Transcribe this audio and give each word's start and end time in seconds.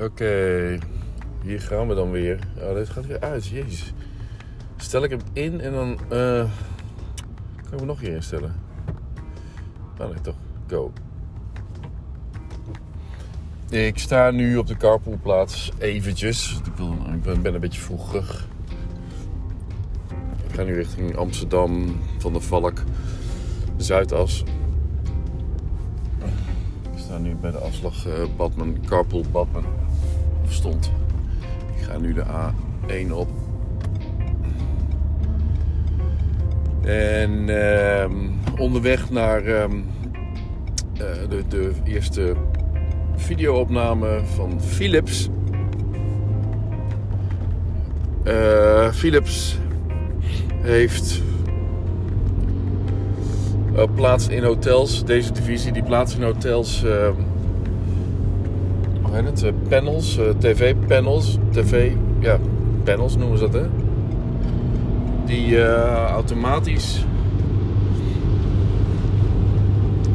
Oké, 0.00 0.78
hier 1.42 1.60
gaan 1.60 1.88
we 1.88 1.94
dan 1.94 2.10
weer. 2.10 2.38
Oh, 2.58 2.74
dit 2.74 2.88
gaat 2.88 3.06
weer 3.06 3.20
uit, 3.20 3.46
jezus. 3.46 3.92
Stel 4.76 5.02
ik 5.02 5.10
hem 5.10 5.20
in 5.32 5.60
en 5.60 5.72
dan 5.72 5.98
eh, 6.08 6.44
kan 7.56 7.72
ik 7.72 7.78
hem 7.78 7.86
nog 7.86 8.00
hier 8.00 8.14
instellen. 8.14 8.54
Nou, 9.98 10.12
nee, 10.12 10.20
toch. 10.20 10.34
Go. 10.66 10.92
Ik 13.70 13.98
sta 13.98 14.30
nu 14.30 14.56
op 14.56 14.66
de 14.66 14.76
carpoolplaats, 14.76 15.72
eventjes. 15.78 16.60
Ik, 16.64 17.42
ben 17.42 17.54
een 17.54 17.60
beetje 17.60 17.80
vroeger. 17.80 18.46
Ik 20.48 20.54
ga 20.54 20.62
nu 20.62 20.74
richting 20.74 21.16
Amsterdam, 21.16 22.00
Van 22.18 22.32
der 22.32 22.42
Valk, 22.42 22.82
Zuidas. 23.76 24.44
Ik 26.92 26.98
sta 26.98 27.18
nu 27.18 27.34
bij 27.34 27.50
de 27.50 27.58
afslag 27.58 28.06
uh, 28.06 28.12
Badman, 28.36 28.76
carpool 28.86 29.24
Badman. 29.32 29.64
Stond. 30.50 30.92
Ik 31.76 31.82
ga 31.82 31.98
nu 31.98 32.12
de 32.12 32.24
A1 32.24 33.12
op. 33.12 33.28
En 36.82 37.48
uh, 37.48 38.04
onderweg 38.58 39.10
naar 39.10 39.46
uh, 39.46 39.64
de, 41.28 41.44
de 41.48 41.72
eerste 41.84 42.34
videoopname 43.16 44.20
van 44.24 44.60
Philips. 44.60 45.28
Uh, 48.24 48.92
Philips 48.92 49.58
heeft 50.62 51.22
uh, 53.76 53.82
plaats 53.94 54.28
in 54.28 54.44
hotels. 54.44 55.04
Deze 55.04 55.32
divisie 55.32 55.72
die 55.72 55.82
plaats 55.82 56.14
in 56.14 56.22
hotels. 56.22 56.84
Uh, 56.84 57.08
hoe 59.10 59.22
het? 59.22 59.42
Uh, 59.42 59.50
panels, 59.68 60.18
tv-panels. 60.38 61.38
TV, 61.50 61.92
ja, 62.18 62.38
panels 62.84 63.16
noemen 63.16 63.38
ze 63.38 63.44
dat 63.44 63.62
hè. 63.62 63.68
Die 65.24 65.64
automatisch 66.06 67.04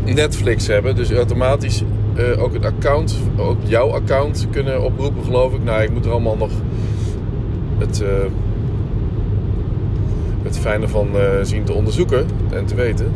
Netflix 0.05 0.67
hebben. 0.67 0.95
Dus 0.95 1.11
automatisch 1.11 1.83
ook 2.37 2.53
het 2.53 2.65
account, 2.65 3.17
ook 3.37 3.57
jouw 3.63 3.89
account 3.89 4.47
kunnen 4.51 4.83
oproepen, 4.83 5.23
geloof 5.23 5.53
ik. 5.53 5.63
Nou, 5.63 5.81
ik 5.81 5.91
moet 5.91 6.05
er 6.05 6.11
allemaal 6.11 6.37
nog 6.37 6.51
het, 7.77 8.01
uh, 8.01 8.07
het 10.43 10.59
fijne 10.59 10.87
van 10.87 11.07
zien 11.41 11.63
te 11.63 11.73
onderzoeken 11.73 12.25
en 12.51 12.65
te 12.65 12.75
weten. 12.75 13.11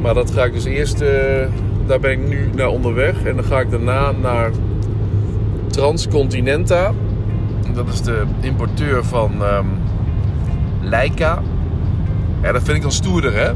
Maar 0.00 0.14
dat 0.14 0.30
ga 0.30 0.44
ik 0.44 0.52
dus 0.52 0.64
eerst, 0.64 1.02
daar 1.88 2.00
ben 2.00 2.10
ik 2.10 2.28
nu 2.28 2.50
naar 2.54 2.68
onderweg. 2.68 3.24
En 3.24 3.36
dan 3.36 3.44
ga 3.44 3.60
ik 3.60 3.70
daarna 3.70 4.10
naar 4.10 4.50
Transcontinenta. 5.66 6.92
Dat 7.74 7.88
is 7.88 8.02
de 8.02 8.22
importeur 8.40 9.04
van 9.04 9.42
um, 9.42 9.66
Leica. 10.80 11.42
Ja, 12.42 12.52
dat 12.52 12.62
vind 12.62 12.76
ik 12.76 12.82
dan 12.82 12.92
stoerder, 12.92 13.34
hè? 13.34 13.50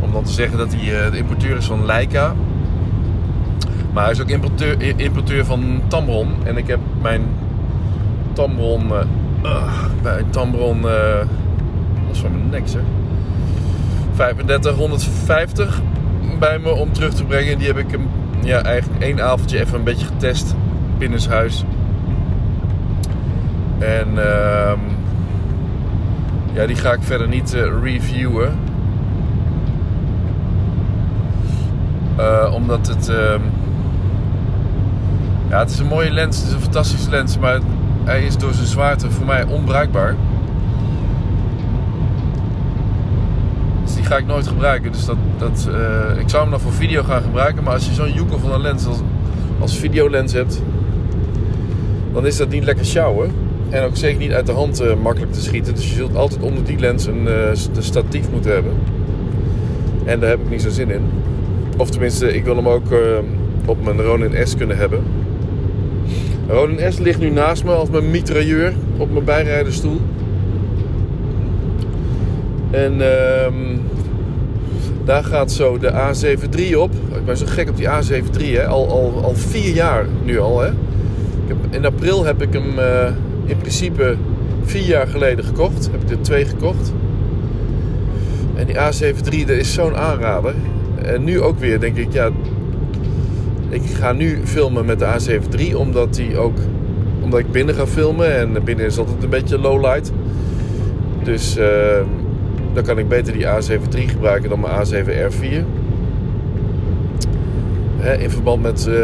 om 0.00 0.12
dan 0.12 0.24
te 0.24 0.32
zeggen 0.32 0.58
dat 0.58 0.74
hij 0.74 1.06
uh, 1.06 1.12
de 1.12 1.18
importeur 1.18 1.56
is 1.56 1.66
van 1.66 1.86
Leica. 1.86 2.34
Maar 3.92 4.02
hij 4.02 4.12
is 4.12 4.20
ook 4.20 4.28
importeur, 4.28 5.00
importeur 5.00 5.44
van 5.44 5.82
Tamron. 5.88 6.34
En 6.44 6.56
ik 6.56 6.66
heb 6.66 6.78
mijn 7.00 7.22
Tamron, 8.32 8.86
uh, 8.86 8.98
uh, 9.44 9.74
bij 10.02 10.24
Tamron, 10.30 10.76
uh, 10.76 10.84
dat 10.84 12.12
is 12.12 12.18
van 12.18 12.30
mijn 12.30 12.48
nek 12.50 12.68
zeg. 12.68 12.82
3550 14.14 15.82
bij 16.40 16.58
me 16.58 16.70
om 16.70 16.92
terug 16.92 17.14
te 17.14 17.24
brengen. 17.24 17.58
Die 17.58 17.66
heb 17.66 17.78
ik 17.78 17.90
hem 17.90 18.08
ja, 18.42 18.62
eigenlijk 18.62 19.02
één 19.02 19.22
avondje 19.22 19.60
even 19.60 19.78
een 19.78 19.84
beetje 19.84 20.06
getest 20.06 20.54
binnenshuis. 20.98 21.64
En 23.78 24.08
uh, 24.14 24.72
ja, 26.52 26.66
die 26.66 26.76
ga 26.76 26.92
ik 26.92 27.02
verder 27.02 27.28
niet 27.28 27.56
reviewen. 27.82 28.58
Uh, 32.18 32.54
omdat 32.54 32.86
het. 32.86 33.08
Uh, 33.08 33.16
ja, 35.48 35.58
het 35.58 35.70
is 35.70 35.78
een 35.78 35.86
mooie 35.86 36.10
lens. 36.10 36.38
Het 36.38 36.46
is 36.46 36.52
een 36.52 36.60
fantastische 36.60 37.10
lens. 37.10 37.38
Maar 37.38 37.58
hij 38.04 38.24
is 38.24 38.36
door 38.36 38.52
zijn 38.52 38.66
zwaarte 38.66 39.10
voor 39.10 39.26
mij 39.26 39.44
onbruikbaar. 39.44 40.16
Dus 43.84 43.94
die 43.94 43.99
ga 44.10 44.16
ik 44.16 44.26
nooit 44.26 44.46
gebruiken. 44.46 44.92
Dus 44.92 45.04
dat, 45.04 45.16
dat, 45.38 45.68
uh, 45.70 46.20
ik 46.20 46.28
zou 46.28 46.42
hem 46.42 46.50
dan 46.50 46.60
voor 46.60 46.72
video 46.72 47.02
gaan 47.02 47.22
gebruiken. 47.22 47.62
Maar 47.62 47.72
als 47.72 47.86
je 47.86 47.94
zo'n 47.94 48.12
joekel 48.12 48.38
van 48.38 48.52
een 48.52 48.60
lens 48.60 48.86
als, 49.60 49.78
videolens 49.78 50.32
hebt. 50.32 50.62
Dan 52.12 52.26
is 52.26 52.36
dat 52.36 52.48
niet 52.48 52.64
lekker 52.64 52.84
sjouwen. 52.84 53.30
En 53.68 53.82
ook 53.82 53.96
zeker 53.96 54.18
niet 54.18 54.32
uit 54.32 54.46
de 54.46 54.52
hand 54.52 54.82
makkelijk 55.02 55.32
te 55.32 55.40
schieten. 55.40 55.74
Dus 55.74 55.88
je 55.88 55.94
zult 55.94 56.16
altijd 56.16 56.42
onder 56.42 56.64
die 56.64 56.78
lens 56.78 57.06
een, 57.06 57.26
een 57.26 57.82
statief 57.82 58.30
moeten 58.30 58.52
hebben. 58.52 58.72
En 60.04 60.20
daar 60.20 60.28
heb 60.28 60.40
ik 60.40 60.50
niet 60.50 60.62
zo 60.62 60.70
zin 60.70 60.90
in. 60.90 61.02
Of 61.76 61.90
tenminste, 61.90 62.34
ik 62.34 62.44
wil 62.44 62.56
hem 62.56 62.68
ook 62.68 62.86
op 63.64 63.84
mijn 63.84 64.00
Ronin 64.02 64.46
S 64.46 64.56
kunnen 64.56 64.76
hebben. 64.76 65.02
Ronin 66.48 66.92
S 66.92 66.98
ligt 66.98 67.20
nu 67.20 67.30
naast 67.30 67.64
me 67.64 67.70
als 67.70 67.90
mijn 67.90 68.10
mitrailleur 68.10 68.72
op 68.96 69.12
mijn 69.12 69.24
bijrijderstoel. 69.24 70.00
En 72.70 72.94
uh, 72.94 73.46
daar 75.04 75.24
gaat 75.24 75.52
zo 75.52 75.78
de 75.78 75.92
A73 75.92 76.76
op. 76.76 76.92
Ik 76.92 77.24
ben 77.24 77.36
zo 77.36 77.46
gek 77.46 77.68
op 77.68 77.76
die 77.76 77.86
A73, 77.86 78.56
hè. 78.56 78.66
Al, 78.66 78.88
al, 78.88 79.20
al 79.24 79.34
vier 79.34 79.74
jaar 79.74 80.06
nu 80.24 80.38
al. 80.38 80.60
Hè. 80.60 80.68
Ik 80.68 81.46
heb, 81.46 81.56
in 81.70 81.84
april 81.84 82.24
heb 82.24 82.42
ik 82.42 82.52
hem 82.52 82.78
uh, 82.78 83.06
in 83.44 83.56
principe 83.56 84.16
vier 84.62 84.86
jaar 84.86 85.06
geleden 85.06 85.44
gekocht. 85.44 85.90
Heb 85.92 86.02
ik 86.02 86.10
er 86.10 86.20
twee 86.20 86.44
gekocht. 86.44 86.92
En 88.54 88.66
die 88.66 88.74
A73, 88.74 89.46
dat 89.46 89.56
is 89.56 89.72
zo'n 89.72 89.96
aanrader. 89.96 90.54
En 91.02 91.24
nu 91.24 91.40
ook 91.40 91.58
weer 91.58 91.80
denk 91.80 91.96
ik, 91.96 92.12
ja, 92.12 92.30
ik 93.68 93.82
ga 93.92 94.12
nu 94.12 94.38
filmen 94.44 94.84
met 94.84 94.98
de 94.98 95.06
A73 95.06 95.74
omdat 95.74 96.14
die 96.14 96.38
ook, 96.38 96.56
omdat 97.20 97.40
ik 97.40 97.52
binnen 97.52 97.74
ga 97.74 97.86
filmen 97.86 98.36
en 98.36 98.64
binnen 98.64 98.86
is 98.86 98.98
altijd 98.98 99.22
een 99.22 99.30
beetje 99.30 99.58
low 99.58 99.80
light. 99.80 100.12
Dus 101.22 101.56
uh, 101.56 101.64
dan 102.72 102.82
kan 102.82 102.98
ik 102.98 103.08
beter 103.08 103.32
die 103.32 103.44
A73 103.44 104.10
gebruiken 104.10 104.48
dan 104.50 104.60
mijn 104.60 104.86
A7R4. 104.86 105.64
Hè, 107.96 108.16
in 108.16 108.30
verband 108.30 108.62
met, 108.62 108.86
uh, 108.88 108.94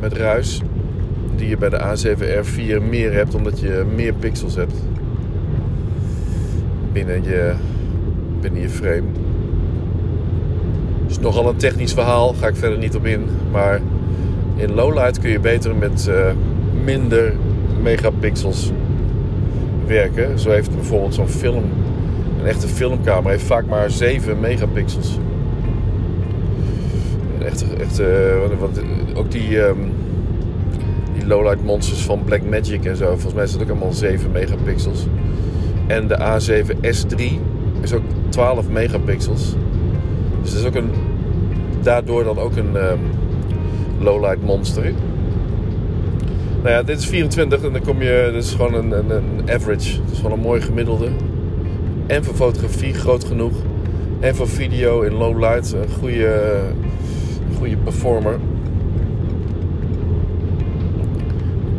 met 0.00 0.12
ruis, 0.12 0.62
die 1.36 1.48
je 1.48 1.56
bij 1.56 1.68
de 1.68 1.78
A7R4 1.78 2.88
meer 2.88 3.12
hebt 3.12 3.34
omdat 3.34 3.60
je 3.60 3.84
meer 3.94 4.12
pixels 4.12 4.54
hebt 4.54 4.74
binnen 6.92 7.22
je, 7.22 7.52
binnen 8.40 8.60
je 8.60 8.68
frame. 8.68 9.02
Het 11.02 11.10
is 11.10 11.18
nogal 11.18 11.48
een 11.48 11.56
technisch 11.56 11.92
verhaal, 11.92 12.34
ga 12.34 12.46
ik 12.46 12.56
verder 12.56 12.78
niet 12.78 12.96
op 12.96 13.06
in. 13.06 13.24
Maar 13.50 13.80
in 14.56 14.74
lowlight 14.74 15.18
kun 15.18 15.30
je 15.30 15.40
beter 15.40 15.74
met 15.74 16.06
uh, 16.10 16.30
minder 16.84 17.32
megapixels 17.82 18.72
werken. 19.86 20.38
Zo 20.38 20.50
heeft 20.50 20.74
bijvoorbeeld 20.74 21.14
zo'n 21.14 21.28
film, 21.28 21.64
een 22.40 22.46
echte 22.46 22.68
filmcamera, 22.68 23.30
heeft 23.30 23.44
vaak 23.44 23.66
maar 23.66 23.90
7 23.90 24.40
megapixels. 24.40 25.18
Echt, 27.44 27.64
echt, 27.80 28.00
want 28.58 28.80
ook 29.14 29.30
die, 29.30 29.58
um, 29.60 29.92
die 31.14 31.26
lowlight 31.26 31.64
monsters 31.64 32.00
van 32.00 32.24
Blackmagic 32.24 32.84
en 32.84 32.96
zo, 32.96 33.06
volgens 33.06 33.34
mij 33.34 33.44
is 33.44 33.52
dat 33.52 33.62
ook 33.62 33.68
allemaal 33.68 33.92
7 33.92 34.30
megapixels. 34.30 35.06
En 35.86 36.08
de 36.08 36.18
A7S3 36.18 37.22
is 37.80 37.92
ook 37.92 38.02
12 38.28 38.68
megapixels. 38.68 39.54
Dus 40.42 40.50
dat 40.52 40.60
is 40.60 40.66
ook 40.66 40.74
een, 40.74 40.90
daardoor 41.82 42.24
dan 42.24 42.38
ook 42.38 42.56
een 42.56 42.76
um, 42.76 43.00
lowlight 44.00 44.42
monster. 44.42 44.92
Nou 46.62 46.70
ja, 46.70 46.82
dit 46.82 46.98
is 46.98 47.06
24 47.06 47.62
en 47.62 47.72
dan 47.72 47.82
kom 47.82 48.02
je, 48.02 48.30
dit 48.32 48.44
is 48.44 48.52
gewoon 48.52 48.74
een, 48.74 48.90
een, 48.90 49.10
een 49.10 49.50
average. 49.50 50.00
Het 50.00 50.10
is 50.12 50.16
gewoon 50.16 50.32
een 50.32 50.44
mooi 50.44 50.60
gemiddelde. 50.60 51.08
En 52.08 52.24
voor 52.24 52.34
fotografie 52.34 52.94
groot 52.94 53.24
genoeg. 53.24 53.52
En 54.20 54.34
voor 54.34 54.48
video 54.48 55.00
in 55.00 55.12
low 55.12 55.38
light 55.38 55.72
een 55.72 55.90
goede, 55.98 56.60
goede 57.58 57.76
performer. 57.76 58.38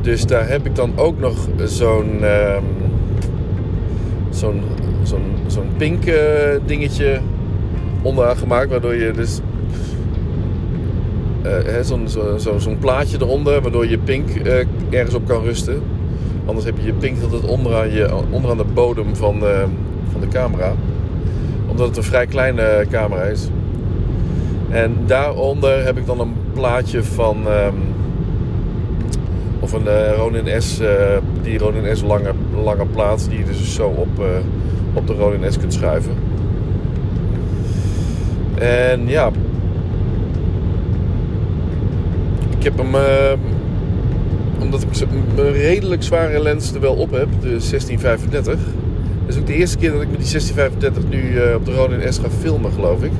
Dus 0.01 0.25
daar 0.25 0.49
heb 0.49 0.65
ik 0.65 0.75
dan 0.75 0.91
ook 0.95 1.19
nog 1.19 1.47
zo'n 1.63 2.23
um, 2.23 2.63
zo'n 4.29 4.61
zo'n 5.03 5.23
zo'n 5.47 5.69
pink 5.77 6.05
uh, 6.05 6.15
dingetje 6.65 7.19
onderaan 8.01 8.37
gemaakt. 8.37 8.69
Waardoor 8.69 8.95
je 8.95 9.11
dus 9.11 9.39
uh, 11.45 11.79
zo'n 11.81 12.09
zo, 12.37 12.57
zo, 12.57 12.75
plaatje 12.79 13.17
eronder, 13.21 13.61
waardoor 13.61 13.87
je 13.87 13.97
pink 13.97 14.29
uh, 14.35 14.53
ergens 14.89 15.15
op 15.15 15.27
kan 15.27 15.43
rusten. 15.43 15.81
Anders 16.45 16.65
heb 16.65 16.77
je 16.77 16.85
je 16.85 16.93
pink 16.93 17.23
altijd 17.23 17.45
onderaan, 17.45 17.91
je, 17.91 18.15
onderaan 18.29 18.57
de 18.57 18.65
bodem 18.73 19.15
van, 19.15 19.43
uh, 19.43 19.63
van 20.11 20.21
de 20.21 20.27
camera. 20.27 20.73
Omdat 21.67 21.87
het 21.87 21.97
een 21.97 22.03
vrij 22.03 22.25
kleine 22.25 22.85
camera 22.91 23.21
is. 23.21 23.49
En 24.69 24.95
daaronder 25.05 25.85
heb 25.85 25.97
ik 25.97 26.05
dan 26.05 26.19
een 26.19 26.33
plaatje 26.53 27.03
van... 27.03 27.47
ehm, 27.47 27.75
of 29.59 29.73
een 29.73 29.87
eh, 29.87 30.15
Ronin 30.15 30.61
S, 30.61 30.79
eh, 30.79 31.17
die 31.41 31.57
Ronin 31.57 31.97
S 31.97 32.01
lange, 32.01 32.31
lange 32.63 32.85
plaat, 32.85 33.29
die 33.29 33.37
je 33.39 33.45
dus 33.45 33.75
zo 33.75 33.87
op, 33.87 34.19
eh, 34.19 34.25
op 34.93 35.07
de 35.07 35.13
Ronin 35.13 35.51
S 35.51 35.57
kunt 35.57 35.73
schuiven. 35.73 36.13
En 38.59 39.07
ja, 39.07 39.31
ik 42.57 42.63
heb 42.63 42.77
hem, 42.77 42.95
eh, 42.95 43.33
omdat 44.59 44.81
ik 44.81 44.89
een 45.35 45.51
redelijk 45.51 46.03
zware 46.03 46.41
lens 46.41 46.73
er 46.73 46.79
wel 46.79 46.93
op 46.93 47.11
heb, 47.11 47.27
de 47.41 47.59
1635. 47.59 48.59
Is 49.29 49.37
ook 49.37 49.47
de 49.47 49.53
eerste 49.53 49.77
keer 49.77 49.91
dat 49.91 50.01
ik 50.01 50.09
met 50.09 50.19
die 50.19 50.29
1635 50.29 51.03
nu 51.09 51.37
eh, 51.37 51.55
op 51.55 51.65
de 51.65 51.73
Ronin 51.73 52.13
S 52.13 52.17
ga 52.17 52.29
filmen, 52.39 52.71
geloof 52.71 53.03
ik. 53.03 53.11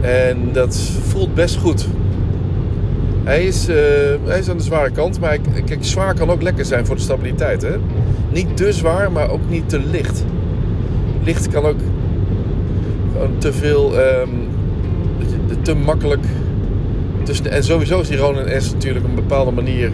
En 0.00 0.52
dat 0.52 0.90
voelt 1.02 1.34
best 1.34 1.56
goed. 1.56 1.86
Hij 3.24 3.44
is, 3.44 3.68
eh, 3.68 3.76
hij 4.24 4.38
is 4.38 4.48
aan 4.48 4.56
de 4.56 4.62
zware 4.62 4.90
kant, 4.90 5.20
maar 5.20 5.38
kijk, 5.64 5.84
zwaar 5.84 6.14
kan 6.14 6.30
ook 6.30 6.42
lekker 6.42 6.64
zijn 6.64 6.86
voor 6.86 6.96
de 6.96 7.02
stabiliteit. 7.02 7.62
Hè? 7.62 7.76
Niet 8.32 8.56
te 8.56 8.72
zwaar, 8.72 9.12
maar 9.12 9.30
ook 9.30 9.48
niet 9.48 9.68
te 9.68 9.80
licht. 9.90 10.24
Licht 11.24 11.48
kan 11.48 11.64
ook 11.64 11.80
te 13.38 13.52
veel, 13.52 13.98
ehm, 13.98 14.28
te 15.62 15.74
makkelijk. 15.74 16.24
Te 17.22 17.34
sne- 17.34 17.48
en 17.48 17.64
sowieso 17.64 18.00
is 18.00 18.08
die 18.08 18.16
Ronin 18.16 18.62
S 18.62 18.72
natuurlijk 18.72 19.04
op 19.04 19.10
een 19.10 19.16
bepaalde 19.16 19.50
manier. 19.50 19.90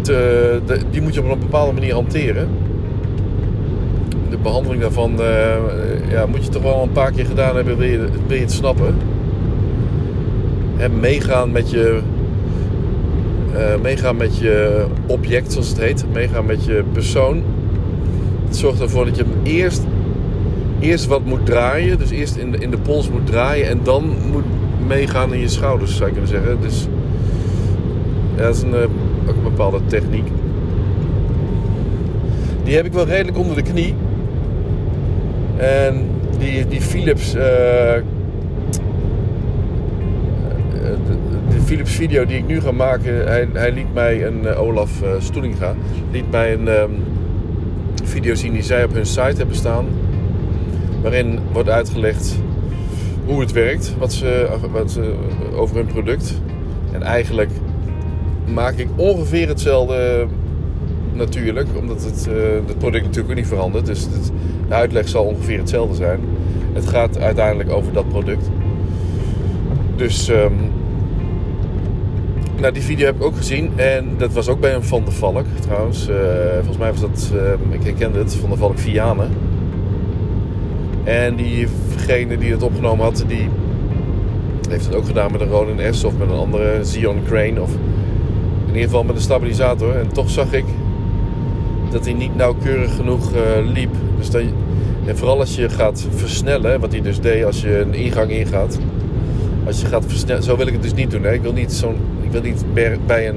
Te, 0.00 0.60
die 0.90 1.02
moet 1.02 1.14
je 1.14 1.22
op 1.22 1.30
een 1.30 1.38
bepaalde 1.38 1.72
manier 1.72 1.94
hanteren. 1.94 2.48
De 4.46 4.52
behandeling 4.52 4.82
daarvan 4.82 5.20
eh, 5.20 6.10
ja, 6.10 6.26
moet 6.26 6.44
je 6.44 6.50
toch 6.50 6.62
wel 6.62 6.82
een 6.82 6.92
paar 6.92 7.12
keer 7.12 7.26
gedaan 7.26 7.56
hebben, 7.56 7.76
wil 7.76 7.88
je, 7.88 8.40
het 8.40 8.52
snappen. 8.52 8.94
En 10.76 11.00
meegaan 11.00 11.52
met 11.52 11.70
je, 11.70 12.00
eh, 13.54 13.80
meegaan 13.82 14.16
met 14.16 14.38
je 14.38 14.84
object, 15.06 15.52
zoals 15.52 15.68
het 15.68 15.78
heet. 15.78 16.04
Meegaan 16.12 16.46
met 16.46 16.64
je 16.64 16.84
persoon. 16.92 17.42
Het 18.44 18.56
zorgt 18.56 18.80
ervoor 18.80 19.04
dat 19.04 19.16
je 19.16 19.22
hem 19.22 19.32
eerst, 19.42 19.82
eerst 20.80 21.06
wat 21.06 21.24
moet 21.24 21.46
draaien. 21.46 21.98
Dus 21.98 22.10
eerst 22.10 22.36
in 22.36 22.52
de, 22.52 22.58
in 22.58 22.70
de 22.70 22.78
pols 22.78 23.10
moet 23.10 23.26
draaien. 23.26 23.68
En 23.68 23.80
dan 23.82 24.16
moet 24.32 24.46
meegaan 24.86 25.34
in 25.34 25.40
je 25.40 25.48
schouders, 25.48 25.96
zou 25.96 26.06
je 26.06 26.12
kunnen 26.12 26.30
zeggen. 26.30 26.60
Dus 26.60 26.86
dat 28.36 28.56
is 28.56 28.62
een, 28.62 28.74
eh, 28.74 28.82
ook 29.28 29.36
een 29.36 29.42
bepaalde 29.42 29.80
techniek. 29.86 30.28
Die 32.64 32.74
heb 32.74 32.84
ik 32.84 32.92
wel 32.92 33.06
redelijk 33.06 33.38
onder 33.38 33.56
de 33.56 33.62
knie. 33.62 33.94
En 35.56 36.10
die, 36.38 36.66
die 36.66 36.80
Philips 36.80 37.34
de, 41.06 41.16
de 41.50 41.60
Philips 41.60 41.94
video 41.94 42.24
die 42.24 42.36
ik 42.36 42.46
nu 42.46 42.60
ga 42.60 42.70
maken, 42.70 43.26
hij, 43.26 43.48
hij 43.52 43.72
liet 43.72 43.94
mij 43.94 44.26
een 44.26 44.46
eh, 44.46 44.60
Olaf 44.60 45.02
eh, 45.02 45.08
Stoelinga 45.18 45.74
liet 46.10 46.30
mij 46.30 46.52
een 46.52 46.68
ehm, 46.68 46.90
video 48.04 48.34
zien 48.34 48.52
die 48.52 48.62
zij 48.62 48.84
op 48.84 48.92
hun 48.92 49.06
site 49.06 49.36
hebben 49.36 49.56
staan, 49.56 49.86
waarin 51.02 51.38
wordt 51.52 51.68
uitgelegd 51.68 52.38
hoe 53.24 53.40
het 53.40 53.52
werkt, 53.52 53.94
wat 53.98 54.12
ze, 54.12 54.48
wat 54.72 54.90
ze 54.90 55.14
over 55.54 55.76
hun 55.76 55.86
product. 55.86 56.40
En 56.92 57.02
eigenlijk 57.02 57.50
maak 58.54 58.76
ik 58.76 58.88
ongeveer 58.96 59.48
hetzelfde 59.48 60.26
natuurlijk, 61.16 61.68
omdat 61.78 62.04
het, 62.04 62.28
eh, 62.28 62.34
het 62.66 62.78
product 62.78 63.04
natuurlijk 63.04 63.30
ook 63.30 63.36
niet 63.36 63.46
verandert. 63.46 63.86
Dus 63.86 64.06
de 64.68 64.74
uitleg 64.74 65.08
zal 65.08 65.24
ongeveer 65.24 65.58
hetzelfde 65.58 65.94
zijn. 65.94 66.20
Het 66.72 66.86
gaat 66.86 67.18
uiteindelijk 67.18 67.70
over 67.70 67.92
dat 67.92 68.08
product. 68.08 68.50
Dus 69.96 70.28
ehm, 70.28 70.52
nou, 72.60 72.72
die 72.72 72.82
video 72.82 73.06
heb 73.06 73.16
ik 73.16 73.24
ook 73.24 73.36
gezien. 73.36 73.70
En 73.76 74.14
dat 74.18 74.32
was 74.32 74.48
ook 74.48 74.60
bij 74.60 74.74
een 74.74 74.84
Van 74.84 75.04
der 75.04 75.12
Valk 75.12 75.46
trouwens. 75.60 76.08
Eh, 76.08 76.16
volgens 76.54 76.78
mij 76.78 76.90
was 76.90 77.00
dat, 77.00 77.32
ehm, 77.34 77.72
ik 77.72 77.82
herkende 77.82 78.18
het, 78.18 78.34
Van 78.34 78.48
der 78.48 78.58
Valk 78.58 78.78
Vianen. 78.78 79.30
En 81.04 81.36
diegene 81.36 82.38
die 82.38 82.50
het 82.50 82.62
opgenomen 82.62 83.04
had, 83.04 83.24
die 83.28 83.48
heeft 84.68 84.86
het 84.86 84.94
ook 84.94 85.06
gedaan 85.06 85.32
met 85.32 85.40
een 85.40 85.48
Ronin 85.48 85.94
S 85.94 86.04
of 86.04 86.18
met 86.18 86.30
een 86.30 86.36
andere 86.36 86.80
Xeon 86.80 87.22
Crane. 87.26 87.62
Of 87.62 87.70
in 88.66 88.72
ieder 88.72 88.82
geval 88.82 89.04
met 89.04 89.16
een 89.16 89.22
stabilisator. 89.22 89.96
En 89.96 90.12
toch 90.12 90.30
zag 90.30 90.52
ik 90.52 90.64
dat 91.96 92.04
hij 92.04 92.14
niet 92.14 92.36
nauwkeurig 92.36 92.94
genoeg 92.94 93.32
eh, 93.32 93.40
liep. 93.72 93.90
Dus 94.18 94.30
dat 94.30 94.42
en 95.06 95.16
vooral 95.16 95.38
als 95.38 95.56
je 95.56 95.68
gaat 95.68 96.06
versnellen, 96.14 96.80
wat 96.80 96.92
hij 96.92 97.00
dus 97.02 97.20
deed 97.20 97.44
als 97.44 97.60
je 97.60 97.80
een 97.80 97.94
ingang 97.94 98.30
ingaat. 98.30 98.78
Als 99.66 99.80
je 99.80 99.86
gaat 99.86 100.04
versnellen, 100.06 100.42
zo 100.42 100.56
wil 100.56 100.66
ik 100.66 100.72
het 100.72 100.82
dus 100.82 100.94
niet 100.94 101.10
doen. 101.10 101.22
Hè. 101.22 101.32
Ik 101.32 101.42
wil 101.42 101.52
niet 101.52 101.72
zo'n, 101.72 101.96
ik 102.22 102.30
wil 102.30 102.40
niet 102.42 102.64
bij- 103.06 103.28
een, 103.28 103.36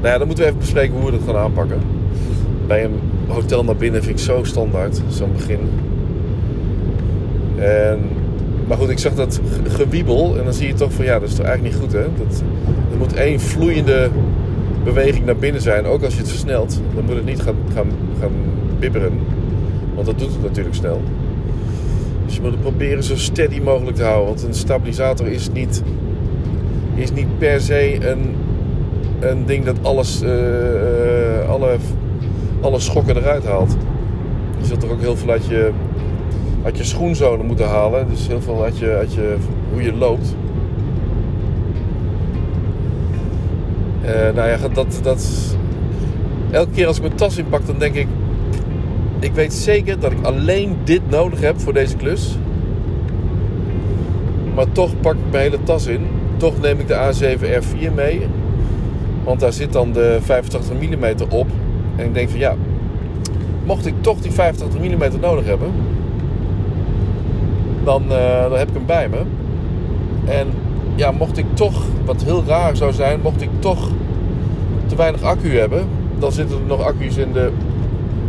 nou 0.00 0.06
ja, 0.12 0.18
dan 0.18 0.26
moeten 0.26 0.44
we 0.44 0.50
even 0.50 0.60
bespreken 0.60 0.94
hoe 0.94 1.04
we 1.04 1.10
dat 1.10 1.20
gaan 1.26 1.36
aanpakken. 1.36 1.78
Bij 2.66 2.84
een 2.84 2.98
hotel 3.26 3.64
naar 3.64 3.76
binnen 3.76 4.02
vind 4.02 4.18
ik 4.18 4.24
zo 4.24 4.44
standaard, 4.44 5.00
zo'n 5.08 5.32
begin. 5.36 5.58
En, 7.58 7.98
maar 8.66 8.76
goed, 8.76 8.88
ik 8.88 8.98
zag 8.98 9.14
dat 9.14 9.40
ge- 9.64 9.70
gewiebel 9.70 10.38
en 10.38 10.44
dan 10.44 10.52
zie 10.54 10.66
je 10.66 10.74
toch 10.74 10.92
van 10.92 11.04
ja, 11.04 11.18
dat 11.18 11.28
is 11.28 11.34
toch 11.34 11.46
eigenlijk 11.46 11.74
niet 11.74 11.84
goed 11.84 11.92
hè. 12.00 12.06
Dat, 12.18 12.42
er 12.92 12.98
moet 12.98 13.14
één 13.14 13.40
vloeiende 13.40 14.08
beweging 14.84 15.24
naar 15.24 15.36
binnen 15.36 15.62
zijn, 15.62 15.84
ook 15.84 16.02
als 16.02 16.14
je 16.14 16.20
het 16.20 16.28
versnelt. 16.28 16.80
Dan 16.94 17.04
moet 17.04 17.14
het 17.14 17.24
niet 17.24 17.42
gaan, 17.42 17.56
gaan, 17.74 17.90
gaan 18.20 18.32
bibberen, 18.78 19.12
want 19.94 20.06
dat 20.06 20.18
doet 20.18 20.32
het 20.32 20.42
natuurlijk 20.42 20.74
snel. 20.74 21.00
Dus 22.24 22.34
je 22.34 22.40
moet 22.40 22.50
het 22.50 22.60
proberen 22.60 23.02
zo 23.02 23.16
steady 23.16 23.60
mogelijk 23.60 23.96
te 23.96 24.02
houden, 24.02 24.26
want 24.26 24.42
een 24.42 24.54
stabilisator 24.54 25.26
is 25.26 25.50
niet, 25.52 25.82
is 26.94 27.12
niet 27.12 27.38
per 27.38 27.60
se 27.60 28.08
een, 28.10 28.34
een 29.20 29.46
ding 29.46 29.64
dat 29.64 29.76
alles, 29.82 30.22
eh, 30.22 31.48
alle, 31.48 31.76
alle 32.60 32.80
schokken 32.80 33.16
eruit 33.16 33.44
haalt. 33.44 33.76
Je 34.58 34.66
zult 34.66 34.82
er 34.82 34.90
ook 34.90 35.00
heel 35.00 35.16
veel 35.16 35.30
uit 35.30 35.46
je, 35.46 35.70
uit 36.64 36.76
je 36.76 36.84
schoenzolen 36.84 37.46
moeten 37.46 37.66
halen. 37.66 38.08
Dus 38.08 38.26
heel 38.26 38.40
veel 38.40 38.62
uit 38.64 38.78
je, 38.78 38.90
uit 38.90 39.14
je, 39.14 39.36
hoe 39.72 39.82
je 39.82 39.92
loopt. 39.92 40.34
Nou 44.34 44.48
ja, 44.48 44.56
dat, 44.72 45.00
dat... 45.02 45.56
Elke 46.50 46.70
keer 46.70 46.86
als 46.86 46.96
ik 46.96 47.02
mijn 47.02 47.14
tas 47.14 47.36
inpak, 47.36 47.66
dan 47.66 47.78
denk 47.78 47.94
ik... 47.94 48.06
Ik 49.18 49.32
weet 49.32 49.52
zeker 49.52 50.00
dat 50.00 50.12
ik 50.12 50.18
alleen 50.22 50.76
dit 50.84 51.10
nodig 51.10 51.40
heb 51.40 51.60
voor 51.60 51.72
deze 51.72 51.96
klus. 51.96 52.38
Maar 54.54 54.72
toch 54.72 55.00
pak 55.00 55.12
ik 55.12 55.30
mijn 55.30 55.42
hele 55.42 55.62
tas 55.62 55.86
in. 55.86 56.06
Toch 56.36 56.60
neem 56.60 56.80
ik 56.80 56.88
de 56.88 56.94
A7R4 56.94 57.94
mee. 57.94 58.26
Want 59.24 59.40
daar 59.40 59.52
zit 59.52 59.72
dan 59.72 59.92
de 59.92 60.18
85 60.22 60.74
mm 60.80 61.30
op. 61.30 61.46
En 61.96 62.04
ik 62.04 62.14
denk 62.14 62.28
van 62.28 62.38
ja, 62.38 62.56
mocht 63.64 63.86
ik 63.86 63.94
toch 64.00 64.20
die 64.20 64.32
85 64.32 64.80
mm 64.80 65.20
nodig 65.20 65.44
hebben, 65.44 65.70
dan, 67.84 68.02
eh, 68.02 68.42
dan 68.42 68.58
heb 68.58 68.68
ik 68.68 68.74
hem 68.74 68.86
bij 68.86 69.08
me. 69.08 69.18
En 70.24 70.46
ja, 70.94 71.10
mocht 71.10 71.38
ik 71.38 71.44
toch, 71.54 71.82
wat 72.04 72.22
heel 72.24 72.42
raar 72.46 72.76
zou 72.76 72.92
zijn, 72.92 73.20
mocht 73.22 73.42
ik 73.42 73.48
toch 73.58 73.88
te 74.86 74.96
weinig 74.96 75.22
accu 75.22 75.58
hebben, 75.58 75.84
dan 76.18 76.32
zitten 76.32 76.56
er 76.56 76.62
nog 76.66 76.80
accu's 76.86 77.16
in 77.16 77.32
de 77.32 77.50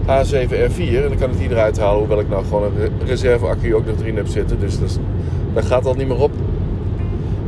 A7R4 0.06 0.96
en 1.04 1.08
dan 1.08 1.18
kan 1.20 1.30
ik 1.32 1.38
die 1.38 1.50
eruit 1.50 1.80
halen, 1.80 2.00
hoewel 2.00 2.20
ik 2.20 2.30
nou 2.30 2.44
gewoon 2.44 2.64
een 2.64 2.72
re- 2.78 3.06
reserveaccu 3.06 3.76
ook 3.76 3.86
nog 3.86 3.96
erin 4.00 4.16
heb 4.16 4.28
zitten. 4.28 4.60
Dus 4.60 4.80
dat, 4.80 4.90
is- 4.90 4.98
dat 5.54 5.66
gaat 5.66 5.86
al 5.86 5.94
niet 5.94 6.08
meer 6.08 6.22
op. 6.22 6.32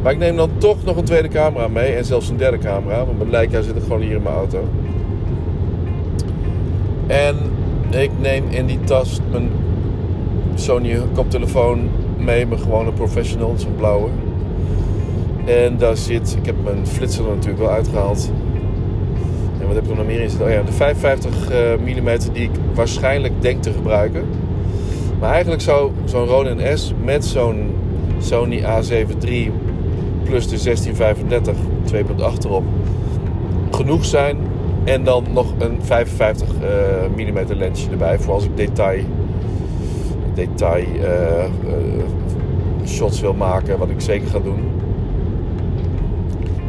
Maar 0.02 0.12
ik 0.14 0.18
neem 0.20 0.36
dan 0.36 0.50
toch 0.58 0.78
nog 0.86 0.98
een 0.98 1.04
tweede 1.04 1.28
camera 1.28 1.68
mee 1.68 1.88
en 1.94 2.06
zelfs 2.06 2.30
een 2.30 2.38
derde 2.38 2.58
camera, 2.58 3.06
want 3.06 3.18
mijn 3.18 3.30
Leica 3.30 3.62
zit 3.62 3.76
er 3.76 3.82
gewoon 3.82 4.02
hier 4.02 4.16
in 4.16 4.22
mijn 4.24 4.36
auto. 4.36 4.60
En 7.08 7.36
ik 7.90 8.12
neem 8.22 8.44
in 8.50 8.66
die 8.66 8.80
tas 8.84 9.20
mijn 9.32 9.50
Sony 10.56 10.98
koptelefoon 11.14 11.80
mee, 12.18 12.46
mijn 12.48 12.60
gewone 12.62 12.92
professional, 12.92 13.54
zo'n 13.58 13.76
blauwe. 13.78 14.08
En 15.46 15.78
daar 15.78 15.98
zit, 15.98 16.36
ik 16.40 16.46
heb 16.46 16.56
mijn 16.64 16.88
flitser 16.88 17.24
er 17.26 17.36
natuurlijk 17.36 17.64
wel 17.64 17.72
uitgehaald. 17.72 18.32
En 19.60 19.68
wat 19.68 19.76
heb 19.76 19.84
ik 19.84 19.90
er 19.90 19.96
nog 19.96 20.06
meer 20.06 20.22
in 20.22 20.30
zitten? 20.30 20.48
Oh 20.48 20.54
ja, 20.54 20.62
de 20.62 20.72
55 20.72 21.50
mm 21.80 22.18
die 22.34 22.44
ik 22.44 22.50
waarschijnlijk 22.74 23.42
denk 23.42 23.62
te 23.62 23.72
gebruiken. 23.72 24.26
Maar 25.20 25.32
eigenlijk 25.32 25.62
zou 25.62 25.92
zo'n 26.06 26.26
Ronin 26.26 26.78
S 26.78 26.94
met 27.04 27.26
zo'n 27.26 27.76
Sony 28.20 28.62
A7 28.62 29.26
III 29.26 29.52
plus 30.24 30.48
de 30.48 30.64
1635 30.64 31.56
2.8 31.94 32.46
erop 32.46 32.64
genoeg 33.72 34.06
zijn. 34.06 34.38
En 34.84 35.04
dan 35.04 35.26
nog 35.34 35.54
een 35.58 35.78
55 35.82 36.48
mm 37.16 37.58
lensje 37.58 37.90
erbij 37.90 38.20
voor 38.20 38.34
als 38.34 38.44
ik 38.44 38.58
detail, 38.58 39.04
detail 40.34 40.86
eh, 41.02 41.44
eh, 41.44 41.50
shots 42.86 43.22
wil 43.22 43.34
maken, 43.34 43.78
wat 43.78 43.90
ik 43.90 44.02
zeker 44.02 44.28
ga 44.28 44.40
doen. 44.40 44.75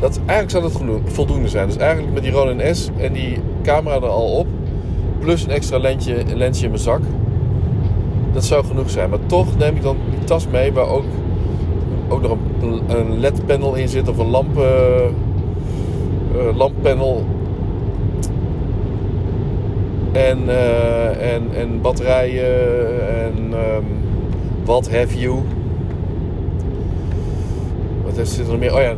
Dat, 0.00 0.20
eigenlijk 0.26 0.50
zou 0.50 0.62
dat 0.62 1.02
voldoende 1.12 1.48
zijn. 1.48 1.66
Dus 1.66 1.76
eigenlijk 1.76 2.14
met 2.14 2.22
die 2.22 2.32
Ronin 2.32 2.76
S 2.76 2.90
en 2.96 3.12
die 3.12 3.38
camera 3.62 3.94
er 3.94 4.06
al 4.06 4.30
op, 4.32 4.46
plus 5.18 5.42
een 5.42 5.50
extra 5.50 5.78
lensje, 5.78 6.14
in 6.14 6.38
mijn 6.38 6.78
zak. 6.78 7.00
Dat 8.32 8.44
zou 8.44 8.64
genoeg 8.64 8.90
zijn. 8.90 9.10
Maar 9.10 9.26
toch 9.26 9.58
neem 9.58 9.76
ik 9.76 9.82
dan 9.82 9.96
die 10.10 10.24
tas 10.24 10.46
mee 10.48 10.72
waar 10.72 10.88
ook 10.88 11.04
ook 12.08 12.22
nog 12.22 12.36
een, 12.60 12.82
een 12.98 13.18
LED-panel 13.18 13.74
in 13.74 13.88
zit 13.88 14.08
of 14.08 14.18
een 14.18 14.30
lamp, 14.30 14.56
uh, 14.56 14.64
uh, 16.34 16.56
lamppanel. 16.56 17.24
En, 20.12 20.38
uh, 20.46 21.34
en, 21.34 21.42
en 21.54 21.80
batterijen 21.80 22.54
en 23.08 23.52
um, 23.52 23.84
what 24.64 24.90
have 24.90 25.18
you. 25.18 25.42
Wat 28.04 28.28
zit 28.28 28.44
er 28.46 28.50
nog 28.50 28.58
meer? 28.58 28.74
Oh 28.74 28.80
ja, 28.80 28.94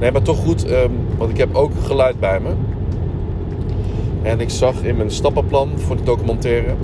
nee, 0.00 0.12
maar 0.12 0.22
toch 0.22 0.38
goed, 0.38 0.70
um, 0.70 0.92
want 1.16 1.30
ik 1.30 1.36
heb 1.36 1.54
ook 1.54 1.72
geluid 1.82 2.20
bij 2.20 2.40
me. 2.40 2.50
En 4.22 4.40
ik 4.40 4.50
zag 4.50 4.82
in 4.82 4.96
mijn 4.96 5.10
stappenplan 5.10 5.70
voor 5.76 5.96
de 5.96 6.02
documentaire. 6.02 6.74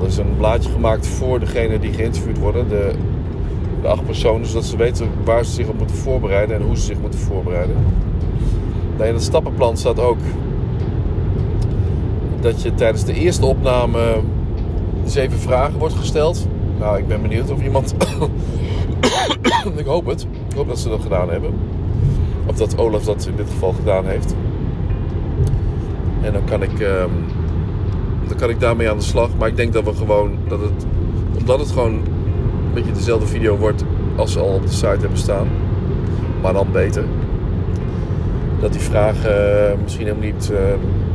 Er 0.00 0.06
is 0.06 0.16
een 0.16 0.36
blaadje 0.36 0.70
gemaakt 0.70 1.06
voor 1.06 1.40
degene 1.40 1.78
die 1.78 1.92
geïnterviewd 1.92 2.38
worden. 2.38 2.68
De, 2.68 2.92
de 3.82 3.88
acht 3.88 4.04
personen, 4.04 4.46
zodat 4.46 4.64
ze 4.64 4.76
weten 4.76 5.08
waar 5.24 5.44
ze 5.44 5.52
zich 5.52 5.68
op 5.68 5.78
moeten 5.78 5.96
voorbereiden 5.96 6.56
en 6.56 6.62
hoe 6.62 6.76
ze 6.76 6.82
zich 6.82 7.00
moeten 7.00 7.20
voorbereiden. 7.20 7.76
Nou, 8.96 9.08
in 9.08 9.14
het 9.14 9.22
stappenplan 9.22 9.76
staat 9.76 10.00
ook 10.00 10.18
dat 12.40 12.62
je 12.62 12.74
tijdens 12.74 13.04
de 13.04 13.14
eerste 13.14 13.46
opname 13.46 14.20
zeven 15.04 15.38
vragen 15.38 15.78
wordt 15.78 15.94
gesteld. 15.94 16.46
Nou, 16.78 16.98
ik 16.98 17.06
ben 17.06 17.22
benieuwd 17.22 17.50
of 17.50 17.62
iemand. 17.62 17.94
ik 19.76 19.86
hoop 19.86 20.06
het. 20.06 20.26
Ik 20.50 20.56
hoop 20.56 20.68
dat 20.68 20.78
ze 20.78 20.88
dat 20.88 21.02
gedaan 21.02 21.30
hebben. 21.30 21.50
Of 22.46 22.56
dat 22.56 22.78
Olaf 22.78 23.04
dat 23.04 23.26
in 23.26 23.36
dit 23.36 23.50
geval 23.50 23.72
gedaan 23.72 24.06
heeft. 24.06 24.34
En 26.22 26.32
dan 26.32 26.44
kan 26.44 26.62
ik, 26.62 26.80
um, 26.80 27.10
dan 28.28 28.36
kan 28.36 28.50
ik 28.50 28.60
daarmee 28.60 28.90
aan 28.90 28.96
de 28.96 29.02
slag. 29.02 29.28
Maar 29.38 29.48
ik 29.48 29.56
denk 29.56 29.72
dat 29.72 29.84
we 29.84 29.94
gewoon, 29.94 30.30
dat 30.48 30.60
het, 30.60 30.86
omdat 31.38 31.58
het 31.58 31.68
gewoon 31.68 31.92
een 31.92 32.74
beetje 32.74 32.92
dezelfde 32.92 33.26
video 33.26 33.56
wordt 33.56 33.84
als 34.16 34.32
ze 34.32 34.38
al 34.38 34.54
op 34.54 34.62
de 34.62 34.72
site 34.72 34.86
hebben 34.86 35.18
staan. 35.18 35.48
Maar 36.42 36.52
dan 36.52 36.66
beter. 36.72 37.04
Dat 38.60 38.72
die 38.72 38.80
vragen 38.80 39.30
uh, 39.30 39.82
misschien 39.82 40.06
helemaal 40.06 40.26
niet, 40.26 40.52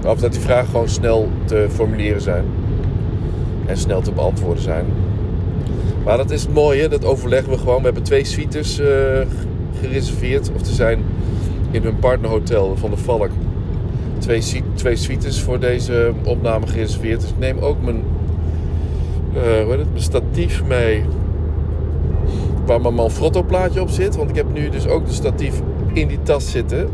uh, 0.03 0.11
of 0.11 0.19
dat 0.19 0.31
die 0.31 0.41
vragen 0.41 0.67
gewoon 0.67 0.89
snel 0.89 1.29
te 1.45 1.67
formuleren 1.69 2.21
zijn. 2.21 2.45
En 3.65 3.77
snel 3.77 4.01
te 4.01 4.11
beantwoorden 4.11 4.63
zijn. 4.63 4.85
Maar 6.05 6.17
dat 6.17 6.31
is 6.31 6.41
het 6.41 6.53
mooie, 6.53 6.87
dat 6.87 7.05
overleggen 7.05 7.51
we 7.51 7.57
gewoon. 7.57 7.77
We 7.77 7.83
hebben 7.83 8.03
twee 8.03 8.25
suites 8.25 8.79
uh, 8.79 8.87
gereserveerd. 9.79 10.51
Of 10.55 10.61
te 10.61 10.73
zijn 10.73 11.03
in 11.71 11.83
hun 11.83 11.99
partnerhotel 11.99 12.75
van 12.75 12.89
de 12.89 12.97
Valk 12.97 13.29
twee, 14.17 14.63
twee 14.73 14.95
suites 14.95 15.41
voor 15.41 15.59
deze 15.59 16.13
opname 16.23 16.67
gereserveerd. 16.67 17.21
Dus 17.21 17.29
ik 17.29 17.37
neem 17.37 17.59
ook 17.59 17.81
mijn, 17.81 18.03
uh, 19.33 19.63
hoe 19.63 19.71
het, 19.71 19.89
mijn 19.89 20.03
statief 20.03 20.63
mee. 20.63 21.03
Waar 22.65 22.81
mijn 22.81 22.93
Manfrotto 22.93 23.43
plaatje 23.43 23.81
op 23.81 23.89
zit. 23.89 24.15
Want 24.15 24.29
ik 24.29 24.35
heb 24.35 24.53
nu 24.53 24.69
dus 24.69 24.87
ook 24.87 25.05
de 25.05 25.13
statief 25.13 25.61
in 25.93 26.07
die 26.07 26.19
tas 26.23 26.51
zitten. 26.51 26.89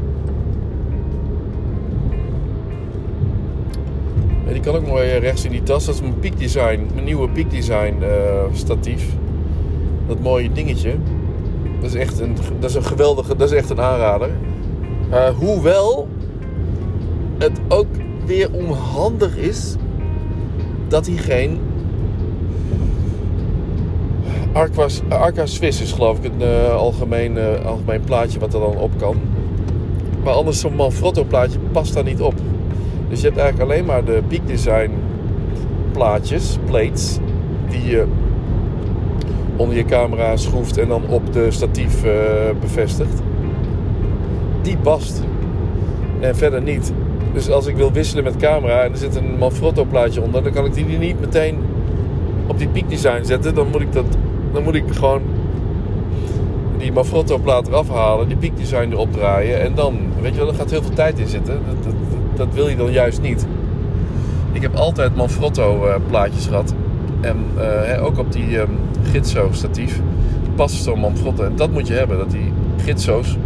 Die 4.52 4.62
kan 4.62 4.76
ook 4.76 4.88
mooi 4.88 5.18
rechts 5.18 5.46
in 5.46 5.52
die 5.52 5.64
tas. 5.64 5.86
Dat 5.86 5.96
is 5.96 6.02
mijn 6.02 6.20
Peak 6.20 6.40
Design, 6.40 6.88
mijn 6.94 7.06
nieuwe 7.06 7.30
Peak 7.30 7.50
Design 7.52 7.96
uh, 8.02 8.08
statief. 8.54 9.06
Dat 10.08 10.20
mooie 10.20 10.52
dingetje. 10.52 10.96
Dat 11.82 11.90
is 11.90 11.96
echt 11.96 12.20
een, 12.20 12.36
dat 12.60 12.70
is 12.70 12.76
een 12.76 12.84
geweldige, 12.84 13.36
dat 13.36 13.52
is 13.52 13.58
echt 13.58 13.70
een 13.70 13.82
aanrader. 13.82 14.30
Uh, 15.12 15.30
hoewel 15.30 16.08
het 17.38 17.60
ook 17.68 17.88
weer 18.26 18.52
onhandig 18.52 19.38
is 19.38 19.76
dat 20.88 21.06
hij 21.06 21.16
geen 21.16 21.60
Arca, 24.54 24.88
Arca 25.10 25.46
Swiss 25.46 25.82
is 25.82 25.92
geloof 25.92 26.18
ik 26.18 26.24
een 26.24 26.48
uh, 26.48 26.76
algemeen, 26.76 27.38
algemeen 27.66 28.02
plaatje 28.02 28.40
wat 28.40 28.54
er 28.54 28.60
dan 28.60 28.78
op 28.78 28.92
kan. 28.98 29.16
Maar 30.24 30.34
anders 30.34 30.60
zo'n 30.60 30.76
Manfrotto 30.76 31.24
plaatje 31.24 31.60
past 31.72 31.94
daar 31.94 32.04
niet 32.04 32.22
op. 32.22 32.34
Dus 33.12 33.22
je 33.22 33.28
hebt 33.28 33.40
eigenlijk 33.40 33.72
alleen 33.72 33.86
maar 33.86 34.06
de 34.06 34.22
Peak 34.28 34.48
Design 34.48 34.92
plaatjes, 35.92 36.58
plates, 36.66 37.18
die 37.70 37.86
je 37.86 38.06
onder 39.56 39.76
je 39.76 39.86
camera 39.86 40.38
schroeft 40.38 40.78
en 40.78 40.88
dan 40.88 41.02
op 41.10 41.34
de 41.34 41.52
statief 41.52 42.06
uh, 42.06 42.12
bevestigt. 42.60 43.22
Die 44.62 44.78
past. 44.78 45.24
En 46.20 46.36
verder 46.36 46.62
niet. 46.62 46.94
Dus 47.34 47.50
als 47.50 47.66
ik 47.66 47.76
wil 47.76 47.92
wisselen 47.92 48.24
met 48.24 48.38
camera 48.38 48.84
en 48.84 48.92
er 48.92 48.98
zit 48.98 49.16
een 49.16 49.38
Manfrotto 49.40 49.86
plaatje 49.86 50.22
onder, 50.22 50.44
dan 50.44 50.52
kan 50.52 50.66
ik 50.66 50.74
die 50.74 50.86
niet 50.86 51.20
meteen 51.20 51.58
op 52.48 52.58
die 52.58 52.68
Peak 52.68 52.90
Design 52.90 53.24
zetten. 53.24 53.56
Dan 53.56 53.68
moet 53.72 53.82
ik, 53.82 53.94
dat, 53.94 54.06
dan 54.54 54.64
moet 54.64 54.76
ik 54.76 54.84
gewoon 54.92 55.22
die 56.78 56.92
Manfrotto 56.92 57.38
plaat 57.38 57.68
eraf 57.68 57.90
halen, 57.90 58.28
die 58.28 58.38
Peak 58.38 58.58
Design 58.58 58.92
erop 58.92 59.14
draaien. 59.14 59.62
En 59.62 59.76
dan, 59.76 59.98
weet 60.22 60.34
je 60.34 60.40
wel, 60.40 60.48
er 60.48 60.56
gaat 60.56 60.72
heel 60.72 60.82
veel 60.82 60.96
tijd 60.96 61.20
in 61.20 61.28
zitten. 61.28 61.60
Dat, 61.68 61.84
dat, 61.84 61.94
dat 62.46 62.54
wil 62.54 62.68
je 62.68 62.76
dan 62.76 62.92
juist 62.92 63.22
niet. 63.22 63.46
Ik 64.52 64.62
heb 64.62 64.76
altijd 64.76 65.16
Manfrotto 65.16 65.88
uh, 65.88 65.96
plaatjes 66.08 66.46
gehad. 66.46 66.74
En 67.22 67.38
uh, 67.58 68.06
ook 68.06 68.18
op 68.18 68.32
die 68.32 68.60
um, 68.60 68.70
Gitso 69.12 69.48
statief 69.52 70.00
past 70.56 70.84
zo'n 70.84 71.00
Manfrotto. 71.00 71.44
En 71.44 71.56
dat 71.56 71.72
moet 71.72 71.88
je 71.88 71.94
hebben, 71.94 72.18
dat 72.18 72.32
die 72.32 72.54
Gitso's 72.84 73.38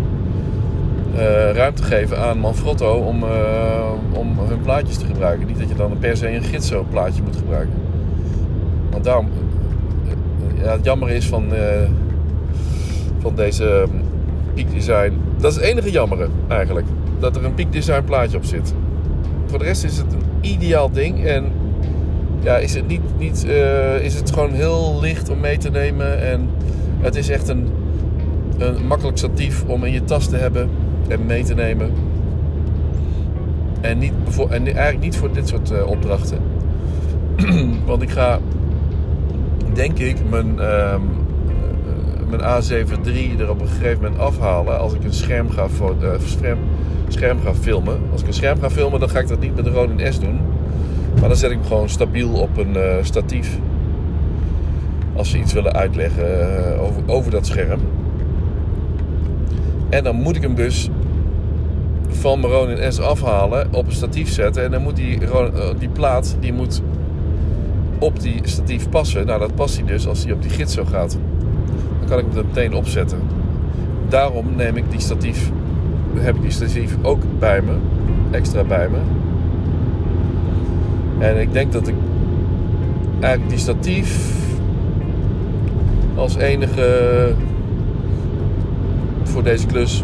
uh, 1.13 1.51
ruimte 1.51 1.83
geven 1.83 2.19
aan 2.19 2.39
Manfrotto 2.39 2.93
om, 2.93 3.23
om 4.11 4.39
hun 4.39 4.61
plaatjes 4.61 4.97
te 4.97 5.05
gebruiken. 5.05 5.47
Niet 5.47 5.59
dat 5.59 5.69
je 5.69 5.75
dan 5.75 5.97
per 5.99 6.17
se 6.17 6.35
een 6.35 6.43
Gitso 6.43 6.85
plaatje 6.89 7.21
moet 7.23 7.35
gebruiken. 7.35 7.73
Want 8.91 9.03
daarom, 9.03 9.27
ja, 10.63 10.71
het 10.71 10.85
jammer 10.85 11.09
is 11.09 11.27
van, 11.27 11.43
van 13.19 13.35
deze 13.35 13.85
Peak 14.53 14.71
Design, 14.71 15.13
dat 15.37 15.51
is 15.51 15.57
het 15.57 15.65
enige 15.65 15.91
jammere 15.91 16.27
eigenlijk. 16.47 16.87
Dat 17.19 17.35
er 17.35 17.45
een 17.45 17.53
Peak 17.53 17.71
Design 17.71 18.03
plaatje 18.05 18.37
op 18.37 18.43
zit. 18.43 18.73
Voor 19.55 19.63
de 19.63 19.69
rest 19.69 19.83
is 19.83 19.97
het 19.97 20.13
een 20.13 20.51
ideaal 20.51 20.91
ding 20.91 21.25
en 21.25 21.51
ja, 22.39 22.57
is 22.57 22.73
het, 22.73 22.87
niet, 22.87 23.01
niet, 23.17 23.43
is 24.01 24.15
het 24.15 24.31
gewoon 24.31 24.51
heel 24.51 24.99
licht 25.01 25.29
om 25.29 25.39
mee 25.39 25.57
te 25.57 25.69
nemen. 25.69 26.21
En 26.21 26.49
het 26.99 27.15
is 27.15 27.29
echt 27.29 27.47
een, 27.47 27.69
een 28.57 28.87
makkelijk 28.87 29.17
statief 29.17 29.63
om 29.67 29.83
in 29.83 29.91
je 29.91 30.03
tas 30.03 30.27
te 30.27 30.35
hebben 30.35 30.69
en 31.07 31.25
mee 31.25 31.43
te 31.43 31.53
nemen. 31.53 31.91
En, 33.81 33.97
niet, 33.97 34.13
en 34.49 34.65
eigenlijk 34.65 34.99
niet 34.99 35.17
voor 35.17 35.33
dit 35.33 35.47
soort 35.47 35.71
uh, 35.71 35.87
opdrachten. 35.87 36.39
Want 37.85 38.01
ik 38.01 38.09
ga, 38.09 38.39
denk 39.73 39.99
ik, 39.99 40.17
mijn, 40.29 40.55
uh, 40.55 40.95
mijn 42.29 42.41
A7 42.41 43.07
III 43.07 43.35
er 43.39 43.49
op 43.49 43.61
een 43.61 43.67
gegeven 43.67 44.01
moment 44.01 44.19
afhalen 44.19 44.79
als 44.79 44.93
ik 44.93 45.03
een 45.03 45.13
scherm 45.13 45.49
ga, 45.49 45.67
uh, 46.01 46.09
scherm, 46.25 46.59
scherm 47.07 47.39
ga 47.41 47.53
filmen. 47.53 47.99
Als 48.11 48.21
ik 48.21 48.27
een 48.27 48.33
scherm 48.33 48.59
ga 48.59 48.69
filmen, 48.69 48.99
dan 48.99 49.09
ga 49.09 49.19
ik 49.19 49.27
dat 49.27 49.39
niet 49.39 49.55
met 49.55 49.65
de 49.65 49.71
Ronin 49.71 50.13
S 50.13 50.19
doen. 50.19 50.39
Maar 51.19 51.29
dan 51.29 51.37
zet 51.37 51.51
ik 51.51 51.57
hem 51.57 51.65
gewoon 51.65 51.89
stabiel 51.89 52.31
op 52.31 52.57
een 52.57 52.75
uh, 52.75 52.95
statief. 53.01 53.59
Als 55.15 55.29
ze 55.29 55.37
iets 55.37 55.53
willen 55.53 55.73
uitleggen 55.73 56.79
over, 56.79 57.01
over 57.05 57.31
dat 57.31 57.45
scherm. 57.45 57.79
En 59.89 60.03
dan 60.03 60.15
moet 60.15 60.35
ik 60.35 60.41
hem 60.41 60.55
dus 60.55 60.89
van 62.07 62.39
mijn 62.39 62.53
Ronin 62.53 62.93
S 62.93 62.99
afhalen, 62.99 63.67
op 63.73 63.85
een 63.85 63.91
statief 63.91 64.29
zetten. 64.29 64.63
En 64.63 64.71
dan 64.71 64.81
moet 64.81 64.95
die, 64.95 65.19
die 65.79 65.89
plaat 65.89 66.37
die 66.39 66.53
moet 66.53 66.81
op 67.99 68.19
die 68.19 68.39
statief 68.43 68.89
passen. 68.89 69.25
Nou, 69.25 69.39
dat 69.39 69.55
past 69.55 69.75
hij 69.75 69.85
dus 69.85 70.07
als 70.07 70.23
hij 70.23 70.33
op 70.33 70.41
die 70.41 70.51
gids 70.51 70.73
zo 70.73 70.85
gaat. 70.85 71.17
Kan 72.07 72.19
ik 72.19 72.25
hem 72.33 72.45
meteen 72.45 72.73
opzetten. 72.73 73.19
Daarom 74.09 74.55
neem 74.55 74.77
ik 74.77 74.91
die 74.91 74.99
statief, 74.99 75.51
heb 76.13 76.35
ik 76.35 76.41
die 76.41 76.51
statief 76.51 76.97
ook 77.01 77.21
bij 77.39 77.61
me, 77.61 77.73
extra 78.31 78.63
bij 78.63 78.89
me. 78.89 78.97
En 81.19 81.41
ik 81.41 81.53
denk 81.53 81.71
dat 81.71 81.87
ik 81.87 81.95
eigenlijk 83.19 83.49
die 83.49 83.59
statief 83.59 84.33
als 86.15 86.35
enige 86.35 87.33
voor 89.23 89.43
deze 89.43 89.65
klus 89.65 90.03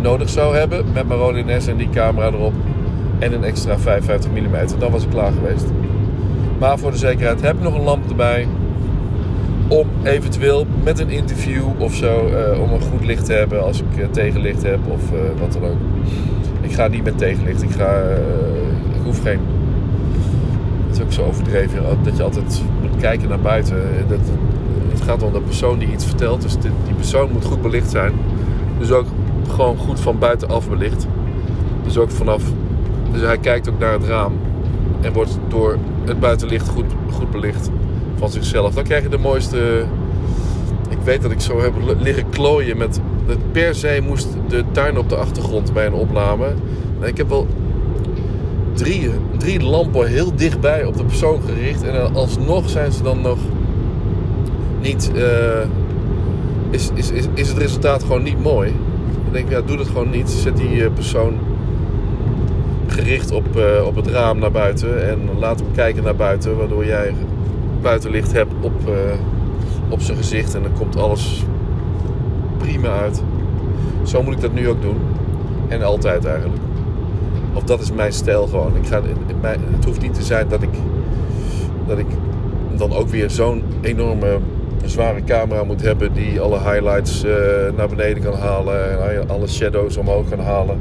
nodig 0.00 0.28
zou 0.28 0.56
hebben. 0.56 0.84
Met 0.92 1.08
mijn 1.08 1.20
Ronin 1.20 1.62
S 1.62 1.66
en 1.66 1.76
die 1.76 1.90
camera 1.90 2.26
erop. 2.26 2.52
En 3.18 3.32
een 3.32 3.44
extra 3.44 3.78
55 3.78 4.30
mm. 4.30 4.78
Dan 4.78 4.90
was 4.90 5.02
ik 5.02 5.10
klaar 5.10 5.32
geweest. 5.32 5.66
Maar 6.58 6.78
voor 6.78 6.90
de 6.90 6.96
zekerheid 6.96 7.40
heb 7.40 7.56
ik 7.56 7.62
nog 7.62 7.74
een 7.74 7.84
lamp 7.84 8.08
erbij. 8.08 8.46
Om 9.68 9.88
eventueel 10.02 10.66
met 10.84 10.98
een 10.98 11.10
interview 11.10 11.64
of 11.78 11.94
zo. 11.94 12.28
Uh, 12.28 12.62
om 12.62 12.72
een 12.72 12.80
goed 12.80 13.04
licht 13.04 13.24
te 13.24 13.32
hebben 13.32 13.62
als 13.62 13.80
ik 13.80 13.98
uh, 13.98 14.06
tegenlicht 14.10 14.62
heb 14.62 14.78
of 14.88 15.12
uh, 15.12 15.18
wat 15.40 15.52
dan 15.52 15.64
ook. 15.64 15.76
Ik 16.60 16.72
ga 16.72 16.88
niet 16.88 17.04
met 17.04 17.18
tegenlicht. 17.18 17.62
Ik, 17.62 17.70
ga, 17.70 18.00
ik 18.94 19.02
hoef 19.04 19.22
geen. 19.22 19.40
Het 20.86 20.96
is 20.96 21.02
ook 21.02 21.12
zo 21.12 21.24
overdreven 21.24 21.82
dat 22.02 22.16
je 22.16 22.22
altijd 22.22 22.62
moet 22.80 23.00
kijken 23.00 23.28
naar 23.28 23.40
buiten. 23.40 23.82
Dat, 24.08 24.18
het 24.88 25.00
gaat 25.00 25.22
om 25.22 25.32
de 25.32 25.40
persoon 25.40 25.78
die 25.78 25.92
iets 25.92 26.04
vertelt. 26.04 26.42
Dus 26.42 26.56
die 26.58 26.94
persoon 26.96 27.32
moet 27.32 27.44
goed 27.44 27.62
belicht 27.62 27.90
zijn. 27.90 28.12
Dus 28.78 28.90
ook 28.90 29.06
gewoon 29.48 29.76
goed 29.76 30.00
van 30.00 30.18
buitenaf 30.18 30.68
belicht. 30.68 31.06
Dus 31.84 31.98
ook 31.98 32.10
vanaf. 32.10 32.42
Dus 33.12 33.20
hij 33.20 33.38
kijkt 33.38 33.68
ook 33.68 33.78
naar 33.78 33.92
het 33.92 34.04
raam. 34.04 34.32
En 35.00 35.12
wordt 35.12 35.38
door 35.48 35.78
het 36.04 36.20
buitenlicht 36.20 36.68
goed, 36.68 36.92
goed 37.10 37.30
belicht 37.30 37.70
van 38.18 38.30
zichzelf. 38.30 38.74
Dan 38.74 38.84
krijg 38.84 39.02
je 39.02 39.08
de 39.08 39.18
mooiste, 39.18 39.84
Ik 40.88 40.98
weet 41.04 41.22
dat 41.22 41.30
ik 41.30 41.40
zo 41.40 41.60
heb 41.60 41.72
liggen 41.98 42.28
klooien 42.28 42.76
met... 42.76 43.00
Dat 43.26 43.52
per 43.52 43.74
se 43.74 44.00
moest 44.06 44.28
de 44.48 44.64
tuin 44.72 44.98
op 44.98 45.08
de 45.08 45.16
achtergrond 45.16 45.72
bij 45.72 45.86
een 45.86 45.92
opname. 45.92 46.46
En 47.00 47.08
ik 47.08 47.16
heb 47.16 47.28
wel 47.28 47.46
drie, 48.72 49.10
drie 49.38 49.62
lampen 49.62 50.06
heel 50.08 50.34
dichtbij 50.36 50.84
op 50.84 50.96
de 50.96 51.04
persoon 51.04 51.40
gericht. 51.46 51.82
En 51.82 52.14
alsnog 52.14 52.70
zijn 52.70 52.92
ze 52.92 53.02
dan 53.02 53.20
nog 53.20 53.38
niet... 54.80 55.10
Uh, 55.14 55.22
is, 56.70 56.90
is, 56.94 57.10
is, 57.10 57.24
is 57.34 57.48
het 57.48 57.58
resultaat 57.58 58.02
gewoon 58.02 58.22
niet 58.22 58.42
mooi. 58.42 58.74
Dan 59.22 59.32
denk 59.32 59.46
ik, 59.46 59.52
ja, 59.52 59.60
doe 59.60 59.76
dat 59.76 59.86
gewoon 59.86 60.10
niet. 60.10 60.30
Zet 60.30 60.56
die 60.56 60.84
eh, 60.84 60.92
persoon 60.92 61.38
gericht 62.86 63.30
op, 63.30 63.46
uh, 63.56 63.86
op 63.86 63.96
het 63.96 64.06
raam 64.06 64.38
naar 64.38 64.50
buiten. 64.50 65.08
En 65.08 65.18
laat 65.38 65.58
hem 65.58 65.68
kijken 65.74 66.02
naar 66.02 66.16
buiten. 66.16 66.56
Waardoor 66.56 66.86
jij 66.86 67.14
buitenlicht 67.82 68.32
hebt 68.32 68.52
op, 68.60 68.88
uh, 68.88 68.94
op 69.88 70.00
zijn 70.00 70.16
gezicht. 70.16 70.54
En 70.54 70.62
dan 70.62 70.72
komt 70.72 70.96
alles 70.96 71.44
prima 72.58 72.88
uit. 72.88 73.22
Zo 74.02 74.22
moet 74.22 74.34
ik 74.34 74.40
dat 74.40 74.52
nu 74.52 74.68
ook 74.68 74.82
doen. 74.82 74.96
En 75.68 75.82
altijd 75.82 76.24
eigenlijk. 76.24 76.60
Of 77.52 77.62
dat 77.62 77.80
is 77.80 77.92
mijn 77.92 78.12
stijl 78.12 78.46
gewoon. 78.46 78.76
Ik 78.76 78.86
ga, 78.86 79.00
het 79.42 79.84
hoeft 79.84 80.02
niet 80.02 80.14
te 80.14 80.22
zijn 80.22 80.48
dat 80.48 80.62
ik, 80.62 80.74
dat 81.86 81.98
ik 81.98 82.06
dan 82.76 82.92
ook 82.92 83.08
weer 83.08 83.30
zo'n 83.30 83.62
enorme 83.80 84.38
zware 84.84 85.24
camera 85.24 85.64
moet 85.64 85.82
hebben 85.82 86.12
die 86.12 86.40
alle 86.40 86.58
highlights 86.58 87.24
uh, 87.24 87.32
naar 87.76 87.88
beneden 87.88 88.22
kan 88.22 88.34
halen 88.34 89.10
en 89.20 89.28
alle 89.28 89.48
shadows 89.48 89.96
omhoog 89.96 90.28
kan 90.28 90.38
halen 90.38 90.78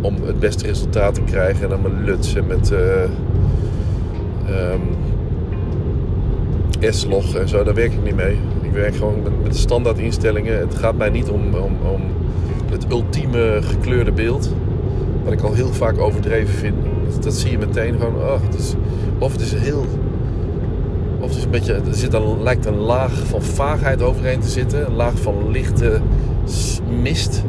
om 0.00 0.16
het 0.24 0.38
beste 0.38 0.66
resultaat 0.66 1.14
te 1.14 1.20
krijgen 1.20 1.62
en 1.62 1.68
dan 1.68 1.80
mijn 1.82 2.04
lutsen 2.04 2.46
met 2.46 2.70
uh, 2.70 2.78
um, 4.72 4.95
S-log 6.80 7.34
en 7.34 7.48
zo, 7.48 7.64
daar 7.64 7.74
werk 7.74 7.92
ik 7.92 8.02
niet 8.04 8.16
mee. 8.16 8.38
Ik 8.62 8.72
werk 8.72 8.96
gewoon 8.96 9.22
met, 9.22 9.52
de 9.52 9.58
standaard 9.58 9.98
instellingen. 9.98 10.58
Het 10.58 10.74
gaat 10.74 10.96
mij 10.96 11.10
niet 11.10 11.28
om, 11.28 11.54
om, 11.54 11.76
om 11.92 12.02
het 12.70 12.86
ultieme 12.90 13.58
gekleurde 13.62 14.12
beeld. 14.12 14.52
Wat 15.24 15.32
ik 15.32 15.40
al 15.40 15.52
heel 15.52 15.72
vaak 15.72 15.98
overdreven 15.98 16.54
vind. 16.54 16.76
Dat, 17.22 17.34
zie 17.34 17.50
je 17.50 17.58
meteen 17.58 17.98
gewoon. 17.98 18.14
Oh, 18.14 18.42
het 18.42 18.54
is, 18.54 18.74
of 19.18 19.32
het 19.32 19.40
is 19.40 19.54
heel 19.54 19.86
of 21.20 21.28
het 21.28 21.38
is 21.38 21.44
een 21.44 21.50
beetje, 21.50 21.72
er 21.72 21.94
zit 21.94 22.14
een, 22.14 22.42
lijkt 22.42 22.66
een 22.66 22.78
laag 22.78 23.12
van 23.26 23.42
vaagheid 23.42 24.02
overheen 24.02 24.40
te 24.40 24.48
zitten. 24.48 24.86
Een 24.86 24.96
laag 24.96 25.18
van 25.20 25.50
lichte 25.50 26.00
mist. 27.02 27.42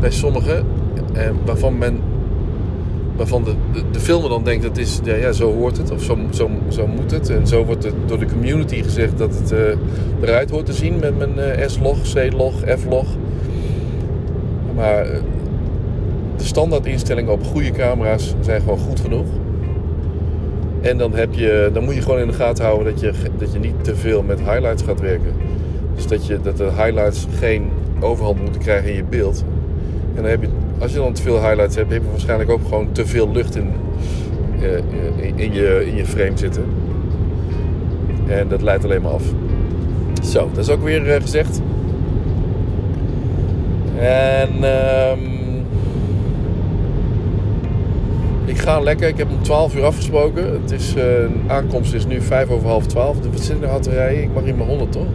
Bij 0.00 0.10
sommigen. 0.10 0.66
En 1.12 1.36
waarvan 1.44 1.78
men 1.78 2.00
waarvan 3.16 3.44
de, 3.44 3.54
de, 3.72 3.82
de 3.90 4.00
filmer 4.00 4.28
dan 4.28 4.44
denkt 4.44 4.62
dat 4.62 4.76
is, 4.76 5.00
ja, 5.04 5.14
ja, 5.14 5.32
zo 5.32 5.54
hoort 5.54 5.76
het 5.76 5.90
of 5.90 6.02
zo, 6.02 6.18
zo, 6.30 6.50
zo 6.68 6.86
moet 6.86 7.10
het. 7.10 7.30
En 7.30 7.46
zo 7.46 7.64
wordt 7.64 7.84
het 7.84 7.94
door 8.06 8.18
de 8.18 8.26
community 8.26 8.82
gezegd 8.82 9.18
dat 9.18 9.34
het 9.34 9.52
uh, 9.52 9.58
eruit 10.20 10.50
hoort 10.50 10.66
te 10.66 10.72
zien 10.72 10.98
met 11.00 11.18
mijn 11.18 11.60
uh, 11.60 11.66
S-log, 11.66 11.98
C-log, 12.12 12.54
F-log. 12.78 13.06
Maar 14.74 15.06
uh, 15.06 15.18
de 16.36 16.44
standaard 16.44 16.86
instellingen 16.86 17.32
op 17.32 17.44
goede 17.44 17.70
camera's 17.70 18.34
zijn 18.40 18.60
gewoon 18.60 18.78
goed 18.78 19.00
genoeg. 19.00 19.26
En 20.80 20.98
dan, 20.98 21.14
heb 21.14 21.34
je, 21.34 21.70
dan 21.72 21.84
moet 21.84 21.94
je 21.94 22.02
gewoon 22.02 22.18
in 22.18 22.26
de 22.26 22.32
gaten 22.32 22.64
houden 22.64 22.92
dat 22.92 23.00
je, 23.00 23.12
dat 23.38 23.52
je 23.52 23.58
niet 23.58 23.84
te 23.84 23.96
veel 23.96 24.22
met 24.22 24.38
highlights 24.38 24.82
gaat 24.82 25.00
werken. 25.00 25.32
Dus 25.94 26.06
dat, 26.06 26.26
je, 26.26 26.40
dat 26.42 26.56
de 26.56 26.70
highlights 26.76 27.26
geen 27.38 27.70
overhand 28.00 28.40
moeten 28.40 28.60
krijgen 28.60 28.90
in 28.90 28.96
je 28.96 29.04
beeld. 29.04 29.44
En 30.14 30.22
dan 30.22 30.30
heb 30.30 30.42
je, 30.42 30.48
als 30.78 30.92
je 30.92 30.98
dan 30.98 31.12
te 31.12 31.22
veel 31.22 31.40
highlights 31.40 31.76
hebt, 31.76 31.92
heb 31.92 32.02
je 32.02 32.10
waarschijnlijk 32.10 32.50
ook 32.50 32.62
gewoon 32.62 32.92
te 32.92 33.06
veel 33.06 33.30
lucht 33.32 33.56
in, 33.56 33.72
uh, 34.60 35.36
in, 35.36 35.52
je, 35.52 35.84
in 35.86 35.96
je 35.96 36.04
frame 36.04 36.38
zitten. 36.38 36.64
En 38.26 38.48
dat 38.48 38.62
leidt 38.62 38.84
alleen 38.84 39.02
maar 39.02 39.12
af. 39.12 39.24
Zo, 40.22 40.48
dat 40.54 40.64
is 40.64 40.70
ook 40.70 40.82
weer 40.82 41.06
uh, 41.06 41.14
gezegd. 41.14 41.60
En... 43.98 44.64
Um, 44.64 45.34
Ik 48.44 48.58
ga 48.58 48.80
lekker. 48.80 49.08
Ik 49.08 49.16
heb 49.16 49.30
om 49.30 49.42
12 49.42 49.76
uur 49.76 49.84
afgesproken. 49.84 50.52
Het 50.52 50.70
is, 50.70 50.94
uh, 50.96 51.02
aankomst 51.46 51.94
is 51.94 52.06
nu 52.06 52.20
5 52.20 52.48
over 52.48 52.68
half 52.68 52.86
12. 52.86 53.20
De 53.20 53.28
zit 53.34 53.62
er 53.62 53.80
te 53.80 53.90
rijden. 53.90 54.22
Ik 54.22 54.34
mag 54.34 54.44
hier 54.44 54.54
maar 54.54 54.66
100 54.66 54.92
toch? 54.92 55.06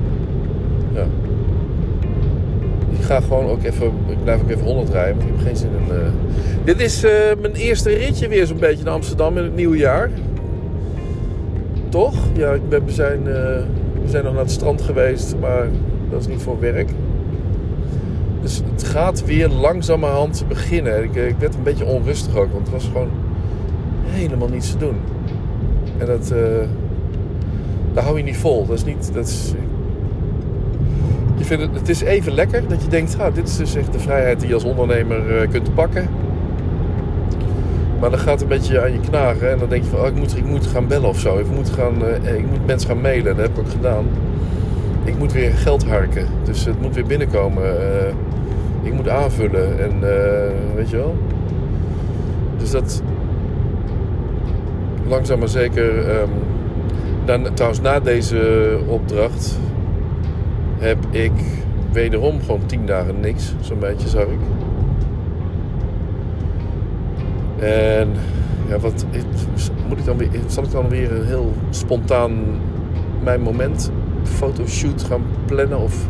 Ga 3.10 3.22
gewoon 3.22 3.46
ook 3.46 3.64
even. 3.64 3.92
Ik 4.08 4.24
blijf 4.24 4.42
ook 4.42 4.50
even 4.50 4.66
100 4.66 4.90
rijden. 4.90 5.18
Want 5.18 5.30
ik 5.30 5.36
heb 5.36 5.46
geen 5.46 5.56
zin 5.56 5.70
in. 5.70 5.96
Uh... 5.96 6.08
Dit 6.64 6.80
is 6.82 7.04
uh, 7.04 7.12
mijn 7.42 7.54
eerste 7.54 7.90
ritje 7.90 8.28
weer 8.28 8.46
zo'n 8.46 8.60
beetje 8.60 8.84
naar 8.84 8.94
Amsterdam 8.94 9.38
in 9.38 9.44
het 9.44 9.56
nieuwe 9.56 9.78
jaar. 9.78 10.10
Toch? 11.90 12.16
Ja, 12.34 12.58
we, 12.70 12.82
zijn, 12.86 13.24
we 13.24 14.06
zijn 14.06 14.24
nog 14.24 14.34
naar 14.34 14.42
het 14.42 14.52
strand 14.52 14.82
geweest. 14.82 15.36
Maar 15.40 15.68
dat 16.10 16.20
is 16.20 16.28
niet 16.28 16.42
voor 16.42 16.60
werk. 16.60 16.90
Dus 18.42 18.62
het 18.72 18.84
gaat 18.84 19.26
weer 19.26 19.50
langzamerhand 19.50 20.46
beginnen. 20.48 21.04
Ik, 21.04 21.16
ik, 21.16 21.36
werd 21.40 21.56
een 21.56 21.64
beetje 21.64 21.86
onrustig 21.86 22.36
ook, 22.36 22.52
want 22.52 22.64
het 22.64 22.72
was 22.72 22.86
gewoon 22.86 23.10
helemaal 24.04 24.48
niets 24.48 24.72
te 24.72 24.78
doen. 24.78 24.96
En 25.98 26.06
dat, 26.06 26.32
uh, 26.34 26.40
dat 27.94 28.04
hou 28.04 28.18
je 28.18 28.24
niet 28.24 28.38
vol. 28.38 28.66
Dat 28.66 28.76
is 28.76 28.86
niet. 28.86 29.14
Dat 29.14 29.28
is, 29.28 29.54
je 31.40 31.46
vindt 31.46 31.64
het, 31.64 31.76
het 31.76 31.90
is 31.90 32.02
even 32.02 32.34
lekker 32.34 32.68
dat 32.68 32.82
je 32.82 32.88
denkt: 32.88 33.20
ah, 33.20 33.34
dit 33.34 33.48
is 33.48 33.58
dus 33.58 33.76
echt 33.76 33.94
de 33.94 34.00
vrijheid 34.00 34.40
die 34.40 34.48
je 34.48 34.54
als 34.54 34.64
ondernemer 34.64 35.42
uh, 35.42 35.50
kunt 35.50 35.74
pakken. 35.74 36.08
Maar 38.00 38.10
dan 38.10 38.20
gaat 38.20 38.42
een 38.42 38.48
beetje 38.48 38.82
aan 38.82 38.92
je 38.92 39.00
knagen. 39.00 39.52
En 39.52 39.60
dan 39.60 39.70
denk 39.70 39.84
je 39.84 39.90
van, 39.90 40.00
oh, 40.00 40.08
ik, 40.08 40.16
moet, 40.16 40.38
ik 40.38 40.46
moet 40.46 40.68
gaan 40.68 40.88
bellen 40.88 41.10
of 41.10 41.20
zo. 41.20 41.38
Ik 41.38 41.50
moet, 41.52 41.70
gaan, 41.70 41.94
uh, 42.26 42.36
ik 42.36 42.48
moet 42.50 42.66
mensen 42.66 42.90
gaan 42.90 43.02
mailen. 43.02 43.36
Dat 43.36 43.48
heb 43.48 43.58
ik 43.58 43.72
gedaan. 43.72 44.06
Ik 45.04 45.18
moet 45.18 45.34
weer 45.34 45.52
geld 45.52 45.86
harken. 45.86 46.26
Dus 46.44 46.66
het 46.66 46.82
moet 46.82 46.96
weer 46.96 47.06
binnenkomen. 47.06 47.64
ik 48.82 48.94
moet 48.94 49.10
aanvullen. 49.10 49.80
En 49.80 50.00
weet 50.76 50.90
je 50.90 50.96
wel. 50.96 51.18
Dus 52.58 52.72
dat, 52.72 53.02
langzaam 55.08 55.40
maar 55.40 55.48
zeker. 55.48 56.06
Dan, 57.26 57.54
trouwens, 57.54 57.82
na 57.82 58.00
deze 58.00 58.78
opdracht 58.88 59.60
heb 60.80 60.98
ik 61.10 61.32
wederom 61.92 62.40
gewoon 62.42 62.66
tien 62.66 62.86
dagen 62.86 63.20
niks, 63.20 63.54
zo'n 63.60 63.80
beetje 63.80 64.08
zag 64.08 64.24
ik. 64.24 64.40
En 67.60 68.10
ja, 68.68 68.80
wat 68.80 69.06
moet 69.88 69.98
ik 69.98 70.06
dan 70.06 70.18
weer? 70.18 70.30
Zal 70.48 70.64
ik 70.64 70.72
dan 70.72 70.90
weer 70.90 71.12
een 71.12 71.26
heel 71.26 71.54
spontaan 71.70 72.32
mijn 73.24 73.42
moment 73.42 73.92
fotoshoot 74.24 75.04
gaan 75.04 75.24
plannen 75.46 75.80
of? 75.80 76.08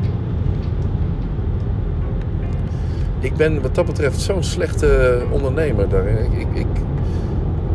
Ik 3.19 3.35
ben 3.35 3.61
wat 3.61 3.75
dat 3.75 3.85
betreft 3.85 4.19
zo'n 4.19 4.43
slechte 4.43 5.21
ondernemer 5.31 5.89
daarin. 5.89 6.31
Ik, 6.31 6.47
ik, 6.53 6.67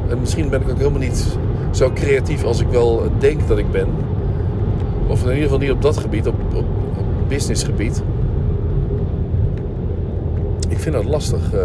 en 0.09 0.21
misschien 0.21 0.49
ben 0.49 0.61
ik 0.61 0.71
ook 0.71 0.79
helemaal 0.79 1.01
niet 1.01 1.39
zo 1.71 1.91
creatief 1.95 2.45
als 2.45 2.61
ik 2.61 2.69
wel 2.69 3.03
denk 3.19 3.49
dat 3.49 3.59
ik 3.59 3.71
ben. 3.71 3.89
Of 5.07 5.23
in 5.23 5.29
ieder 5.29 5.43
geval 5.43 5.59
niet 5.59 5.71
op 5.71 5.83
dat 5.83 5.97
gebied, 5.97 6.27
op 6.27 6.65
businessgebied. 7.35 8.03
Ik 10.69 10.79
vind 10.79 10.95
dat 10.95 11.05
lastig. 11.05 11.55
Uh, 11.55 11.61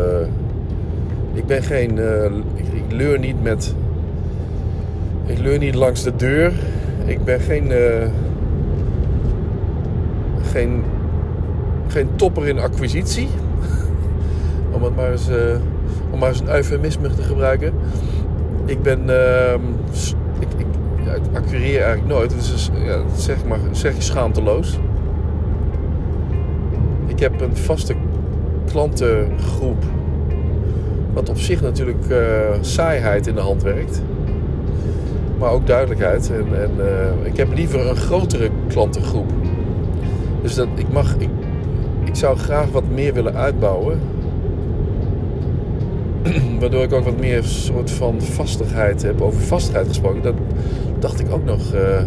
ik 1.33 1.45
ben 1.45 1.63
geen. 1.63 1.97
Uh, 1.97 2.25
ik, 2.55 2.65
ik, 2.73 2.91
leur 2.91 3.19
niet 3.19 3.43
met. 3.43 3.75
Ik 5.25 5.39
leur 5.39 5.59
niet 5.59 5.75
langs 5.75 6.03
de 6.03 6.15
deur. 6.15 6.51
Ik 7.05 7.23
ben 7.23 7.39
geen. 7.39 7.71
Uh, 7.71 8.07
geen. 10.51 10.83
Geen 11.87 12.09
topper 12.15 12.47
in 12.47 12.59
acquisitie. 12.59 13.27
om 14.75 14.83
het 14.83 14.95
maar 14.95 15.11
eens. 15.11 15.29
om 16.11 16.19
maar 16.19 16.29
eens 16.29 16.39
een 16.39 16.49
eufemisme 16.49 17.09
te 17.09 17.21
gebruiken. 17.21 17.73
Ik 18.65 18.81
ben. 18.81 18.99
Uh, 19.05 19.53
ik, 20.39 20.47
ik, 20.57 20.65
ja, 21.05 21.13
ik 21.13 21.21
accureer 21.33 21.81
eigenlijk 21.81 22.07
nooit. 22.07 22.29
Dus 22.29 22.69
ja, 22.85 23.01
zeg, 23.15 23.45
maar, 23.45 23.59
zeg 23.71 23.95
je 23.95 24.01
schaamteloos. 24.01 24.79
Ik 27.19 27.25
heb 27.25 27.41
een 27.41 27.57
vaste 27.57 27.95
klantengroep. 28.65 29.83
Wat 31.13 31.29
op 31.29 31.37
zich 31.37 31.61
natuurlijk 31.61 32.05
uh, 32.09 32.17
saaiheid 32.61 33.27
in 33.27 33.35
de 33.35 33.41
hand 33.41 33.63
werkt. 33.63 34.01
Maar 35.39 35.51
ook 35.51 35.67
duidelijkheid. 35.67 36.31
En, 36.31 36.61
en 36.61 36.71
uh, 36.77 37.25
ik 37.25 37.37
heb 37.37 37.53
liever 37.53 37.87
een 37.89 37.95
grotere 37.95 38.49
klantengroep. 38.67 39.31
Dus 40.41 40.55
dat, 40.55 40.67
ik, 40.75 40.91
mag, 40.91 41.15
ik, 41.17 41.29
zou 42.11 42.37
graag 42.37 42.71
wat 42.71 42.89
meer 42.89 43.13
willen 43.13 43.35
uitbouwen. 43.35 43.99
Waardoor 46.59 46.83
ik 46.83 46.93
ook 46.93 47.03
wat 47.03 47.19
meer 47.19 47.43
soort 47.43 47.91
van 47.91 48.21
vastigheid 48.21 49.01
heb. 49.01 49.21
Over 49.21 49.41
vastigheid 49.41 49.87
gesproken. 49.87 50.21
Dat 50.21 50.35
dacht 50.99 51.19
ik 51.19 51.31
ook 51.31 51.45
nog 51.45 51.73
uh, 51.73 52.01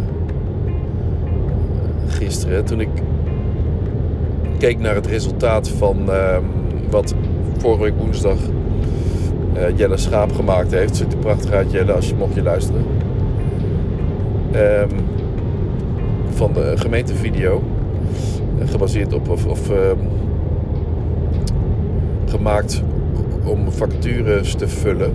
gisteren. 2.07 2.65
Toen 2.65 2.81
ik 2.81 2.89
keek 4.63 4.79
naar 4.79 4.95
het 4.95 5.07
resultaat 5.07 5.69
van 5.69 5.97
uh, 6.09 6.37
wat 6.91 7.15
vorige 7.59 7.83
week 7.83 7.97
woensdag 7.99 8.37
uh, 9.57 9.79
Jelle 9.79 9.97
Schaap 9.97 10.33
gemaakt 10.33 10.73
heeft. 10.73 10.97
Ziet 10.97 11.13
er 11.13 11.19
prachtig 11.19 11.51
uit 11.51 11.73
Jelle 11.73 11.93
als 11.93 12.09
je 12.09 12.15
mocht 12.15 12.35
je 12.35 12.43
luisteren. 12.43 12.85
Um, 14.55 14.89
van 16.31 16.53
de 16.53 16.73
gemeentevideo. 16.77 17.63
gebaseerd 18.65 19.13
op 19.13 19.29
of, 19.29 19.47
of 19.47 19.71
ehm, 19.71 19.99
gemaakt 22.27 22.83
om 23.45 23.73
vacatures 23.73 24.55
te 24.55 24.69
vullen. 24.69 25.13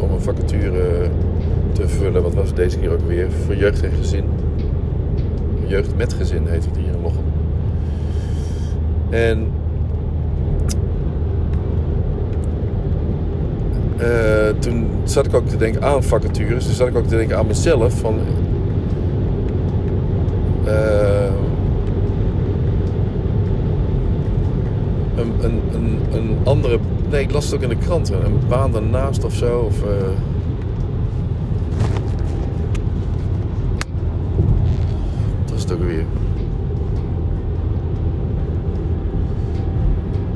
Om 0.00 0.10
een 0.10 0.20
vacature 0.20 1.08
te 1.72 1.88
vullen. 1.88 2.22
Wat 2.22 2.34
was 2.34 2.46
het 2.46 2.56
deze 2.56 2.78
keer 2.78 2.92
ook 2.92 3.06
weer? 3.06 3.30
Voor 3.44 3.56
jeugd 3.56 3.82
en 3.82 3.92
gezin. 3.92 4.24
Jeugd 5.66 5.96
met 5.96 6.12
gezin 6.12 6.46
heet 6.46 6.64
het 6.64 6.76
hier. 6.76 6.91
En 9.12 9.46
uh, 14.00 14.48
toen 14.58 14.86
zat 15.04 15.26
ik 15.26 15.34
ook 15.34 15.48
te 15.48 15.56
denken 15.56 15.82
aan 15.82 16.02
vacatures. 16.02 16.64
Toen 16.64 16.74
zat 16.74 16.88
ik 16.88 16.96
ook 16.96 17.06
te 17.06 17.16
denken 17.16 17.38
aan 17.38 17.46
mezelf. 17.46 17.98
Van, 17.98 18.18
uh, 20.66 21.30
een, 25.16 25.32
een, 25.74 26.00
een, 26.12 26.36
andere. 26.44 26.78
Nee, 27.10 27.22
ik 27.22 27.32
las 27.32 27.44
het 27.44 27.54
ook 27.54 27.62
in 27.62 27.68
de 27.68 27.76
kranten. 27.76 28.24
Een 28.24 28.38
baan 28.48 28.72
daarnaast 28.72 29.24
of 29.24 29.34
zo. 29.34 29.58
Of, 29.58 29.82
uh, 29.82 29.88
wat 35.42 35.50
was 35.50 35.62
het 35.62 35.72
ook 35.72 35.82
weer? 35.82 36.04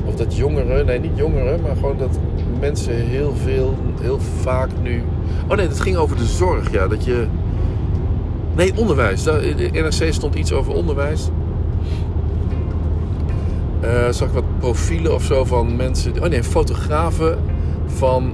Of 0.05 0.15
dat 0.15 0.26
jongeren, 0.37 0.85
nee 0.85 0.99
niet 0.99 1.17
jongeren, 1.17 1.61
maar 1.61 1.75
gewoon 1.75 1.97
dat 1.97 2.19
mensen 2.59 2.93
heel 2.93 3.33
veel, 3.43 3.75
heel 4.01 4.19
vaak 4.19 4.69
nu. 4.81 5.03
Oh 5.47 5.57
nee, 5.57 5.67
het 5.67 5.79
ging 5.79 5.95
over 5.95 6.17
de 6.17 6.25
zorg, 6.25 6.71
ja. 6.71 6.87
Dat 6.87 7.05
je. 7.05 7.27
Nee, 8.55 8.77
onderwijs. 8.77 9.25
In 9.25 9.57
de 9.57 9.69
NRC 9.71 10.13
stond 10.13 10.35
iets 10.35 10.53
over 10.53 10.73
onderwijs. 10.73 11.29
Uh, 13.83 14.09
zag 14.09 14.27
ik 14.27 14.33
wat 14.33 14.59
profielen 14.59 15.13
of 15.13 15.23
zo 15.23 15.45
van 15.45 15.75
mensen. 15.75 16.23
Oh 16.23 16.29
nee, 16.29 16.43
fotografen 16.43 17.37
van. 17.85 18.33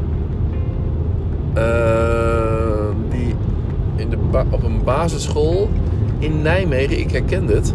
Uh, 1.57 1.63
die 3.09 3.35
in 3.95 4.09
de 4.09 4.17
op 4.49 4.63
een 4.63 4.83
basisschool 4.83 5.69
in 6.19 6.41
Nijmegen, 6.41 6.99
ik 6.99 7.11
herken 7.11 7.47
het. 7.47 7.73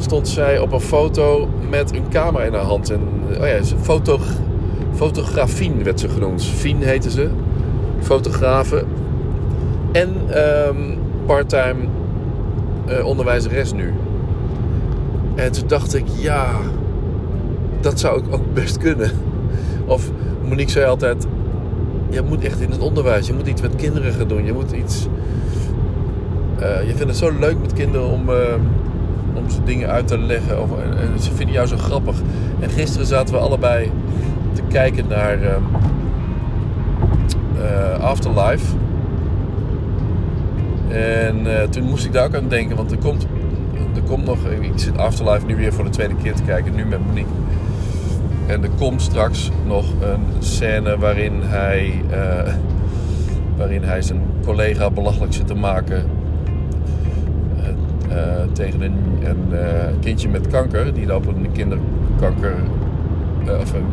Stond 0.00 0.28
zij 0.28 0.58
op 0.58 0.72
een 0.72 0.80
foto 0.80 1.48
met 1.70 1.94
een 1.94 2.08
camera 2.10 2.44
in 2.44 2.52
haar 2.52 2.62
hand. 2.62 2.90
En, 2.90 3.00
oh 3.40 3.46
ja, 3.46 3.76
foto, 3.80 4.18
fotografien 4.94 5.84
werd 5.84 6.00
ze 6.00 6.08
genoemd. 6.08 6.44
Fien 6.44 6.82
heette 6.82 7.10
ze. 7.10 7.30
Fotografen. 8.00 8.86
En 9.92 10.08
um, 10.68 10.98
parttime 11.26 11.88
uh, 12.88 13.06
onderwijzeres 13.06 13.72
nu. 13.72 13.94
En 15.34 15.52
toen 15.52 15.66
dacht 15.66 15.94
ik, 15.94 16.04
ja, 16.18 16.46
dat 17.80 18.00
zou 18.00 18.18
ik 18.18 18.34
ook 18.34 18.54
best 18.54 18.78
kunnen. 18.78 19.10
Of 19.86 20.10
Monique 20.48 20.70
zei 20.70 20.86
altijd, 20.86 21.26
je 22.10 22.22
moet 22.22 22.44
echt 22.44 22.60
in 22.60 22.70
het 22.70 22.80
onderwijs. 22.80 23.26
Je 23.26 23.32
moet 23.32 23.46
iets 23.46 23.62
met 23.62 23.76
kinderen 23.76 24.12
gaan 24.12 24.28
doen. 24.28 24.44
Je 24.44 24.52
moet 24.52 24.70
iets... 24.70 25.06
Uh, 26.60 26.80
je 26.80 26.94
vindt 26.94 27.06
het 27.06 27.16
zo 27.16 27.32
leuk 27.40 27.60
met 27.60 27.72
kinderen 27.72 28.06
om, 28.06 28.28
uh, 28.28 28.36
om 29.34 29.50
ze 29.50 29.62
dingen 29.64 29.88
uit 29.88 30.06
te 30.06 30.18
leggen. 30.18 30.62
Of, 30.62 30.70
en, 30.78 30.98
en, 30.98 31.20
ze 31.20 31.34
vinden 31.34 31.54
jou 31.54 31.66
zo 31.66 31.76
grappig. 31.76 32.16
En 32.60 32.70
gisteren 32.70 33.06
zaten 33.06 33.34
we 33.34 33.40
allebei 33.40 33.90
te 34.52 34.62
kijken 34.68 35.08
naar 35.08 35.38
uh, 35.42 35.54
Afterlife. 38.00 38.76
En 40.88 41.46
toen 41.70 41.84
moest 41.84 42.04
ik 42.04 42.12
daar 42.12 42.26
ook 42.26 42.34
aan 42.34 42.48
denken. 42.48 42.76
Want 42.76 42.90
er 42.90 42.98
komt 42.98 43.26
er 43.94 44.02
komt 44.02 44.24
nog, 44.24 44.38
ik 44.60 44.72
zit 44.74 44.98
Afterlife 44.98 45.46
nu 45.46 45.56
weer 45.56 45.72
voor 45.72 45.84
de 45.84 45.90
tweede 45.90 46.14
keer 46.22 46.34
te 46.34 46.42
kijken, 46.42 46.74
nu 46.74 46.84
met 46.84 47.06
Monique. 47.06 47.30
En 48.46 48.62
er 48.62 48.70
komt 48.78 49.02
straks 49.02 49.50
nog 49.66 49.84
een 50.00 50.24
scène 50.38 50.98
waarin 50.98 51.32
hij, 51.42 52.04
waarin 53.56 53.82
hij 53.82 54.02
zijn 54.02 54.20
collega 54.44 54.90
belachelijk 54.90 55.32
zit 55.32 55.46
te 55.46 55.54
maken 55.54 56.04
tegen 58.52 58.80
een, 58.82 58.94
uh, 59.52 59.58
kindje 60.00 60.28
met 60.28 60.46
kanker, 60.46 60.94
die 60.94 61.14
op 61.14 61.26
een 61.26 61.52
kinderkanker 61.52 62.54
of 63.60 63.72
een 63.72 63.86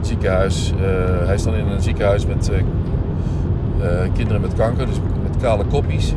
ziekenhuis. 0.00 0.72
hij 1.24 1.34
is 1.34 1.42
dan 1.42 1.54
in 1.54 1.66
een 1.66 1.82
ziekenhuis 1.82 2.26
met 2.26 2.50
kinderen 4.14 4.40
met 4.40 4.54
kanker, 4.54 4.86
dus 4.86 5.00
met 5.22 5.36
kale 5.36 5.64
koppies. 5.64 6.14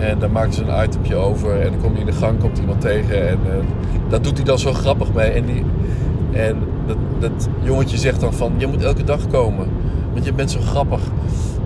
En 0.00 0.18
dan 0.18 0.32
maakt 0.32 0.54
ze 0.54 0.64
een 0.64 0.84
itemje 0.84 1.14
over. 1.14 1.60
En 1.60 1.70
dan 1.70 1.80
komt 1.80 1.92
hij 1.92 2.00
in 2.00 2.06
de 2.06 2.12
gang, 2.12 2.38
komt 2.38 2.58
iemand 2.58 2.80
tegen. 2.80 3.28
En 3.28 3.38
uh, 3.46 3.52
dat 4.08 4.24
doet 4.24 4.36
hij 4.36 4.44
dan 4.44 4.58
zo 4.58 4.72
grappig 4.72 5.12
mee. 5.12 5.30
En, 5.30 5.44
die, 5.46 5.64
en 6.32 6.56
dat, 6.86 6.96
dat 7.18 7.48
jongetje 7.62 7.96
zegt 7.96 8.20
dan 8.20 8.32
van, 8.32 8.52
je 8.56 8.66
moet 8.66 8.82
elke 8.82 9.04
dag 9.04 9.26
komen. 9.26 9.68
Want 10.12 10.24
je 10.24 10.32
bent 10.32 10.50
zo 10.50 10.60
grappig. 10.60 11.00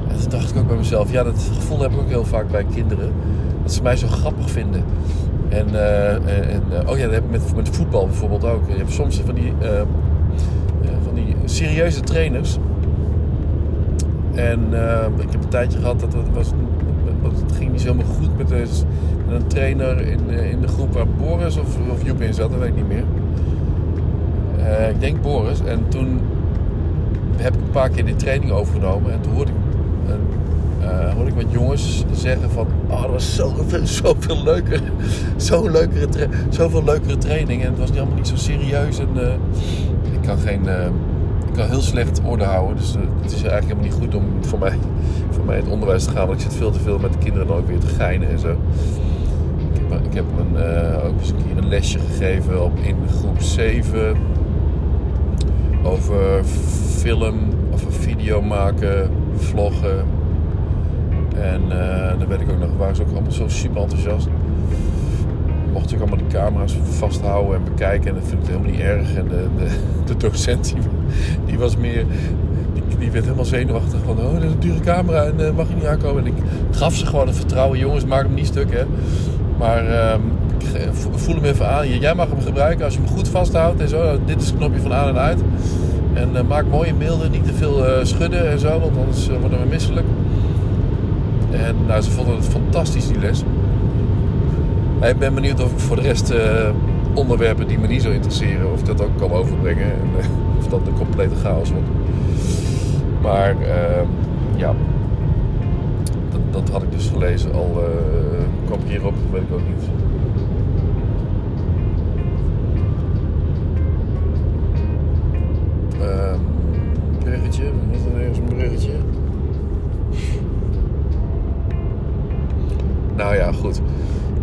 En 0.08 0.20
toen 0.20 0.30
dacht 0.30 0.50
ik 0.50 0.56
ook 0.56 0.66
bij 0.66 0.76
mezelf, 0.76 1.12
ja 1.12 1.22
dat 1.22 1.50
gevoel 1.54 1.80
heb 1.80 1.92
ik 1.92 1.98
ook 1.98 2.08
heel 2.08 2.24
vaak 2.24 2.50
bij 2.50 2.64
kinderen. 2.74 3.12
Dat 3.64 3.72
ze 3.72 3.82
mij 3.82 3.96
zo 3.96 4.06
grappig 4.06 4.50
vinden. 4.50 4.84
En, 5.48 5.66
uh, 5.72 6.12
en 6.54 6.62
uh, 6.72 6.90
oh 6.90 6.96
ja, 6.96 7.04
dat 7.04 7.14
heb 7.14 7.24
ik 7.24 7.30
met, 7.30 7.56
met 7.56 7.68
voetbal 7.68 8.06
bijvoorbeeld 8.06 8.44
ook. 8.44 8.68
Je 8.68 8.76
hebt 8.76 8.92
soms 8.92 9.20
van 9.20 9.34
die, 9.34 9.52
van 11.04 11.14
die 11.14 11.34
serieuze 11.44 12.00
trainers. 12.00 12.58
En 14.34 14.60
ik 15.18 15.30
heb 15.30 15.42
een 15.42 15.48
tijdje 15.48 15.78
gehad 15.78 16.00
dat 16.00 16.12
dat 16.12 16.28
was 16.32 16.52
het 17.32 17.56
ging 17.56 17.70
niet 17.70 17.80
zo 17.80 17.92
helemaal 17.92 18.14
goed 18.14 18.36
met, 18.36 18.50
een 19.28 19.46
trainer 19.46 20.00
in, 20.00 20.20
eh, 20.30 20.50
in 20.50 20.60
de 20.60 20.68
groep 20.68 20.92
waar 20.92 21.06
Boris 21.08 21.56
of, 21.56 21.76
of 21.90 22.04
Joep 22.04 22.20
in 22.20 22.34
zat, 22.34 22.50
dat 22.50 22.58
weet 22.58 22.68
ik 22.68 22.74
niet 22.74 22.88
meer. 22.88 23.04
Ik 24.88 25.00
denk 25.00 25.22
Boris. 25.22 25.60
En 25.60 25.88
toen 25.88 26.20
heb 27.36 27.54
ik 27.54 27.60
een 27.60 27.70
paar 27.70 27.88
keer 27.88 28.04
die 28.04 28.16
training 28.16 28.52
overgenomen. 28.52 29.12
En 29.12 29.20
toen 29.20 29.32
hoorde 29.32 29.43
ik, 31.36 31.46
jongens 31.50 32.04
zeggen 32.12 32.50
van... 32.50 32.66
Oh, 32.88 33.02
dat 33.02 33.10
was 33.10 33.34
zoveel, 33.34 33.86
zoveel 33.86 34.42
leuker. 34.42 34.80
Zo'n 35.36 35.70
leukere 35.70 36.28
zoveel 36.48 36.84
leukere 36.84 37.18
training. 37.18 37.62
En 37.62 37.70
het 37.70 37.78
was 37.78 37.90
helemaal 37.90 38.14
niet 38.14 38.28
zo 38.28 38.36
serieus. 38.36 38.98
En, 38.98 39.08
uh, 39.16 39.32
ik 40.12 40.20
kan 40.26 40.38
geen... 40.38 40.60
ik 41.46 41.52
kan 41.52 41.68
heel 41.68 41.80
slecht 41.80 42.20
orde 42.24 42.44
houden. 42.44 42.76
Dus 42.76 42.94
het 43.22 43.32
is 43.32 43.42
eigenlijk 43.42 43.62
helemaal 43.62 43.84
niet 43.84 43.92
goed 43.92 44.14
om 44.14 44.24
voor 44.40 44.58
mij 44.58 44.78
voor 45.30 45.44
mij 45.44 45.56
het 45.56 45.68
onderwijs 45.68 46.04
te 46.04 46.10
gaan. 46.10 46.26
Want 46.26 46.40
ik 46.40 46.50
zit 46.50 46.58
veel 46.58 46.70
te 46.70 46.80
veel 46.80 46.98
met 46.98 47.12
de 47.12 47.18
kinderen 47.18 47.54
ook 47.54 47.66
weer 47.66 47.78
te 47.78 47.86
geinen 47.86 48.28
en 48.28 48.38
zo. 48.38 48.56
Ik 49.56 49.80
heb, 49.88 50.04
ik 50.04 50.14
heb 50.14 50.24
een, 50.38 50.56
ook 51.02 51.18
eens 51.18 51.30
een 51.30 51.46
keer 51.46 51.56
een 51.56 51.68
lesje 51.68 51.98
gegeven 51.98 52.64
op, 52.64 52.78
in 52.78 52.96
groep 53.08 53.40
7 53.40 54.16
over 55.82 56.44
film 56.98 57.34
of 57.72 57.84
video 57.88 58.42
maken, 58.42 59.10
vloggen. 59.36 60.04
En 61.40 61.62
uh, 61.68 62.28
dan 62.28 62.40
ik 62.40 62.50
ook 62.50 62.58
nog, 62.58 62.68
waren 62.78 62.96
ze 62.96 63.02
ook 63.02 63.10
allemaal 63.10 63.32
zo 63.32 63.48
super 63.48 63.80
enthousiast. 63.80 64.28
Mocht 65.72 65.92
ik 65.92 65.98
allemaal 65.98 66.18
de 66.18 66.26
camera's 66.26 66.76
vasthouden 66.82 67.56
en 67.56 67.64
bekijken 67.64 68.08
en 68.08 68.14
dat 68.14 68.28
vind 68.28 68.42
ik 68.42 68.48
helemaal 68.48 68.70
niet 68.70 68.80
erg. 68.80 69.14
En 69.14 69.28
de, 69.28 69.46
de, 70.06 70.16
docent 70.28 70.74
die, 71.46 71.58
was 71.58 71.76
meer, 71.76 72.04
die 72.98 73.10
werd 73.10 73.24
helemaal 73.24 73.44
zenuwachtig. 73.44 74.00
Van, 74.04 74.18
oh, 74.18 74.32
dat 74.32 74.42
is 74.42 74.50
een 74.50 74.60
dure 74.60 74.80
camera 74.80 75.24
en 75.24 75.40
uh, 75.40 75.50
mag 75.50 75.68
je 75.68 75.74
niet 75.74 75.86
aankomen. 75.86 76.24
En 76.24 76.36
ik 76.36 76.42
gaf 76.70 76.94
ze 76.94 77.06
gewoon 77.06 77.26
het 77.26 77.36
vertrouwen. 77.36 77.78
Jongens, 77.78 78.04
maak 78.04 78.22
hem 78.22 78.34
niet 78.34 78.46
stuk, 78.46 78.72
hè. 78.72 78.84
Maar 79.58 79.84
uh, 79.84 80.14
voel 81.12 81.34
hem 81.34 81.44
even 81.44 81.68
aan. 81.68 81.98
Jij 81.98 82.14
mag 82.14 82.28
hem 82.28 82.40
gebruiken 82.40 82.84
als 82.84 82.94
je 82.94 83.00
hem 83.00 83.08
goed 83.08 83.28
vasthoudt 83.28 83.80
en 83.80 83.88
zo. 83.88 84.18
Dit 84.24 84.40
is 84.40 84.46
het 84.46 84.56
knopje 84.56 84.80
van 84.80 84.92
aan 84.92 85.08
en 85.08 85.18
uit. 85.18 85.40
En 86.14 86.28
uh, 86.34 86.40
maak 86.48 86.64
mooie 86.66 86.94
beelden, 86.94 87.30
niet 87.30 87.44
te 87.44 87.52
veel 87.52 87.84
schudden 88.02 88.50
en 88.50 88.58
zo, 88.58 88.80
want 88.80 88.96
anders 88.96 89.28
worden 89.40 89.60
we 89.60 89.66
misselijk. 89.68 90.06
En 91.54 91.76
nou, 91.86 92.02
ze 92.02 92.10
vonden 92.10 92.36
het 92.36 92.44
fantastisch, 92.44 93.08
die 93.08 93.18
les. 93.18 93.42
Ik 95.02 95.18
ben 95.18 95.34
benieuwd 95.34 95.62
of 95.62 95.72
ik 95.72 95.78
voor 95.78 95.96
de 95.96 96.02
rest 96.02 96.34
onderwerpen 97.14 97.66
die 97.66 97.78
me 97.78 97.86
niet 97.86 98.02
zo 98.02 98.10
interesseren, 98.10 98.72
of 98.72 98.80
ik 98.80 98.86
dat 98.86 99.02
ook 99.02 99.18
kan 99.18 99.32
overbrengen. 99.32 99.92
En 99.92 100.08
of 100.58 100.68
dat 100.68 100.80
een 100.86 100.94
complete 100.94 101.34
chaos 101.34 101.70
wordt. 101.70 101.88
Maar 103.22 103.54
uh, 103.60 103.68
ja, 104.56 104.74
dat, 106.30 106.40
dat, 106.50 106.68
had 106.68 106.82
ik 106.82 106.92
dus 106.92 107.10
gelezen 107.12 107.54
al. 107.54 107.70
Uh, 107.76 108.44
kwam 108.66 108.78
ik 108.84 108.90
hierop, 108.90 109.14
weet 109.32 109.42
ik 109.42 109.52
ook 109.52 109.60
niet. 109.68 110.03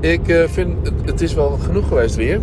Ik 0.02 0.28
uh, 0.28 0.44
vind 0.48 0.92
het, 1.06 1.22
is 1.22 1.34
wel 1.34 1.50
genoeg 1.50 1.88
geweest 1.88 2.16
weer. 2.16 2.40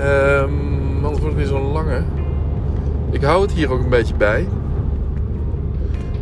Um, 0.00 1.04
anders 1.04 1.22
wordt 1.22 1.24
het 1.24 1.34
weer 1.34 1.46
zo'n 1.46 1.72
lange. 1.72 2.02
Ik 3.10 3.22
hou 3.22 3.42
het 3.42 3.52
hier 3.52 3.70
ook 3.70 3.82
een 3.82 3.88
beetje 3.88 4.14
bij. 4.14 4.46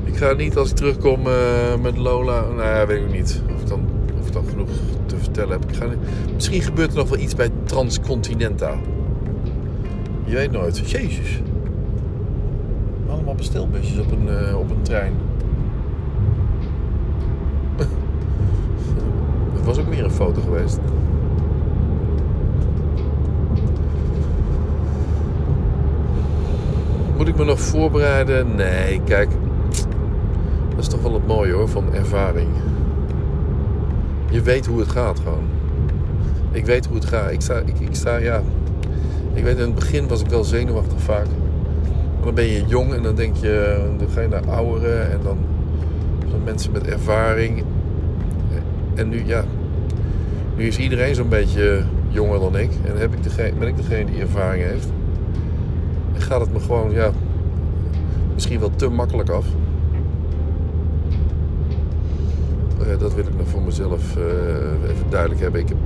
Ik 0.05 0.17
ga 0.17 0.33
niet 0.33 0.57
als 0.57 0.71
ik 0.71 0.77
terugkom 0.77 1.27
uh, 1.27 1.35
met 1.83 1.97
Lola. 1.97 2.41
Nou 2.41 2.63
ja, 2.63 2.87
weet 2.87 3.03
ik 3.03 3.13
niet. 3.13 3.43
Of 3.55 3.61
ik 3.61 3.69
dan, 3.69 3.81
of 4.21 4.29
ik 4.29 4.49
genoeg 4.49 4.69
te 5.07 5.17
vertellen 5.17 5.51
heb. 5.51 5.71
Ik 5.71 5.77
ga, 5.77 5.87
misschien 6.35 6.63
gebeurt 6.63 6.91
er 6.91 6.97
nog 6.97 7.09
wel 7.09 7.19
iets 7.19 7.35
bij 7.35 7.49
Transcontinenta. 7.65 8.75
Je 10.25 10.35
weet 10.35 10.51
nooit. 10.51 10.91
Jezus. 10.91 11.41
Allemaal 13.09 13.35
bestelbusjes 13.35 13.99
op 13.99 14.13
een, 14.13 14.27
uh, 14.27 14.59
op 14.59 14.71
een 14.71 14.83
trein. 14.83 15.13
Was 19.65 19.79
ook 19.79 19.89
weer 19.89 20.05
een 20.05 20.11
foto 20.11 20.41
geweest. 20.41 20.79
Moet 27.17 27.29
ik 27.29 27.37
me 27.37 27.45
nog 27.45 27.61
voorbereiden? 27.61 28.55
Nee, 28.57 29.01
kijk. 29.05 29.31
Dat 30.69 30.79
is 30.79 30.89
toch 30.89 31.03
wel 31.03 31.15
het 31.15 31.27
mooie 31.27 31.53
hoor, 31.53 31.69
van 31.69 31.95
ervaring. 31.95 32.49
Je 34.31 34.43
weet 34.43 34.67
hoe 34.67 34.79
het 34.79 34.89
gaat 34.89 35.19
gewoon. 35.19 35.45
Ik 36.51 36.67
weet 36.67 36.87
hoe 36.87 36.95
het 36.97 37.05
gaat. 37.05 37.31
Ik 37.31 37.41
sta, 37.41 37.59
ik, 37.59 37.81
ik 37.81 37.95
sta 37.95 38.17
ja. 38.17 38.43
Ik 39.33 39.45
weet 39.45 39.57
in 39.57 39.65
het 39.65 39.75
begin 39.75 40.09
was 40.09 40.21
ik 40.21 40.29
wel 40.29 40.45
zenuwachtig 40.45 41.01
vaak. 41.01 41.27
Maar 42.15 42.25
dan 42.25 42.35
ben 42.35 42.47
je 42.47 42.65
jong 42.67 42.95
en 42.95 43.03
dan 43.03 43.15
denk 43.15 43.37
je, 43.37 43.85
dan 43.99 44.09
ga 44.09 44.21
je 44.21 44.29
naar 44.29 44.49
ouderen 44.49 45.11
en 45.11 45.19
dan 45.23 45.39
van 46.31 46.43
mensen 46.45 46.73
met 46.73 46.87
ervaring. 46.87 47.65
En 48.95 49.09
nu, 49.09 49.23
ja, 49.27 49.45
nu 50.57 50.67
is 50.67 50.79
iedereen 50.79 51.15
zo'n 51.15 51.29
beetje 51.29 51.83
jonger 52.09 52.41
dan 52.41 52.57
ik. 52.57 52.71
En 52.85 52.99
heb 52.99 53.15
ik 53.15 53.59
ben 53.59 53.69
ik 53.69 53.77
degene 53.77 54.05
die 54.05 54.21
ervaring 54.21 54.65
heeft. 54.65 54.89
Gaat 56.13 56.41
het 56.41 56.53
me 56.53 56.61
gewoon, 56.61 56.93
ja, 56.93 57.11
misschien 58.35 58.61
wel 58.61 58.71
te 58.77 58.89
makkelijk 58.89 59.29
af. 59.29 59.47
Uh, 62.81 62.99
dat 62.99 63.15
wil 63.15 63.25
ik 63.25 63.37
nog 63.37 63.49
voor 63.49 63.63
mezelf 63.63 64.17
uh, 64.17 64.91
even 64.91 65.11
duidelijk 65.11 65.41
hebben. 65.41 65.61
Ik 65.61 65.69
heb, 65.69 65.79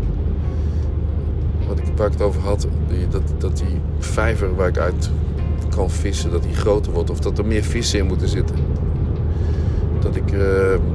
wat 1.68 1.78
ik, 1.78 1.84
het 1.96 2.22
over 2.22 2.40
had, 2.40 2.66
die, 2.88 3.08
dat, 3.08 3.22
dat 3.38 3.56
die 3.56 3.80
vijver 3.98 4.54
waar 4.54 4.68
ik 4.68 4.78
uit 4.78 5.10
kan 5.68 5.90
vissen, 5.90 6.30
dat 6.30 6.42
die 6.42 6.54
groter 6.54 6.92
wordt. 6.92 7.10
Of 7.10 7.20
dat 7.20 7.38
er 7.38 7.46
meer 7.46 7.62
vissen 7.62 7.98
in 7.98 8.06
moeten 8.06 8.28
zitten. 8.28 8.56
Dat 10.00 10.16
ik, 10.16 10.32
uh, 10.32 10.40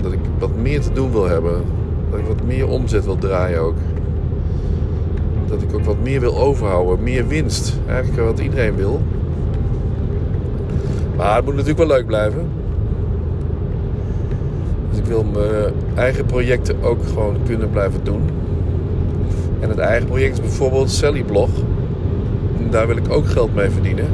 dat 0.01 0.11
ik 0.11 0.19
wat 0.39 0.55
meer 0.55 0.81
te 0.81 0.91
doen 0.91 1.11
wil 1.11 1.27
hebben. 1.27 1.63
Dat 2.13 2.21
ik 2.21 2.27
wat 2.27 2.47
meer 2.47 2.67
omzet 2.67 3.05
wil 3.05 3.17
draaien 3.17 3.59
ook. 3.59 3.75
Dat 5.47 5.61
ik 5.61 5.73
ook 5.73 5.83
wat 5.83 6.01
meer 6.03 6.19
wil 6.19 6.37
overhouden. 6.37 7.03
Meer 7.03 7.27
winst. 7.27 7.79
Eigenlijk 7.87 8.21
wat 8.21 8.39
iedereen 8.39 8.75
wil. 8.75 9.01
Maar 11.15 11.35
het 11.35 11.45
moet 11.45 11.55
natuurlijk 11.55 11.87
wel 11.87 11.97
leuk 11.97 12.05
blijven. 12.05 12.47
Dus 14.89 14.99
ik 14.99 15.05
wil 15.05 15.23
mijn 15.23 15.73
eigen 15.95 16.25
projecten 16.25 16.75
ook 16.83 17.05
gewoon 17.07 17.37
kunnen 17.45 17.69
blijven 17.69 17.99
doen. 18.03 18.21
En 19.59 19.69
het 19.69 19.77
eigen 19.77 20.07
project 20.07 20.33
is 20.33 20.41
bijvoorbeeld 20.41 20.91
Sally 20.91 21.23
Blog. 21.23 21.49
daar 22.69 22.87
wil 22.87 22.97
ik 22.97 23.11
ook 23.11 23.27
geld 23.27 23.55
mee 23.55 23.69
verdienen. 23.69 24.07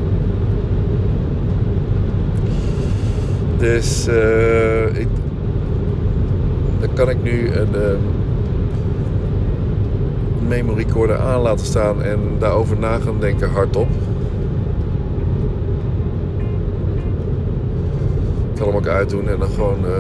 Dus 3.58 4.08
uh, 4.08 5.00
ik, 5.00 5.08
dan 6.80 6.94
kan 6.94 7.10
ik 7.10 7.24
nu 7.24 7.50
een 7.52 7.70
uh, 7.76 7.98
memo 10.48 10.74
recorder 10.74 11.18
aan 11.18 11.42
laten 11.42 11.66
staan 11.66 12.02
en 12.04 12.20
daarover 12.40 12.80
na 12.80 12.98
gaan 12.98 13.20
denken 13.20 13.52
hardop. 13.52 13.88
Ik 18.52 18.56
kan 18.56 18.68
hem 18.68 18.76
ook 18.76 18.88
uitdoen 18.88 19.30
en 19.30 19.40
dan 19.40 19.50
gewoon, 19.50 19.86
uh, 19.86 19.92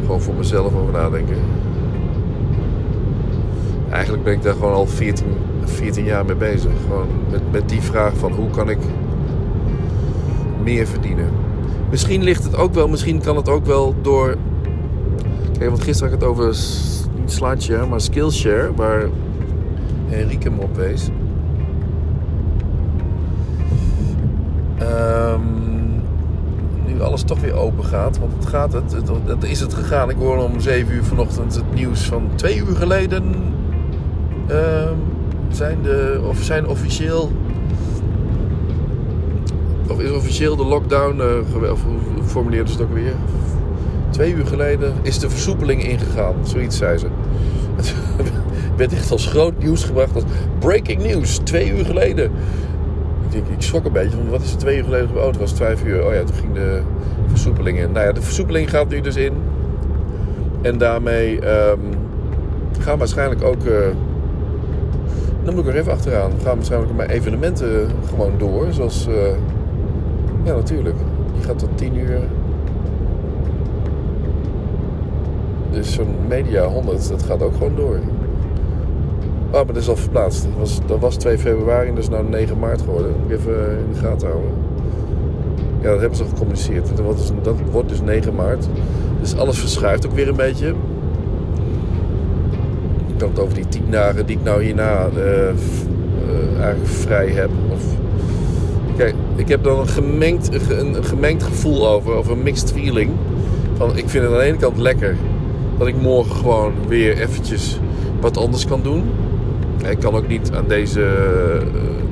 gewoon 0.00 0.20
voor 0.20 0.34
mezelf 0.34 0.74
over 0.74 0.92
nadenken. 0.92 1.36
Eigenlijk 3.90 4.24
ben 4.24 4.32
ik 4.32 4.42
daar 4.42 4.54
gewoon 4.54 4.72
al 4.72 4.86
14, 4.86 5.26
14 5.64 6.04
jaar 6.04 6.24
mee 6.24 6.36
bezig. 6.36 6.70
Gewoon 6.86 7.08
met, 7.30 7.40
met 7.50 7.68
die 7.68 7.80
vraag 7.80 8.16
van 8.16 8.32
hoe 8.32 8.50
kan 8.50 8.70
ik 8.70 8.78
meer 10.62 10.86
verdienen. 10.86 11.28
Misschien 11.90 12.22
ligt 12.22 12.44
het 12.44 12.56
ook 12.56 12.74
wel, 12.74 12.88
misschien 12.88 13.20
kan 13.20 13.36
het 13.36 13.48
ook 13.48 13.66
wel 13.66 13.94
door. 14.02 14.36
Kijk, 15.58 15.70
want 15.70 15.82
gisteren 15.82 16.12
had 16.12 16.20
ik 16.20 16.26
het 16.26 16.36
over 16.36 16.46
niet 17.18 17.32
Slideshare, 17.32 17.86
maar 17.86 18.00
Skillshare, 18.00 18.74
waar 18.74 19.08
Henrike 20.06 20.50
me 20.50 20.60
op 20.60 20.76
wees. 20.76 21.10
Um, 24.82 26.02
nu 26.86 27.02
alles 27.02 27.22
toch 27.22 27.40
weer 27.40 27.54
open 27.54 27.84
gaat, 27.84 28.18
want 28.18 28.32
het 28.32 28.46
gaat 28.46 28.72
het, 28.72 28.94
dat 29.26 29.44
is 29.44 29.60
het 29.60 29.74
gegaan. 29.74 30.10
Ik 30.10 30.16
hoorde 30.16 30.42
om 30.42 30.60
7 30.60 30.94
uur 30.94 31.04
vanochtend 31.04 31.54
het 31.54 31.74
nieuws 31.74 32.02
van 32.02 32.30
twee 32.34 32.56
uur 32.56 32.76
geleden. 32.76 33.24
Um, 34.50 34.98
zijn, 35.50 35.82
de, 35.82 36.20
of 36.28 36.38
zijn 36.42 36.66
officieel 36.66 37.32
of 39.90 40.00
is 40.00 40.10
officieel 40.10 40.56
de 40.56 40.64
lockdown, 40.64 41.20
uh, 41.20 41.70
of 41.72 41.82
hoe 41.84 42.24
formuleerde 42.24 42.70
ze 42.70 42.76
het 42.76 42.86
ook 42.86 42.94
weer? 42.94 43.14
Twee 44.10 44.34
uur 44.34 44.46
geleden 44.46 44.94
is 45.02 45.18
de 45.18 45.30
versoepeling 45.30 45.84
ingegaan. 45.84 46.34
Zoiets 46.42 46.76
zei 46.76 46.98
ze. 46.98 47.06
Het 47.76 47.94
werd 48.76 48.92
echt 48.92 49.10
als 49.10 49.26
groot 49.26 49.58
nieuws 49.58 49.84
gebracht. 49.84 50.14
Als 50.14 50.24
breaking 50.58 51.02
news, 51.02 51.36
twee 51.36 51.76
uur 51.76 51.84
geleden. 51.84 52.30
Ik, 53.30 53.42
ik 53.48 53.62
schrok 53.62 53.84
een 53.84 53.92
beetje 53.92 54.16
van 54.16 54.28
wat 54.28 54.42
is 54.42 54.52
er 54.52 54.58
twee 54.58 54.76
uur 54.76 54.84
geleden? 54.84 55.16
Oh, 55.16 55.26
het 55.26 55.38
was 55.38 55.52
vijf 55.52 55.84
uur. 55.84 56.06
Oh 56.06 56.14
ja, 56.14 56.24
toen 56.24 56.36
ging 56.36 56.54
de 56.54 56.80
versoepeling 57.26 57.78
in. 57.78 57.92
Nou 57.92 58.06
ja, 58.06 58.12
de 58.12 58.22
versoepeling 58.22 58.70
gaat 58.70 58.88
nu 58.88 59.00
dus 59.00 59.16
in. 59.16 59.32
En 60.62 60.78
daarmee 60.78 61.34
um, 61.68 61.80
gaan 62.78 62.98
waarschijnlijk 62.98 63.42
ook... 63.42 63.64
Uh, 63.64 63.72
dan 65.44 65.54
moet 65.54 65.64
ik 65.66 65.70
er 65.70 65.80
even 65.80 65.92
achteraan. 65.92 66.32
Gaan 66.42 66.56
waarschijnlijk 66.56 66.96
mijn 66.96 67.10
evenementen 67.10 67.88
gewoon 68.08 68.32
door. 68.38 68.72
Zoals... 68.72 69.06
Uh, 69.08 69.14
ja, 70.42 70.54
natuurlijk. 70.54 70.96
Die 71.34 71.42
gaat 71.42 71.58
tot 71.58 71.68
10 71.74 71.96
uur. 71.96 72.20
Dus 75.70 75.92
zo'n 75.92 76.14
Media 76.28 76.64
100, 76.64 77.08
dat 77.08 77.22
gaat 77.22 77.42
ook 77.42 77.52
gewoon 77.52 77.76
door. 77.76 77.98
Oh, 79.46 79.52
maar 79.52 79.66
dat 79.66 79.76
is 79.76 79.88
al 79.88 79.96
verplaatst. 79.96 80.42
Dat 80.42 80.52
was, 80.58 80.80
dat 80.86 80.98
was 80.98 81.16
2 81.16 81.38
februari 81.38 81.88
en 81.88 81.94
dat 81.94 82.02
is 82.02 82.10
nou 82.10 82.28
9 82.28 82.58
maart 82.58 82.80
geworden. 82.80 83.14
Moet 83.22 83.30
even 83.30 83.78
in 83.78 83.92
de 83.92 83.98
gaten 83.98 84.28
houden. 84.28 84.50
Ja, 85.80 85.90
dat 85.90 86.00
hebben 86.00 86.16
ze 86.16 86.22
al 86.22 86.28
gecommuniceerd. 86.28 86.88
Dat 86.88 87.00
wordt, 87.00 87.18
dus, 87.18 87.30
dat 87.42 87.56
wordt 87.70 87.88
dus 87.88 88.00
9 88.00 88.34
maart. 88.34 88.68
Dus 89.20 89.36
alles 89.36 89.58
verschuift 89.58 90.06
ook 90.06 90.12
weer 90.12 90.28
een 90.28 90.36
beetje. 90.36 90.68
Ik 93.06 93.20
had 93.20 93.28
het 93.28 93.38
over 93.38 93.54
die 93.54 93.68
10 93.68 93.82
dagen 93.90 94.26
die 94.26 94.36
ik 94.36 94.44
nou 94.44 94.62
hierna 94.62 95.08
uh, 95.16 95.22
uh, 95.22 96.60
eigenlijk 96.60 96.86
vrij 96.86 97.28
heb. 97.28 97.50
Of 97.72 97.82
Kijk, 99.00 99.14
ik 99.40 99.48
heb 99.48 99.64
dan 99.64 99.78
een 99.78 99.88
gemengd, 99.88 100.70
een 100.70 101.04
gemengd 101.04 101.42
gevoel 101.42 101.88
over, 101.88 102.16
of 102.16 102.28
een 102.28 102.42
mixed 102.42 102.72
feeling. 102.72 103.10
Van, 103.76 103.96
ik 103.96 104.08
vind 104.08 104.24
het 104.24 104.32
aan 104.32 104.38
de 104.38 104.44
ene 104.44 104.56
kant 104.56 104.78
lekker 104.78 105.16
dat 105.78 105.86
ik 105.86 106.00
morgen 106.00 106.36
gewoon 106.36 106.72
weer 106.88 107.18
eventjes 107.18 107.78
wat 108.20 108.36
anders 108.36 108.66
kan 108.66 108.82
doen. 108.82 109.04
Ik 109.88 109.98
kan 109.98 110.14
ook 110.14 110.28
niet 110.28 110.50
aan 110.54 110.64
deze, 110.68 111.04
eh, 111.04 111.66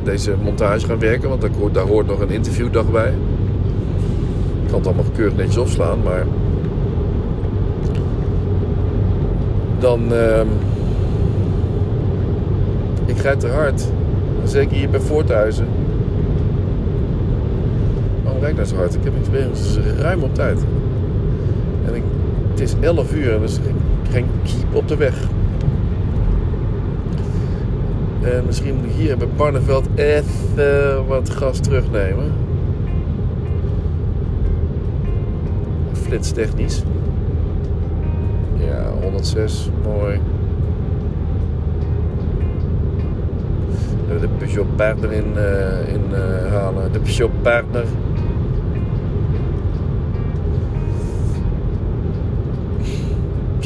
deze 0.05 0.35
montage 0.43 0.87
gaan 0.87 0.99
werken, 0.99 1.29
want 1.29 1.75
daar 1.75 1.87
hoort, 1.87 2.07
nog 2.07 2.21
een 2.21 2.31
interviewdag 2.31 2.91
bij. 2.91 3.13
Ik 4.63 4.69
kan 4.69 4.79
het 4.79 4.87
allemaal 4.87 5.05
keurig 5.17 5.37
netjes 5.37 5.57
opslaan, 5.57 5.99
maar 6.03 6.27
dan. 9.79 10.13
Uh, 10.13 10.41
ik 13.07 13.19
ga 13.19 13.37
te 13.37 13.49
hard. 13.49 13.85
Zeker 14.45 14.77
hier 14.77 14.91
bij 14.91 15.01
Voorthuizen 15.01 15.67
ik 18.47 18.55
nou 18.55 18.67
zo 18.67 18.77
hard? 18.77 18.95
Ik 18.95 19.05
heb 19.05 19.13
ruim 19.99 20.23
op 20.23 20.35
tijd. 20.35 20.65
En 21.87 21.95
ik, 21.95 22.03
het 22.51 22.61
is 22.61 22.75
11 22.81 23.15
uur 23.15 23.33
en 23.33 23.37
er 23.37 23.43
is 23.43 23.59
geen 24.11 24.27
keep 24.43 24.75
op 24.75 24.89
de 24.89 24.97
weg. 24.97 25.15
En 28.23 28.43
misschien 28.47 28.85
ik 28.85 28.91
hier 28.97 29.17
bij 29.17 29.29
Barneveld 29.37 29.89
even 29.95 31.07
wat 31.07 31.31
gas 31.31 31.59
terugnemen. 31.61 32.33
Flitstechnisch. 35.93 36.83
Ja, 38.57 38.91
106, 39.03 39.71
mooi. 39.85 40.21
De 44.21 44.29
Peugeot 44.39 44.77
Partner 44.77 45.13
in, 45.13 45.33
uh, 45.37 45.95
in 45.95 46.03
uh, 46.11 46.53
halen. 46.53 46.93
De 46.93 46.99
Peugeot 46.99 47.43
Partner. 47.43 47.85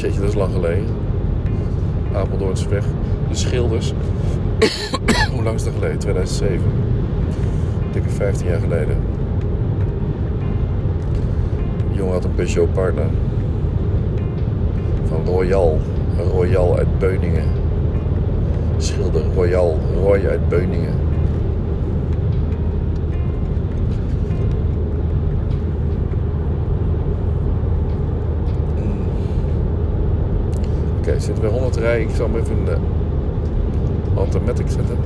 Jeetje, 0.03 0.19
dat 0.19 0.29
is 0.29 0.35
lang 0.35 0.53
geleden. 0.53 0.85
weg. 2.69 2.85
De 3.29 3.35
Schilders. 3.35 3.93
Hoe 5.33 5.43
lang 5.43 5.55
is 5.55 5.63
dat 5.63 5.73
geleden? 5.73 5.99
2007. 5.99 6.61
Dikke 7.91 8.09
15 8.09 8.47
jaar 8.47 8.59
geleden. 8.59 8.97
De 11.89 11.95
jongen 11.95 12.13
had 12.13 12.23
een 12.23 12.35
Peugeot 12.35 12.73
partner. 12.73 13.05
van 15.05 15.25
Royal. 15.25 15.79
Royal 16.31 16.77
uit 16.77 16.99
Beuningen. 16.99 17.47
Schilder 18.77 19.23
Royal. 19.35 19.79
Roy 19.95 20.25
uit 20.27 20.49
Beuningen. 20.49 20.93
Zitten 31.23 31.43
we 31.43 31.49
100 31.49 31.75
rij. 31.75 32.01
Ik 32.01 32.09
zal 32.15 32.25
hem 32.25 32.35
even 32.39 32.57
in 32.57 32.65
de 32.65 32.77
automatic 34.15 34.67
zetten. 34.67 34.97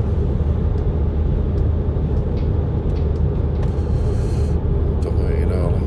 Toch 4.99 5.13
weer 5.15 5.37
inhalen. 5.37 5.81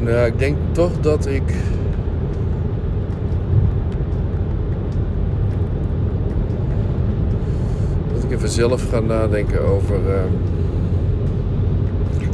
Nou, 0.00 0.26
ik 0.26 0.38
denk 0.38 0.56
toch 0.72 1.00
dat 1.00 1.26
ik. 1.26 1.54
Ik 8.24 8.32
even 8.32 8.48
zelf 8.48 8.88
ga 8.90 9.00
nadenken 9.00 9.64
over. 9.64 9.96
Uh, 10.06 10.14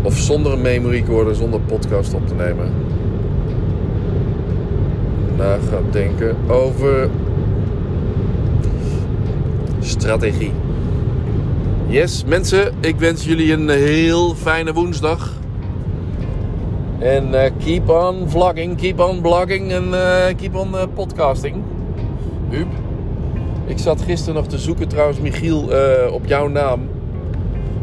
of 0.03 0.17
zonder 0.17 0.53
een 0.53 0.61
memory 0.61 1.01
recorder, 1.01 1.35
zonder 1.35 1.61
podcast 1.61 2.15
op 2.15 2.27
te 2.27 2.35
nemen. 2.35 2.73
Na 5.37 5.59
gaan 5.71 5.85
denken 5.91 6.37
over. 6.49 7.11
Strategie. 9.79 10.53
Yes, 11.87 12.25
mensen, 12.25 12.73
ik 12.81 12.99
wens 12.99 13.25
jullie 13.25 13.53
een 13.53 13.69
heel 13.69 14.35
fijne 14.35 14.73
woensdag. 14.73 15.33
En 16.99 17.29
uh, 17.29 17.41
keep 17.65 17.89
on 17.89 18.29
vlogging, 18.29 18.77
keep 18.77 19.01
on 19.01 19.21
blogging 19.21 19.73
en 19.73 19.85
uh, 19.85 20.27
keep 20.37 20.55
on 20.55 20.69
uh, 20.75 20.83
podcasting. 20.95 21.57
Huub. 22.49 22.80
Ik 23.71 23.79
zat 23.79 24.03
gisteren 24.03 24.35
nog 24.35 24.47
te 24.47 24.59
zoeken 24.59 24.89
trouwens, 24.89 25.21
Michiel, 25.21 25.69
op 26.13 26.27
jouw 26.27 26.49
naam. 26.49 26.81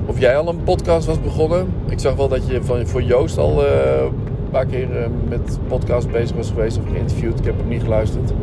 Of 0.05 0.19
jij 0.19 0.37
al 0.37 0.47
een 0.47 0.63
podcast 0.63 1.07
was 1.07 1.21
begonnen. 1.21 1.67
Ik 1.89 1.99
zag 1.99 2.15
wel 2.15 2.27
dat 2.27 2.47
je 2.47 2.63
van, 2.63 2.87
voor 2.87 3.01
Joost 3.01 3.37
al 3.37 3.63
een 3.63 4.11
paar 4.51 4.65
keer 4.65 4.87
met 5.29 5.59
podcast 5.67 6.11
bezig 6.11 6.35
was 6.35 6.49
geweest 6.49 6.77
of 6.77 6.83
geïnterviewd. 6.91 7.39
Ik 7.39 7.45
heb 7.45 7.57
hem 7.57 7.67
niet 7.67 7.81
geluisterd. 7.81 8.33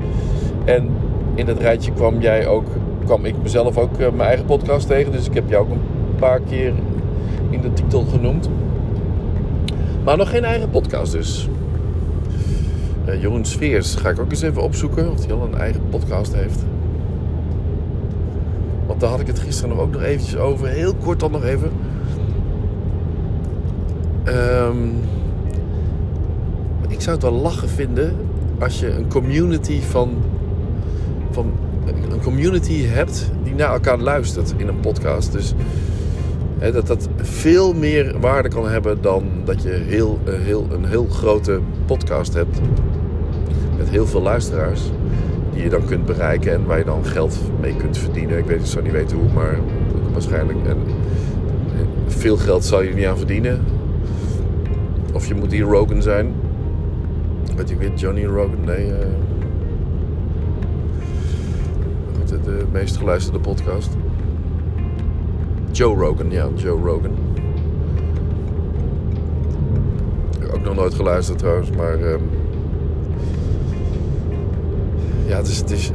En 0.65 0.89
in 1.35 1.47
dat 1.47 1.59
rijtje 1.59 1.93
kwam 1.93 2.21
jij 2.21 2.47
ook, 2.47 2.67
kwam 3.05 3.25
ik 3.25 3.35
mezelf 3.43 3.79
ook 3.79 3.99
mijn 3.99 4.21
eigen 4.21 4.45
podcast 4.45 4.87
tegen. 4.87 5.13
Dus 5.13 5.27
ik 5.27 5.35
heb 5.35 5.49
jou 5.49 5.65
ook 5.65 5.71
een 5.71 5.81
paar 6.19 6.41
keer 6.41 6.73
in 7.51 7.61
de 7.61 7.73
titel 7.73 8.05
genoemd. 8.05 8.49
Maar 10.05 10.17
nog 10.17 10.31
geen 10.31 10.45
eigen 10.45 10.71
podcast 10.71 11.13
dus. 11.13 11.49
Uh, 13.09 13.21
Jeroen 13.21 13.45
Sfeers 13.45 13.95
ga 13.95 14.09
ik 14.09 14.21
ook 14.21 14.31
eens 14.31 14.43
even 14.43 14.63
opzoeken 14.63 15.11
of 15.11 15.27
hij 15.27 15.35
al 15.35 15.43
een 15.43 15.59
eigen 15.59 15.83
podcast 15.91 16.35
heeft. 16.35 16.65
Daar 18.99 19.11
had 19.11 19.21
ik 19.21 19.27
het 19.27 19.39
gisteren 19.39 19.71
nog 19.71 19.85
ook 19.85 19.93
nog 19.93 20.03
eventjes 20.03 20.37
over. 20.37 20.69
Heel 20.69 20.95
kort 20.95 21.21
dan 21.21 21.31
nog 21.31 21.45
even. 21.45 21.71
Um, 24.27 24.95
ik 26.89 27.01
zou 27.01 27.15
het 27.15 27.23
wel 27.23 27.33
lachen 27.33 27.69
vinden 27.69 28.17
als 28.59 28.81
je 28.81 28.91
een 28.91 29.09
community 29.09 29.81
van, 29.81 30.11
van 31.31 31.53
een 32.11 32.23
community 32.23 32.85
hebt 32.85 33.31
die 33.43 33.55
naar 33.55 33.73
elkaar 33.73 33.99
luistert 33.99 34.55
in 34.57 34.69
een 34.69 34.81
podcast. 34.81 35.33
Dus 35.33 35.55
dat 36.73 36.87
dat 36.87 37.09
veel 37.17 37.75
meer 37.75 38.21
waarde 38.21 38.49
kan 38.49 38.69
hebben 38.69 39.03
dan 39.03 39.25
dat 39.45 39.63
je 39.63 39.71
heel, 39.71 40.19
heel, 40.25 40.67
een 40.71 40.85
heel 40.85 41.07
grote 41.07 41.61
podcast 41.87 42.35
hebt. 42.35 42.61
Met 43.77 43.89
heel 43.89 44.07
veel 44.07 44.23
luisteraars. 44.23 44.81
Die 45.55 45.63
je 45.63 45.69
dan 45.69 45.85
kunt 45.85 46.07
bereiken 46.07 46.53
en 46.53 46.67
waar 46.67 46.79
je 46.79 46.85
dan 46.85 47.05
geld 47.05 47.39
mee 47.61 47.77
kunt 47.77 47.99
verdienen. 47.99 48.39
Ik 48.39 48.45
weet, 48.45 48.61
ik 48.61 48.67
zou 48.67 48.85
niet 48.85 48.93
weten 48.93 49.17
hoe, 49.17 49.33
maar 49.33 49.59
waarschijnlijk. 50.13 50.59
Veel 52.07 52.37
geld 52.37 52.65
zal 52.65 52.83
je 52.83 52.95
niet 52.95 53.07
aan 53.07 53.17
verdienen. 53.17 53.65
Of 55.13 55.27
je 55.27 55.35
moet 55.35 55.51
die 55.51 55.63
Rogan 55.63 56.03
zijn. 56.03 56.35
Weet 57.57 57.69
je, 57.69 57.77
weet 57.77 58.01
Johnny 58.01 58.25
Rogan? 58.25 58.65
Nee. 58.65 58.87
Uh, 58.87 58.95
de, 62.27 62.41
de 62.41 62.65
meest 62.73 62.97
geluisterde 62.97 63.39
podcast. 63.39 63.97
Joe 65.71 65.97
Rogan, 65.97 66.31
ja, 66.31 66.49
Joe 66.55 66.81
Rogan. 66.81 67.13
Ook 70.55 70.65
nog 70.65 70.75
nooit 70.75 70.95
geluisterd 70.95 71.39
trouwens, 71.39 71.71
maar. 71.71 72.01
Um, 72.01 72.44
ja, 75.27 75.37
het 75.37 75.47
is, 75.47 75.59
het 75.59 75.71
is. 75.71 75.91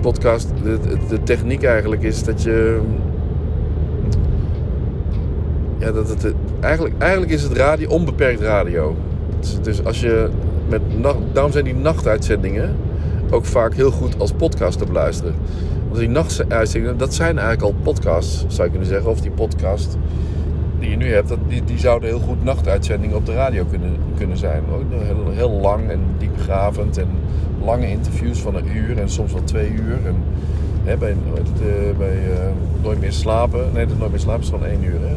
Podcast. 0.00 0.48
De, 0.62 0.78
de, 1.08 1.22
techniek 1.22 1.62
eigenlijk 1.62 2.02
is 2.02 2.24
dat 2.24 2.42
je. 2.42 2.80
Ja, 5.78 5.92
dat 5.92 6.08
het. 6.08 6.34
Eigenlijk, 6.60 6.94
eigenlijk 6.98 7.32
is 7.32 7.42
het 7.42 7.52
radio 7.52 7.88
onbeperkt 7.88 8.40
radio. 8.40 8.96
Dus, 9.40 9.58
dus 9.62 9.84
als 9.84 10.00
je. 10.00 10.28
Met, 10.68 10.80
daarom 11.32 11.52
zijn 11.52 11.64
die 11.64 11.74
nachtuitzendingen 11.74 12.76
ook 13.30 13.44
vaak 13.44 13.74
heel 13.74 13.90
goed 13.90 14.18
als 14.18 14.32
podcast 14.32 14.78
te 14.78 14.84
beluisteren. 14.84 15.34
Want 15.86 15.98
die 15.98 16.08
nachtuitzendingen, 16.08 16.98
dat 16.98 17.14
zijn 17.14 17.38
eigenlijk 17.38 17.62
al 17.62 17.82
podcasts, 17.82 18.44
zou 18.48 18.64
je 18.64 18.70
kunnen 18.70 18.88
zeggen. 18.88 19.10
Of 19.10 19.20
die 19.20 19.30
podcast 19.30 19.96
die 20.78 20.90
je 20.90 20.96
nu 20.96 21.12
hebt, 21.12 21.28
dat, 21.28 21.38
die, 21.48 21.64
die 21.64 21.78
zouden 21.78 22.08
heel 22.08 22.18
goed 22.18 22.44
nachtuitzendingen 22.44 23.16
op 23.16 23.26
de 23.26 23.32
radio 23.34 23.64
kunnen, 23.64 23.96
kunnen 24.16 24.36
zijn. 24.36 24.62
Heel, 24.90 25.30
heel 25.30 25.50
lang 25.50 25.88
en 25.88 26.00
diepgravend 26.18 26.98
en 26.98 27.08
lange 27.64 27.90
interviews 27.90 28.38
van 28.38 28.54
een 28.54 28.76
uur 28.76 28.98
en 28.98 29.10
soms 29.10 29.32
wel 29.32 29.44
twee 29.44 29.70
uur. 29.70 30.06
En, 30.06 30.16
hè, 30.84 30.96
bij 30.96 31.16
het, 31.34 31.98
bij 31.98 32.16
uh, 32.16 32.38
Nooit 32.82 33.00
meer 33.00 33.12
slapen, 33.12 33.70
nee, 33.72 33.86
dat 33.86 33.98
Nooit 33.98 34.10
meer 34.10 34.20
slapen 34.20 34.42
is 34.42 34.48
gewoon 34.48 34.66
één 34.66 34.84
uur. 34.84 35.00
Hè. 35.00 35.16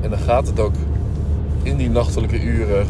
En 0.00 0.10
dan 0.10 0.18
gaat 0.18 0.46
het 0.46 0.60
ook 0.60 0.74
in 1.62 1.76
die 1.76 1.90
nachtelijke 1.90 2.42
uren 2.42 2.86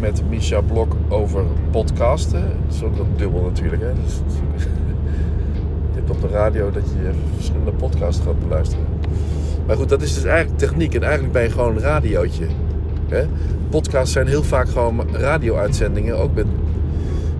met 0.00 0.22
Misha 0.28 0.60
Blok 0.60 0.96
over 1.08 1.44
podcasten. 1.70 2.44
Zo 2.78 2.92
dubbel 3.16 3.42
natuurlijk. 3.42 3.82
Hè. 3.82 3.92
Dus, 4.04 4.20
op 6.10 6.20
de 6.20 6.28
radio 6.28 6.70
dat 6.70 6.82
je 6.82 7.10
verschillende 7.34 7.70
podcasts 7.70 8.22
gaat 8.24 8.40
beluisteren. 8.40 8.84
Maar 9.66 9.76
goed, 9.76 9.88
dat 9.88 10.02
is 10.02 10.14
dus 10.14 10.24
eigenlijk 10.24 10.58
techniek. 10.58 10.94
En 10.94 11.02
eigenlijk 11.02 11.32
ben 11.32 11.42
je 11.42 11.50
gewoon 11.50 11.76
een 11.76 11.82
radiootje. 11.82 12.46
Hè? 13.08 13.26
Podcasts 13.68 14.12
zijn 14.12 14.26
heel 14.26 14.42
vaak 14.42 14.68
gewoon 14.68 15.06
radio-uitzendingen. 15.12 16.18
Ook 16.18 16.34
met, 16.34 16.46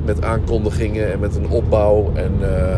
met 0.09 0.25
aankondigingen 0.25 1.13
en 1.13 1.19
met 1.19 1.37
een 1.37 1.49
opbouw. 1.49 2.11
En, 2.15 2.33
uh, 2.41 2.77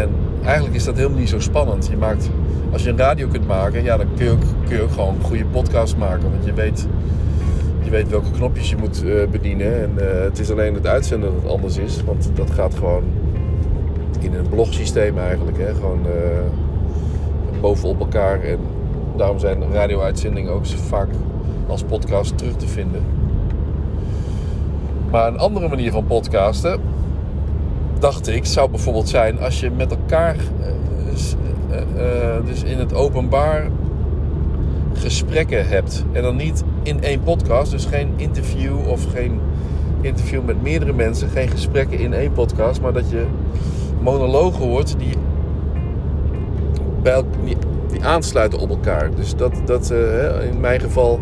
en 0.00 0.08
eigenlijk 0.44 0.74
is 0.74 0.84
dat 0.84 0.96
helemaal 0.96 1.18
niet 1.18 1.28
zo 1.28 1.40
spannend. 1.40 1.86
Je 1.86 1.96
maakt, 1.96 2.30
als 2.72 2.82
je 2.82 2.90
een 2.90 2.96
radio 2.96 3.28
kunt 3.28 3.46
maken, 3.46 3.82
ja, 3.82 3.96
dan 3.96 4.06
kun 4.16 4.24
je 4.24 4.30
ook, 4.30 4.42
kun 4.66 4.76
je 4.76 4.88
gewoon 4.88 5.14
een 5.14 5.24
goede 5.24 5.44
podcast 5.44 5.96
maken. 5.96 6.30
Want 6.30 6.44
je 6.44 6.52
weet, 6.52 6.86
je 7.82 7.90
weet 7.90 8.08
welke 8.08 8.30
knopjes 8.30 8.70
je 8.70 8.76
moet 8.76 9.04
uh, 9.04 9.26
bedienen. 9.30 9.82
En 9.82 9.90
uh, 9.98 10.04
het 10.22 10.38
is 10.38 10.50
alleen 10.50 10.74
het 10.74 10.86
uitzenden 10.86 11.32
dat 11.42 11.50
anders 11.50 11.76
is. 11.76 12.04
Want 12.04 12.30
dat 12.34 12.50
gaat 12.50 12.74
gewoon 12.74 13.02
in 14.20 14.34
een 14.34 14.48
blogsysteem 14.48 15.18
eigenlijk. 15.18 15.58
Hè? 15.58 15.74
Gewoon 15.74 16.06
bovenop 17.60 18.00
elkaar. 18.00 18.40
En 18.40 18.58
daarom 19.16 19.38
zijn 19.38 19.72
radio-uitzendingen 19.72 20.52
ook 20.52 20.66
vaak 20.66 21.08
als 21.66 21.82
podcast 21.82 22.38
terug 22.38 22.56
te 22.56 22.68
vinden. 22.68 23.19
Maar 25.10 25.28
een 25.28 25.38
andere 25.38 25.68
manier 25.68 25.92
van 25.92 26.06
podcasten, 26.06 26.80
dacht 27.98 28.28
ik, 28.28 28.44
zou 28.44 28.70
bijvoorbeeld 28.70 29.08
zijn 29.08 29.40
als 29.40 29.60
je 29.60 29.70
met 29.70 29.90
elkaar, 29.90 30.36
uh, 30.36 32.44
dus 32.44 32.62
in 32.62 32.78
het 32.78 32.94
openbaar, 32.94 33.68
gesprekken 34.92 35.68
hebt. 35.68 36.04
En 36.12 36.22
dan 36.22 36.36
niet 36.36 36.64
in 36.82 37.02
één 37.02 37.22
podcast, 37.22 37.70
dus 37.70 37.84
geen 37.84 38.12
interview 38.16 38.88
of 38.88 39.12
geen 39.12 39.40
interview 40.00 40.44
met 40.44 40.62
meerdere 40.62 40.92
mensen, 40.92 41.28
geen 41.28 41.48
gesprekken 41.48 41.98
in 41.98 42.12
één 42.12 42.32
podcast, 42.32 42.80
maar 42.80 42.92
dat 42.92 43.10
je 43.10 43.24
monologen 44.00 44.64
hoort 44.64 44.98
die, 44.98 45.14
bij 47.02 47.22
die, 47.44 47.56
die, 47.92 48.04
aansluiten 48.04 48.58
op 48.58 48.70
elkaar. 48.70 49.14
Dus 49.14 49.36
dat, 49.36 49.52
dat 49.64 49.90
in 50.50 50.60
mijn 50.60 50.80
geval 50.80 51.20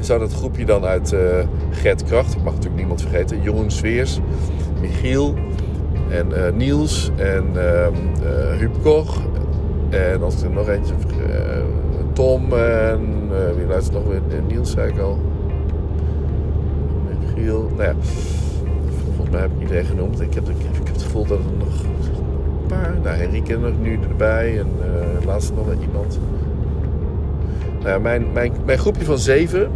zou 0.00 0.18
dat 0.18 0.32
groepje 0.32 0.64
dan 0.64 0.84
uit 0.84 1.14
Gert 1.70 2.04
Kracht, 2.04 2.34
ik 2.34 2.42
mag 2.42 2.52
natuurlijk 2.52 2.80
niemand 2.80 3.00
vergeten, 3.00 3.42
Jeroen 3.42 3.70
Sveers, 3.70 4.20
Michiel 4.80 5.34
en 6.10 6.56
Niels 6.56 7.10
en 7.16 7.44
ehm, 7.54 7.94
Huub 8.58 8.82
Koch. 8.82 9.20
En 9.88 10.22
als 10.22 10.36
ik 10.36 10.44
er 10.44 10.50
nog 10.50 10.68
eentje, 10.68 10.94
Tom 12.12 12.52
en 12.52 13.28
wie 13.56 13.66
luistert 13.66 13.94
nog 13.94 14.04
weer? 14.06 14.42
Niels 14.48 14.70
zei 14.70 14.92
ik 14.92 14.98
al. 14.98 15.18
Michiel, 17.20 17.70
nou 17.76 17.82
ja 17.82 17.94
mij 19.30 19.40
heb 19.40 19.50
ik 19.50 19.60
iedereen 19.60 19.84
genoemd. 19.84 20.20
Ik 20.20 20.34
heb, 20.34 20.48
ik, 20.48 20.56
heb 20.72 20.92
het 20.92 21.02
gevoel 21.02 21.26
dat 21.26 21.38
er 21.38 21.56
nog 21.58 21.84
paar. 22.68 22.94
Nou, 23.02 23.16
Henrike 23.16 23.58
nog 23.58 23.80
nu 23.80 23.98
erbij 24.10 24.58
en 24.58 24.68
uh, 24.78 25.26
laatst 25.26 25.52
nog 25.54 25.66
iemand. 25.80 26.20
Nou 27.78 27.88
ja, 27.88 27.98
mijn, 27.98 28.32
mijn, 28.32 28.52
mijn 28.64 28.78
groepje 28.78 29.04
van 29.04 29.18
zeven. 29.18 29.70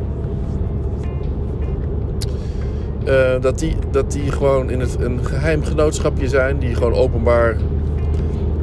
Uh, 3.09 3.41
dat, 3.41 3.59
die, 3.59 3.77
dat 3.91 4.13
die 4.13 4.33
gewoon 4.33 4.71
in 4.71 4.81
het, 4.81 4.97
een 5.01 5.25
geheim 5.25 5.65
genootschapje 5.65 6.29
zijn. 6.29 6.59
Die 6.59 6.75
gewoon 6.75 6.95
openbaar 6.95 7.57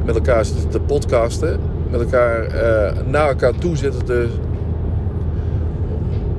met 0.04 0.14
elkaar 0.14 0.44
zitten 0.44 0.68
te 0.68 0.80
podcasten. 0.80 1.60
Met 1.90 2.00
elkaar 2.00 2.46
uh, 2.46 3.02
naar 3.06 3.28
elkaar 3.28 3.54
toe 3.58 3.76
zitten 3.76 4.04
te. 4.04 4.28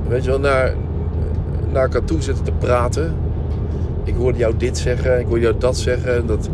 Weet 0.08 0.24
je 0.24 0.30
wel, 0.30 0.40
naar, 0.40 0.74
naar 1.72 1.82
elkaar 1.82 2.04
toe 2.04 2.22
zitten 2.22 2.44
te 2.44 2.52
praten. 2.58 3.14
Ik 4.04 4.14
hoorde 4.14 4.38
jou 4.38 4.54
dit 4.56 4.78
zeggen, 4.78 5.20
ik 5.20 5.26
hoorde 5.26 5.42
jou 5.42 5.54
dat 5.58 5.76
zeggen. 5.76 6.26
Dat, 6.26 6.48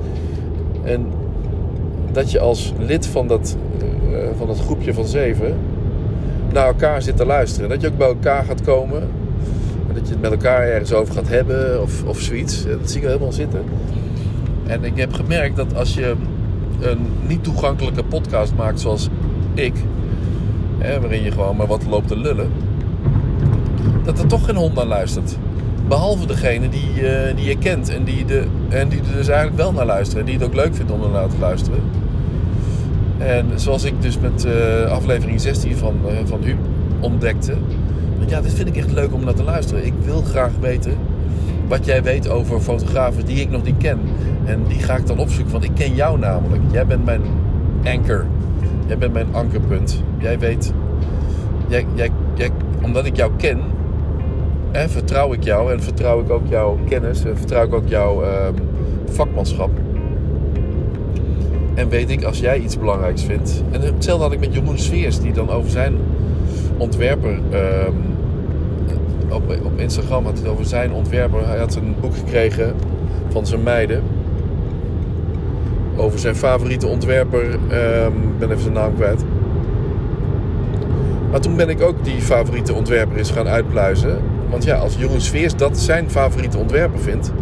en 0.82 1.07
dat 2.12 2.30
je 2.30 2.40
als 2.40 2.72
lid 2.78 3.07
van 3.07 3.26
dat, 3.26 3.57
uh, 4.11 4.18
van 4.36 4.46
dat 4.46 4.61
groepje 4.61 4.94
van 4.94 5.07
zeven 5.07 5.59
naar 6.53 6.66
elkaar 6.66 7.03
zit 7.03 7.16
te 7.16 7.26
luisteren. 7.26 7.68
Dat 7.68 7.80
je 7.80 7.88
ook 7.88 7.96
bij 7.96 8.09
elkaar 8.09 8.44
gaat 8.44 8.62
komen. 8.62 9.09
Dat 9.95 10.07
je 10.07 10.12
het 10.12 10.20
met 10.20 10.30
elkaar 10.30 10.62
ergens 10.62 10.93
over 10.93 11.14
gaat 11.14 11.28
hebben 11.28 11.82
of, 11.82 12.05
of 12.05 12.20
zoiets. 12.20 12.64
Dat 12.66 12.91
zie 12.91 13.01
ik 13.01 13.07
helemaal 13.07 13.32
zitten. 13.32 13.64
En 14.66 14.84
ik 14.84 14.97
heb 14.97 15.12
gemerkt 15.12 15.57
dat 15.57 15.74
als 15.74 15.95
je 15.95 16.14
een 16.80 17.07
niet 17.26 17.45
toegankelijke 17.45 18.05
podcast 18.05 18.53
maakt 18.57 18.80
zoals 18.80 19.09
ik, 19.55 19.74
hè, 20.78 21.01
waarin 21.01 21.22
je 21.22 21.30
gewoon 21.30 21.57
maar 21.57 21.66
wat 21.66 21.86
loopt 21.88 22.09
te 22.09 22.16
lullen, 22.16 22.51
dat 24.05 24.18
er 24.18 24.26
toch 24.26 24.45
geen 24.45 24.57
hond 24.57 24.74
naar 24.74 24.86
luistert. 24.86 25.36
Behalve 25.88 26.26
degene 26.26 26.68
die, 26.68 27.03
uh, 27.03 27.36
die 27.36 27.45
je 27.45 27.59
kent 27.59 27.88
en 27.88 28.05
die, 28.05 28.24
de, 28.24 28.45
en 28.68 28.88
die 28.88 28.99
er 28.99 29.16
dus 29.16 29.28
eigenlijk 29.28 29.57
wel 29.57 29.72
naar 29.72 29.86
luisteren. 29.86 30.20
En 30.20 30.26
die 30.26 30.38
het 30.38 30.45
ook 30.45 30.55
leuk 30.55 30.74
vindt 30.74 30.93
om 30.93 31.03
er 31.03 31.11
naar 31.11 31.28
te 31.28 31.38
luisteren. 31.41 31.80
En 33.18 33.47
zoals 33.55 33.84
ik 33.84 34.03
dus 34.03 34.18
met 34.18 34.47
uh, 34.47 34.91
aflevering 34.91 35.41
16 35.41 35.76
van, 35.76 35.97
uh, 36.07 36.12
van 36.24 36.43
Huub 36.43 36.59
ontdekte. 37.01 37.55
Ja, 38.26 38.40
dit 38.40 38.52
vind 38.52 38.68
ik 38.68 38.76
echt 38.76 38.92
leuk 38.92 39.14
om 39.14 39.24
naar 39.24 39.34
te 39.34 39.42
luisteren. 39.42 39.86
Ik 39.86 39.94
wil 40.04 40.22
graag 40.22 40.50
weten 40.60 40.96
wat 41.68 41.84
jij 41.84 42.02
weet 42.02 42.28
over 42.28 42.60
fotografen 42.60 43.24
die 43.26 43.40
ik 43.40 43.50
nog 43.50 43.62
niet 43.62 43.76
ken. 43.76 43.98
En 44.44 44.64
die 44.68 44.78
ga 44.78 44.96
ik 44.96 45.06
dan 45.06 45.18
opzoeken, 45.18 45.52
want 45.52 45.64
ik 45.64 45.74
ken 45.74 45.94
jou 45.94 46.18
namelijk. 46.18 46.62
Jij 46.70 46.86
bent 46.86 47.04
mijn 47.04 47.22
anker. 47.84 48.26
Jij 48.86 48.98
bent 48.98 49.12
mijn 49.12 49.34
ankerpunt. 49.34 50.02
Jij 50.18 50.38
weet, 50.38 50.72
jij, 51.68 51.86
jij, 52.34 52.50
omdat 52.82 53.06
ik 53.06 53.16
jou 53.16 53.30
ken, 53.36 53.60
vertrouw 54.72 55.32
ik 55.32 55.42
jou 55.42 55.72
en 55.72 55.82
vertrouw 55.82 56.20
ik 56.20 56.30
ook 56.30 56.46
jouw 56.48 56.78
kennis 56.88 57.24
en 57.24 57.36
vertrouw 57.36 57.64
ik 57.64 57.74
ook 57.74 57.88
jouw 57.88 58.22
uh, 58.22 58.28
vakmanschap. 59.10 59.70
En 61.74 61.88
weet 61.88 62.10
ik 62.10 62.24
als 62.24 62.40
jij 62.40 62.58
iets 62.58 62.78
belangrijks 62.78 63.24
vindt. 63.24 63.62
En 63.70 63.80
hetzelfde 63.80 64.24
had 64.24 64.32
ik 64.32 64.40
met 64.40 64.54
Jeroen 64.54 64.78
Sveers, 64.78 65.20
die 65.20 65.32
dan 65.32 65.50
over 65.50 65.70
zijn 65.70 65.94
ontwerper. 66.76 67.38
Uh, 67.52 67.58
op, 69.33 69.72
Instagram 69.76 70.24
had 70.24 70.39
het 70.39 70.47
over 70.47 70.64
zijn 70.64 70.93
ontwerper. 70.93 71.47
Hij 71.47 71.59
had 71.59 71.74
een 71.74 71.95
boek 72.01 72.14
gekregen 72.14 72.74
van 73.28 73.47
zijn 73.47 73.62
meiden. 73.62 74.03
Over 75.97 76.18
zijn 76.18 76.37
favoriete 76.37 76.87
ontwerper. 76.87 77.45
Ik 77.45 77.55
um, 77.55 78.39
ben 78.39 78.51
even 78.51 78.62
zijn 78.62 78.74
naam 78.74 78.95
kwijt. 78.95 79.24
Maar 81.31 81.41
toen 81.41 81.57
ben 81.57 81.68
ik 81.68 81.81
ook 81.81 82.05
die 82.05 82.20
favoriete 82.20 82.74
ontwerper 82.74 83.18
eens 83.18 83.31
gaan 83.31 83.49
uitpluizen. 83.49 84.18
Want 84.51 84.64
ja, 84.64 84.76
als 84.76 84.97
Jeroen 84.97 85.20
Sveers 85.20 85.57
dat 85.57 85.78
zijn 85.78 86.11
favoriete 86.11 86.59
ontwerper 86.59 87.01
vindt, 87.01 87.33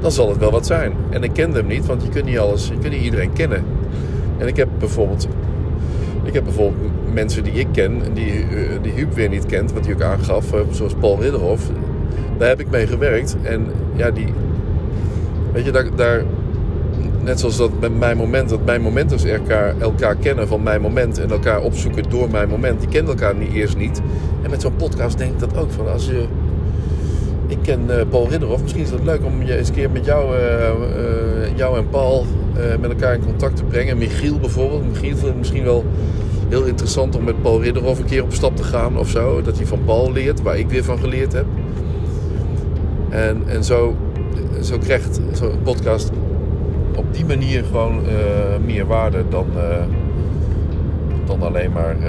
dan 0.00 0.12
zal 0.12 0.28
het 0.28 0.38
wel 0.38 0.50
wat 0.50 0.66
zijn. 0.66 0.92
En 1.10 1.22
ik 1.22 1.32
kende 1.32 1.58
hem 1.58 1.66
niet, 1.66 1.86
want 1.86 2.02
je 2.02 2.08
kunt 2.08 2.24
niet 2.24 2.38
alles, 2.38 2.68
je 2.68 2.78
kunt 2.78 2.92
niet 2.92 3.02
iedereen 3.02 3.32
kennen. 3.32 3.64
En 4.38 4.46
ik 4.46 4.56
heb 4.56 4.68
bijvoorbeeld, 4.78 5.28
ik 6.22 6.34
heb 6.34 6.44
bijvoorbeeld 6.44 6.90
mensen 7.18 7.44
die 7.44 7.52
ik 7.52 7.66
ken 7.72 8.02
en 8.04 8.12
die, 8.12 8.44
die 8.82 8.92
Huub 8.92 9.14
weer 9.14 9.28
niet 9.28 9.46
kent, 9.46 9.72
wat 9.72 9.84
hij 9.84 9.94
ook 9.94 10.02
aangaf, 10.02 10.44
zoals 10.70 10.94
Paul 11.00 11.20
Ridderhof. 11.20 11.70
Daar 12.38 12.48
heb 12.48 12.60
ik 12.60 12.70
mee 12.70 12.86
gewerkt. 12.86 13.36
En 13.42 13.66
ja, 13.96 14.10
die, 14.10 14.26
weet 15.52 15.64
je, 15.64 15.70
daar, 15.70 15.86
daar 15.96 16.24
net 17.22 17.40
zoals 17.40 17.56
dat 17.56 17.70
met 17.80 17.98
mijn 17.98 18.16
moment, 18.16 18.48
dat 18.48 18.64
mijn 18.64 18.80
momenters 18.80 19.24
elkaar, 19.24 19.74
elkaar 19.78 20.16
kennen 20.16 20.48
van 20.48 20.62
mijn 20.62 20.80
moment 20.80 21.18
en 21.18 21.30
elkaar 21.30 21.60
opzoeken 21.60 22.02
door 22.08 22.30
mijn 22.30 22.48
moment. 22.48 22.80
Die 22.80 22.88
kennen 22.88 23.12
elkaar 23.12 23.34
niet, 23.34 23.52
eerst 23.52 23.76
niet. 23.76 24.00
En 24.42 24.50
met 24.50 24.60
zo'n 24.60 24.76
podcast 24.76 25.18
denk 25.18 25.32
ik 25.32 25.38
dat 25.38 25.56
ook 25.56 25.70
van 25.70 25.92
als 25.92 26.06
je. 26.06 26.24
Ik 27.46 27.58
ken 27.62 27.80
uh, 27.88 27.94
Paul 28.10 28.28
Ridderhof. 28.28 28.62
Misschien 28.62 28.82
is 28.82 28.90
het 28.90 29.04
leuk 29.04 29.24
om 29.24 29.42
je 29.42 29.56
eens 29.56 29.68
een 29.68 29.74
keer 29.74 29.90
met 29.90 30.04
jou, 30.04 30.34
jou 31.54 31.78
en 31.78 31.88
Paul 31.88 32.26
met 32.80 32.90
elkaar 32.90 33.14
in 33.14 33.24
contact 33.24 33.56
te 33.56 33.64
brengen. 33.64 33.98
Michiel 33.98 34.38
bijvoorbeeld. 34.38 34.88
Michiel 34.88 35.34
misschien 35.38 35.64
wel 35.64 35.84
heel 36.48 36.64
interessant 36.64 37.16
om 37.16 37.24
met 37.24 37.42
Paul 37.42 37.62
Ridderhof 37.62 37.98
een 37.98 38.04
keer 38.04 38.22
op 38.22 38.32
stap 38.32 38.56
te 38.56 38.62
gaan 38.62 38.98
of 38.98 39.08
zo. 39.08 39.42
Dat 39.42 39.56
hij 39.56 39.66
van 39.66 39.84
Paul 39.84 40.12
leert, 40.12 40.42
waar 40.42 40.58
ik 40.58 40.68
weer 40.68 40.84
van 40.84 40.98
geleerd 40.98 41.32
heb. 41.32 41.44
En, 43.08 43.42
en 43.46 43.64
zo, 43.64 43.96
zo 44.62 44.78
krijgt 44.78 45.20
zo'n 45.32 45.62
podcast 45.62 46.10
op 46.96 47.14
die 47.14 47.24
manier 47.24 47.64
gewoon 47.64 48.00
uh, 48.00 48.10
meer 48.64 48.86
waarde 48.86 49.24
dan, 49.28 49.46
uh, 49.56 49.62
dan 51.26 51.42
alleen 51.42 51.72
maar 51.72 51.96
uh, 52.00 52.06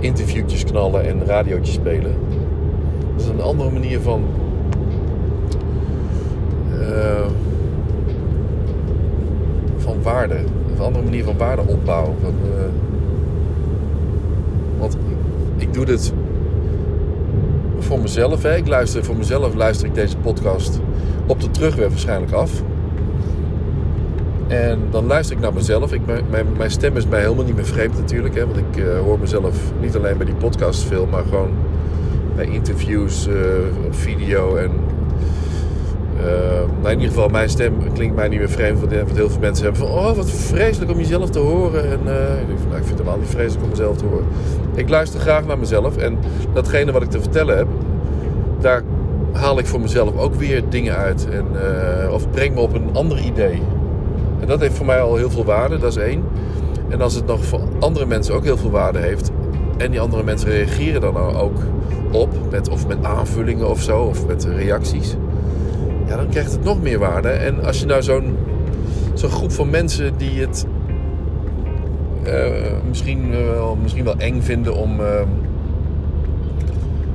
interviewtjes 0.00 0.64
knallen 0.64 1.06
en 1.06 1.24
radiootjes 1.26 1.74
spelen. 1.74 2.14
Dat 3.12 3.24
is 3.24 3.26
een 3.26 3.40
andere 3.40 3.70
manier 3.70 4.00
van. 4.00 4.24
van 9.76 10.02
waarde. 10.02 10.34
Een 10.74 10.84
andere 10.84 11.04
manier 11.04 11.24
van 11.24 11.36
waarde 11.36 11.62
opbouwen. 11.66 12.14
Van, 12.20 12.34
ik 15.72 15.78
doe 15.78 15.86
dit 15.86 16.12
voor 17.78 18.00
mezelf. 18.00 18.42
Hè. 18.42 18.56
Ik 18.56 18.68
luister 18.68 19.04
voor 19.04 19.16
mezelf 19.16 19.54
luister 19.54 19.86
ik 19.86 19.94
deze 19.94 20.16
podcast 20.16 20.80
op 21.26 21.40
de 21.40 21.50
terugweg 21.50 21.88
waarschijnlijk 21.88 22.32
af. 22.32 22.62
En 24.48 24.80
dan 24.90 25.06
luister 25.06 25.36
ik 25.36 25.42
naar 25.42 25.52
mezelf. 25.52 25.92
Ik, 25.92 26.00
mijn, 26.30 26.46
mijn 26.56 26.70
stem 26.70 26.96
is 26.96 27.06
mij 27.06 27.20
helemaal 27.20 27.44
niet 27.44 27.54
meer 27.54 27.64
vreemd 27.64 27.98
natuurlijk. 27.98 28.34
Hè, 28.34 28.46
want 28.46 28.58
ik 28.58 28.76
uh, 28.76 28.98
hoor 28.98 29.18
mezelf 29.18 29.56
niet 29.80 29.96
alleen 29.96 30.16
bij 30.16 30.26
die 30.26 30.34
podcast 30.34 30.82
veel, 30.82 31.06
maar 31.06 31.22
gewoon 31.22 31.50
bij 32.36 32.46
interviews, 32.46 33.26
uh, 33.26 33.34
video. 33.90 34.56
En 34.56 34.70
nou 36.80 36.92
in 36.92 37.00
ieder 37.00 37.08
geval, 37.08 37.28
mijn 37.28 37.48
stem 37.48 37.92
klinkt 37.92 38.14
mij 38.16 38.28
niet 38.28 38.38
meer 38.38 38.50
vreemd. 38.50 38.80
Want, 38.80 38.92
heel 38.92 39.30
veel 39.30 39.40
mensen 39.40 39.64
hebben 39.64 39.86
van, 39.86 39.90
oh 39.90 40.16
wat 40.16 40.30
vreselijk 40.30 40.90
om 40.90 40.98
jezelf 40.98 41.30
te 41.30 41.38
horen. 41.38 41.84
En 41.84 41.98
ik, 42.40 42.46
denk, 42.46 42.58
nou, 42.68 42.76
ik 42.76 42.84
vind 42.84 42.88
het 42.88 42.98
helemaal 42.98 43.18
niet 43.18 43.28
vreselijk 43.28 43.62
om 43.62 43.70
mezelf 43.70 43.96
te 43.96 44.04
horen. 44.04 44.26
Ik 44.74 44.88
luister 44.88 45.20
graag 45.20 45.46
naar 45.46 45.58
mezelf. 45.58 45.96
En 45.96 46.18
datgene 46.52 46.92
wat 46.92 47.02
ik 47.02 47.10
te 47.10 47.20
vertellen 47.20 47.56
heb, 47.56 47.66
daar 48.60 48.82
haal 49.32 49.58
ik 49.58 49.66
voor 49.66 49.80
mezelf 49.80 50.16
ook 50.16 50.34
weer 50.34 50.62
dingen 50.68 50.96
uit. 50.96 51.28
En, 51.30 51.46
of 52.10 52.30
breng 52.30 52.54
me 52.54 52.60
op 52.60 52.74
een 52.74 52.90
ander 52.92 53.20
idee. 53.20 53.62
En 54.40 54.46
dat 54.46 54.60
heeft 54.60 54.74
voor 54.74 54.86
mij 54.86 55.00
al 55.00 55.16
heel 55.16 55.30
veel 55.30 55.44
waarde, 55.44 55.78
dat 55.78 55.96
is 55.96 56.02
één. 56.02 56.24
En 56.88 57.00
als 57.00 57.14
het 57.14 57.26
nog 57.26 57.44
voor 57.44 57.60
andere 57.78 58.06
mensen 58.06 58.34
ook 58.34 58.44
heel 58.44 58.56
veel 58.56 58.70
waarde 58.70 58.98
heeft, 58.98 59.30
en 59.76 59.90
die 59.90 60.00
andere 60.00 60.22
mensen 60.22 60.50
reageren 60.50 61.00
dan 61.00 61.16
ook 61.16 61.58
op, 62.12 62.28
met, 62.50 62.68
of 62.68 62.86
met 62.86 63.04
aanvullingen 63.04 63.68
of 63.68 63.80
zo, 63.80 64.02
of 64.02 64.26
met 64.26 64.44
reacties, 64.44 65.16
ja, 66.12 66.18
dan 66.18 66.28
krijgt 66.28 66.52
het 66.52 66.64
nog 66.64 66.82
meer 66.82 66.98
waarde. 66.98 67.28
En 67.28 67.64
als 67.64 67.80
je 67.80 67.86
nou 67.86 68.02
zo'n 68.02 68.36
zo'n 69.14 69.30
groep 69.30 69.52
van 69.52 69.70
mensen 69.70 70.16
die 70.16 70.40
het 70.40 70.66
uh, 72.26 72.32
misschien, 72.88 73.30
wel, 73.30 73.76
misschien 73.82 74.04
wel 74.04 74.16
eng 74.16 74.40
vinden 74.40 74.74
om, 74.74 75.00
uh, 75.00 75.20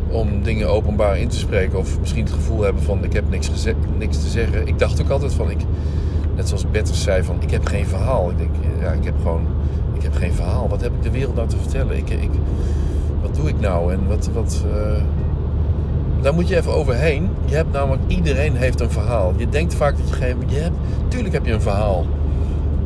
om 0.08 0.44
dingen 0.44 0.70
openbaar 0.70 1.20
in 1.20 1.28
te 1.28 1.38
spreken, 1.38 1.80
of 1.80 2.00
misschien 2.00 2.24
het 2.24 2.34
gevoel 2.34 2.62
hebben 2.62 2.84
van 2.84 3.04
ik 3.04 3.14
heb 3.14 3.30
niks, 3.30 3.50
niks 3.98 4.22
te 4.22 4.28
zeggen. 4.28 4.68
Ik 4.68 4.80
dacht 4.80 5.02
ook 5.02 5.10
altijd 5.10 5.34
van 5.34 5.50
ik 5.50 5.60
net 6.36 6.48
zoals 6.48 6.70
Betters 6.70 7.04
zei 7.04 7.24
van 7.24 7.38
ik 7.40 7.52
heb 7.52 7.66
geen 7.66 7.86
verhaal. 7.86 8.30
Ik 8.30 8.38
denk, 8.38 8.52
ja, 8.80 8.92
ik 8.92 9.04
heb 9.04 9.16
gewoon, 9.22 9.48
ik 9.94 10.04
heb 10.04 10.14
geen 10.14 10.34
verhaal. 10.34 10.70
Wat 10.70 10.82
heb 10.82 10.94
ik 10.94 11.04
de 11.04 11.12
wereld 11.12 11.36
nou 11.36 11.48
te 11.48 11.58
vertellen? 11.58 11.98
Ik, 11.98 12.10
ik, 12.10 12.32
wat 13.22 13.36
doe 13.36 13.50
ik 13.50 13.60
nou? 13.60 13.94
En 13.94 14.08
wat, 14.08 14.30
wat. 14.34 14.64
Daar 16.22 16.34
moet 16.34 16.48
je 16.48 16.56
even 16.56 16.74
overheen. 16.74 17.30
Je 17.46 17.56
hebt 17.56 17.72
namelijk, 17.72 18.02
iedereen 18.08 18.56
heeft 18.56 18.82
een 18.82 18.92
verhaal. 18.92 19.34
Je 19.38 19.50
denkt 19.50 19.76
vaak 19.76 19.98
dat 19.98 20.10
je 20.10 20.16
geen, 20.16 20.38
je 20.48 20.60
hebt, 20.60 20.76
tuurlijk 21.08 21.34
heb 21.34 21.46
je 21.46 21.54
een 21.54 21.62
verhaal. 21.62 22.06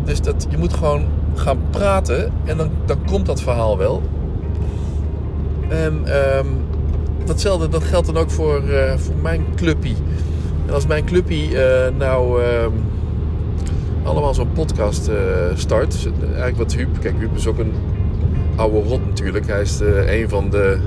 Dus 0.04 0.22
dat, 0.22 0.48
je 0.50 0.58
moet 0.58 0.74
gewoon 0.74 1.06
gaan 1.36 1.60
praten 1.70 2.32
en 2.44 2.58
dan, 2.58 2.70
dan 2.86 2.98
komt 3.06 3.26
dat 3.26 3.42
verhaal 3.42 3.78
wel. 3.78 4.02
En 5.70 6.04
um, 6.38 6.48
datzelfde, 7.26 7.70
dat 7.70 7.84
geldt 7.84 8.08
dan 8.08 8.18
ook 8.18 8.32
voor, 8.32 8.64
uh, 8.64 8.94
voor 8.98 9.16
mijn 9.22 9.46
clubpie. 9.56 9.96
En 10.66 10.74
als 10.74 10.88
mijn 10.88 11.06
clubpie 11.06 11.52
uh, 11.52 11.60
nou... 11.98 12.42
Uh, 12.42 12.48
allemaal 14.04 14.34
zo'n 14.34 14.52
podcast 14.52 15.10
uh, 15.10 15.16
start. 15.54 16.10
Eigenlijk 16.24 16.58
wat 16.58 16.74
Huub. 16.74 17.00
Kijk, 17.00 17.18
Huub 17.20 17.36
is 17.36 17.48
ook 17.48 17.60
een 17.60 17.74
oude 18.56 18.82
rot 18.90 19.06
natuurlijk. 19.06 19.48
Hij 19.48 19.62
is 19.62 19.80
een 20.06 20.30
van 20.30 20.50
de. 20.50 20.80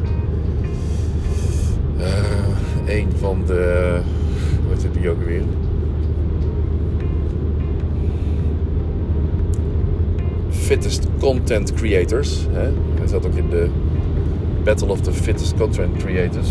Uh, 2.04 2.96
een 2.96 3.08
van 3.18 3.42
de. 3.46 4.00
Wat 4.68 4.76
is 4.76 5.00
die 5.00 5.10
ook 5.10 5.24
weer? 5.24 5.42
fittest 10.64 11.06
content 11.18 11.72
creators. 11.74 12.46
Hè? 12.50 12.70
Hij 12.98 13.06
zat 13.06 13.26
ook 13.26 13.34
in 13.34 13.50
de 13.50 13.68
Battle 14.64 14.88
of 14.88 15.00
the 15.00 15.12
fittest 15.12 15.56
content 15.56 15.96
creators. 15.96 16.50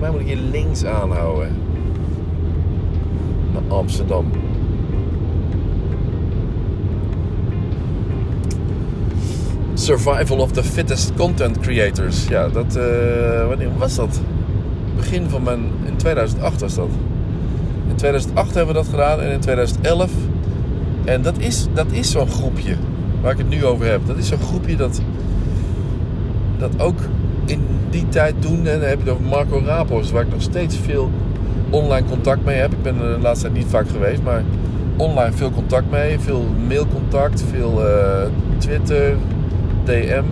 Mij 0.00 0.10
moet 0.10 0.20
ik 0.20 0.26
hier 0.26 0.36
links 0.36 0.84
aanhouden. 0.84 1.56
Naar 3.52 3.62
Amsterdam. 3.68 4.30
Survival 9.78 10.40
of 10.40 10.52
the 10.52 10.62
fittest 10.62 11.14
content 11.16 11.60
creators. 11.60 12.28
Ja, 12.28 12.48
dat. 12.48 12.76
Uh, 12.76 13.46
wanneer 13.46 13.68
was 13.76 13.94
dat? 13.94 14.20
Begin 14.96 15.28
van 15.28 15.42
mijn. 15.42 15.60
In 15.84 15.96
2008 15.96 16.60
was 16.60 16.74
dat. 16.74 16.88
In 17.88 17.94
2008 17.94 18.54
hebben 18.54 18.74
we 18.74 18.80
dat 18.80 18.90
gedaan 18.90 19.20
en 19.20 19.30
in 19.30 19.40
2011. 19.40 20.10
En 21.04 21.22
dat 21.22 21.38
is, 21.38 21.66
dat 21.74 21.86
is 21.90 22.10
zo'n 22.10 22.28
groepje 22.28 22.76
waar 23.20 23.32
ik 23.32 23.38
het 23.38 23.48
nu 23.48 23.64
over 23.64 23.86
heb. 23.86 24.06
Dat 24.06 24.16
is 24.16 24.28
zo'n 24.28 24.38
groepje 24.38 24.76
dat. 24.76 25.00
Dat 26.58 26.80
ook 26.80 26.98
in 27.44 27.66
die 27.90 28.08
tijd 28.08 28.34
doen. 28.38 28.66
En 28.66 28.80
dan 28.80 28.88
heb 28.88 28.98
je 28.98 29.04
het 29.04 29.12
over 29.12 29.24
Marco 29.24 29.62
Rapos, 29.64 30.10
waar 30.10 30.22
ik 30.22 30.30
nog 30.30 30.42
steeds 30.42 30.76
veel 30.76 31.10
online 31.70 32.06
contact 32.06 32.44
mee 32.44 32.56
heb. 32.56 32.72
Ik 32.72 32.82
ben 32.82 32.98
de 32.98 33.18
laatste 33.20 33.46
tijd 33.46 33.58
niet 33.58 33.70
vaak 33.70 33.88
geweest, 33.88 34.22
maar 34.22 34.42
online 34.96 35.32
veel 35.32 35.50
contact 35.50 35.90
mee. 35.90 36.18
Veel 36.18 36.46
mailcontact, 36.68 37.44
veel 37.50 37.82
uh, 37.86 38.22
Twitter, 38.58 39.16
DM. 39.88 40.24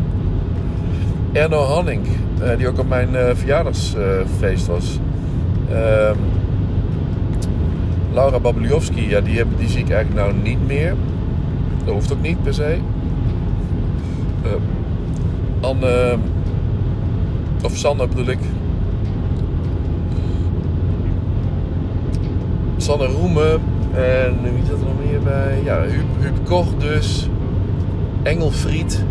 Erno 1.33 1.63
Hanning, 1.63 2.07
uh, 2.43 2.57
die 2.57 2.69
ook 2.69 2.79
op 2.79 2.89
mijn 2.89 3.09
uh, 3.13 3.31
verjaardagsfeest 3.35 4.67
was. 4.67 4.99
Ehm, 5.71 6.17
Laura 8.13 8.41
Babliowski, 8.41 9.09
ja, 9.09 9.21
die, 9.21 9.37
heb, 9.37 9.47
die 9.59 9.69
zie 9.69 9.81
ik 9.81 9.91
eigenlijk 9.91 10.27
nou 10.27 10.43
niet 10.43 10.67
meer. 10.67 10.95
Dat 11.85 11.95
hoeft 11.95 12.13
ook 12.13 12.23
niet 12.23 12.43
per 12.43 12.55
se. 12.55 12.77
Anne, 15.61 16.17
of 17.63 17.77
Sanne 17.77 18.09
bedoel 18.09 18.29
ik. 18.29 18.39
Sanne 22.77 23.07
Roemen. 23.07 23.61
En 23.95 24.37
wie 24.43 24.65
zat 24.69 24.81
er 24.81 24.87
nog 24.87 25.11
meer 25.11 25.21
bij? 25.21 25.61
Ja, 25.65 25.81
Huub, 25.81 26.07
Huub 26.21 26.45
Koch 26.45 26.75
dus. 26.79 27.29
Engelfried. 28.23 29.05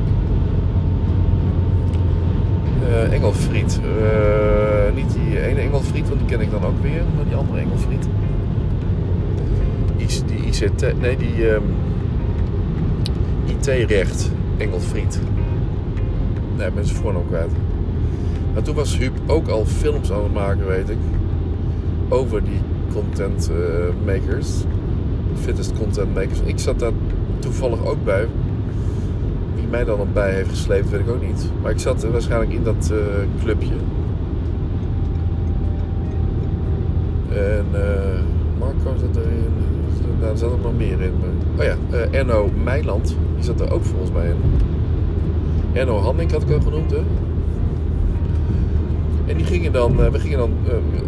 Uh, 2.87 3.13
Engelfried. 3.13 3.79
Uh, 3.83 4.95
niet 4.95 5.13
die 5.13 5.41
ene 5.41 5.59
Engelfried, 5.59 6.07
want 6.07 6.19
die 6.19 6.29
ken 6.29 6.41
ik 6.41 6.51
dan 6.51 6.65
ook 6.65 6.81
weer. 6.81 7.01
Maar 7.15 7.25
die 7.25 7.35
andere 7.35 7.59
Engelfried. 7.59 8.07
Die, 9.97 10.07
die 10.25 10.45
ICT... 10.45 10.99
Nee, 10.99 11.17
die... 11.17 11.49
Um, 11.49 11.63
IT-recht. 13.45 14.31
Engelfried. 14.57 15.19
Nee, 16.57 16.69
zijn 16.81 16.97
voornaam 16.97 17.27
kwijt. 17.27 17.51
Maar 18.53 18.63
toen 18.63 18.75
was 18.75 18.97
Huub 18.97 19.13
ook 19.25 19.47
al 19.47 19.65
films 19.65 20.11
aan 20.11 20.23
het 20.23 20.33
maken, 20.33 20.67
weet 20.67 20.89
ik. 20.89 20.97
Over 22.09 22.43
die 22.43 22.59
content 22.93 23.51
uh, 23.51 23.57
makers. 24.05 24.49
Fittest 25.41 25.73
content 25.77 26.13
makers. 26.13 26.39
Ik 26.43 26.59
zat 26.59 26.79
daar 26.79 26.91
toevallig 27.39 27.85
ook 27.85 28.03
bij. 28.03 28.27
Mij 29.75 29.85
dan 29.85 29.99
op 29.99 30.13
bij 30.13 30.33
heeft 30.33 30.49
gesleept, 30.49 30.89
weet 30.89 30.99
ik 30.99 31.09
ook 31.09 31.21
niet. 31.21 31.49
Maar 31.61 31.71
ik 31.71 31.79
zat 31.79 32.03
waarschijnlijk 32.11 32.51
in 32.51 32.63
dat 32.63 32.91
uh, 32.91 32.97
clubje. 33.43 33.73
En 37.29 37.65
uh, 37.73 38.59
Marco 38.59 38.97
zat 38.99 39.15
erin. 39.15 39.53
Daar 40.19 40.37
zat 40.37 40.51
er 40.51 40.57
nog 40.61 40.77
meer 40.77 41.01
in. 41.01 41.11
Oh 41.57 41.63
ja, 41.63 41.75
Erno 42.11 42.49
Meiland. 42.63 43.17
Die 43.35 43.43
zat 43.43 43.61
er 43.61 43.71
ook 43.71 43.83
volgens 43.83 44.11
mij 44.11 44.27
in. 44.27 44.35
Erno 45.73 45.97
Hanning 45.97 46.31
had 46.31 46.41
ik 46.41 46.51
al 46.51 46.61
genoemd, 46.61 46.91
hè? 46.91 47.01
En 49.25 49.37
die 49.37 49.45
gingen 49.45 49.71
dan, 49.71 50.11
we 50.11 50.19
gingen 50.19 50.37
dan, 50.37 50.51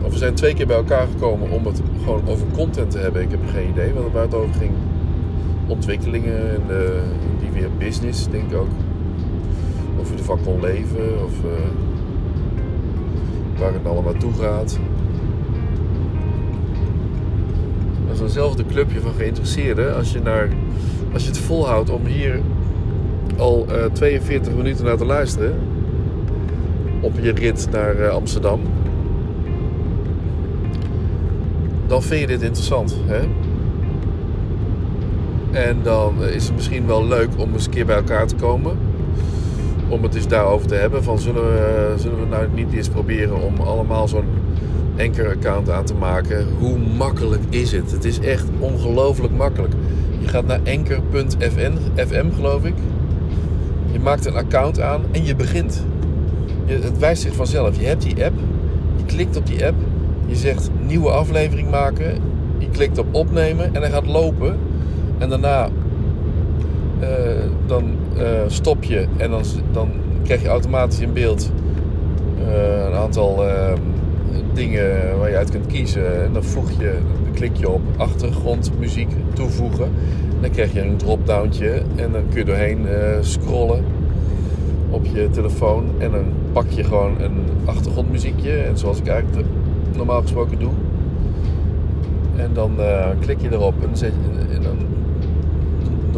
of 0.04 0.12
we 0.12 0.18
zijn 0.18 0.34
twee 0.34 0.54
keer 0.54 0.68
bij 0.68 0.78
elkaar 0.78 1.08
gekomen 1.08 1.50
om 1.50 1.66
het 1.66 1.82
gewoon 2.04 2.22
over 2.28 2.48
content 2.54 2.92
te 2.92 2.98
hebben. 2.98 3.22
Ik 3.22 3.32
heb 3.32 3.40
geen 3.54 3.70
idee 3.70 3.92
waar 4.14 4.22
het 4.22 4.34
over 4.34 4.56
ging. 4.56 4.72
Ontwikkelingen 5.68 6.54
en 6.54 6.62
uh, 6.70 6.78
weer 7.60 7.70
business, 7.78 8.28
denk 8.30 8.52
ik 8.52 8.58
ook. 8.58 8.70
Of 10.00 10.10
je 10.10 10.18
ervan 10.18 10.40
kon 10.44 10.62
leven, 10.62 11.24
of 11.24 11.32
uh, 11.46 11.52
waar 13.60 13.74
het 13.74 13.86
allemaal 13.86 14.12
naartoe 14.12 14.34
gaat. 14.34 14.80
Dat 18.08 18.16
is 18.16 18.22
eenzelfde 18.22 18.66
clubje 18.66 19.00
van 19.00 19.14
geïnteresseerden. 19.14 19.96
Als 19.96 20.12
je, 20.12 20.22
naar, 20.22 20.50
als 21.14 21.24
je 21.24 21.30
het 21.30 21.38
volhoudt 21.38 21.90
om 21.90 22.06
hier 22.06 22.42
al 23.38 23.66
uh, 23.70 23.86
42 23.86 24.56
minuten 24.56 24.86
naar 24.86 24.98
te 24.98 25.06
luisteren 25.06 25.56
op 27.02 27.14
je 27.22 27.32
rit 27.32 27.68
naar 27.72 28.10
Amsterdam, 28.10 28.62
dan 31.88 32.04
vind 32.04 32.22
je 32.22 32.28
dit 32.28 32.42
interessant. 32.42 32.98
Hè? 33.06 33.20
En 35.58 35.78
dan 35.84 36.24
is 36.24 36.46
het 36.46 36.56
misschien 36.56 36.88
wel 36.88 37.08
leuk 37.08 37.30
om 37.38 37.54
eens 37.54 37.66
een 37.66 37.72
keer 37.72 37.86
bij 37.86 37.96
elkaar 37.96 38.28
te 38.28 38.36
komen. 38.36 38.78
Om 39.90 40.04
het 40.04 40.16
eens 40.16 40.28
daarover 40.28 40.68
te 40.68 40.76
hebben. 40.76 41.04
Van 41.04 41.20
zullen 41.20 41.44
we, 41.44 41.94
zullen 41.98 42.20
we 42.20 42.26
nou 42.26 42.48
niet 42.54 42.74
eens 42.74 42.90
proberen 42.90 43.42
om 43.42 43.60
allemaal 43.60 44.08
zo'n 44.08 44.26
Anchor-account 45.00 45.70
aan 45.70 45.86
te 45.86 45.94
maken. 45.94 46.48
Hoe 46.60 46.78
makkelijk 46.78 47.42
is 47.50 47.72
het? 47.72 47.92
Het 47.92 48.06
is 48.06 48.20
echt 48.20 48.46
ongelooflijk 48.60 49.34
makkelijk. 49.34 49.74
Je 50.20 50.28
gaat 50.28 50.46
naar 50.46 50.60
anchor.fm 50.68 52.32
geloof 52.36 52.66
ik. 52.66 52.76
Je 53.92 54.00
maakt 54.00 54.26
een 54.26 54.36
account 54.36 54.82
aan 54.82 55.02
en 55.12 55.26
je 55.26 55.36
begint. 55.36 55.86
Je, 56.66 56.74
het 56.74 56.98
wijst 56.98 57.22
zich 57.22 57.36
vanzelf. 57.36 57.80
Je 57.80 57.86
hebt 57.86 58.02
die 58.02 58.26
app. 58.26 58.36
Je 58.96 59.06
klikt 59.06 59.38
op 59.38 59.48
die 59.48 59.66
app. 59.66 59.76
Je 60.26 60.36
zegt 60.36 60.70
nieuwe 60.86 61.10
aflevering 61.10 61.70
maken. 61.70 62.18
Je 62.58 62.70
klikt 62.70 62.98
op 62.98 63.08
opnemen 63.12 63.76
en 63.76 63.82
hij 63.82 63.92
gaat 63.92 64.08
lopen. 64.08 64.67
En 65.18 65.30
daarna 65.30 65.70
uh, 67.02 67.08
dan 67.66 67.84
uh, 68.18 68.24
stop 68.48 68.84
je 68.84 69.08
en 69.18 69.30
dan, 69.30 69.42
dan 69.72 69.90
krijg 70.24 70.42
je 70.42 70.48
automatisch 70.48 71.00
in 71.00 71.14
beeld 71.14 71.52
uh, 72.40 72.86
een 72.86 72.94
aantal 72.94 73.44
dingen 74.54 75.18
waar 75.20 75.30
je 75.30 75.38
uit 75.38 75.50
kunt 75.50 75.68
kiezen. 75.68 76.24
En 76.24 76.34
dan 76.34 76.44
voeg 76.44 76.72
je, 76.72 76.98
dan 77.24 77.34
klik 77.34 77.56
je 77.58 77.70
op 77.70 77.82
achtergrondmuziek 77.98 79.12
toevoegen. 79.34 79.92
Dan 80.42 80.50
krijg 80.50 80.74
je 80.74 80.82
een 80.82 80.98
drop-downtje 80.98 81.82
en 81.96 82.12
dan 82.12 82.22
kun 82.30 82.40
je 82.40 82.46
doorheen 82.46 82.86
scrollen 83.22 83.84
op 84.90 85.06
je 85.06 85.30
telefoon. 85.30 85.86
En 85.98 86.12
dan 86.12 86.26
pak 86.54 86.70
je 86.70 86.84
gewoon 86.84 87.22
een 87.22 87.44
achtergrondmuziekje. 87.66 88.52
En 88.52 88.78
zoals 88.78 89.00
ik 89.00 89.08
eigenlijk 89.08 89.48
normaal 89.96 90.22
gesproken 90.22 90.60
doe. 90.60 90.72
En 92.36 92.50
dan 92.54 92.72
klik 93.20 93.42
je 93.42 93.52
erop 93.52 93.74
en, 93.90 93.98
zet, 93.98 94.14
en 94.54 94.62
dan, 94.62 94.78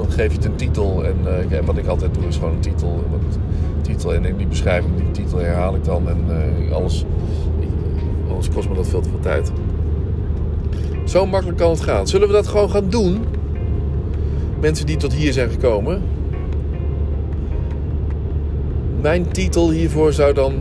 dan, 0.01 0.11
geef 0.11 0.31
je 0.31 0.37
het 0.37 0.45
een 0.45 0.55
titel. 0.55 1.05
En 1.05 1.15
uh, 1.51 1.59
wat 1.65 1.77
ik 1.77 1.87
altijd 1.87 2.13
doe 2.13 2.23
is 2.27 2.35
gewoon 2.35 2.53
een 2.53 2.59
titel. 2.59 3.03
Wat, 3.11 3.37
titel 3.81 4.13
en 4.13 4.25
in 4.25 4.37
die 4.37 4.47
beschrijving 4.47 4.95
die 4.95 5.11
titel 5.11 5.37
herhaal 5.37 5.75
ik 5.75 5.83
dan. 5.83 6.09
En 6.09 6.25
uh, 6.67 6.71
alles, 6.71 7.05
alles 8.29 8.49
kost 8.49 8.69
me 8.69 8.75
dat 8.75 8.87
veel 8.87 9.01
te 9.01 9.09
veel 9.09 9.19
tijd. 9.19 9.51
Zo 11.05 11.25
makkelijk 11.25 11.57
kan 11.57 11.69
het 11.69 11.81
gaan. 11.81 12.07
Zullen 12.07 12.27
we 12.27 12.33
dat 12.33 12.47
gewoon 12.47 12.69
gaan 12.69 12.89
doen? 12.89 13.23
Mensen 14.59 14.85
die 14.85 14.97
tot 14.97 15.13
hier 15.13 15.33
zijn 15.33 15.49
gekomen. 15.49 16.01
Mijn 19.01 19.31
titel 19.31 19.71
hiervoor 19.71 20.13
zou 20.13 20.33
dan 20.33 20.53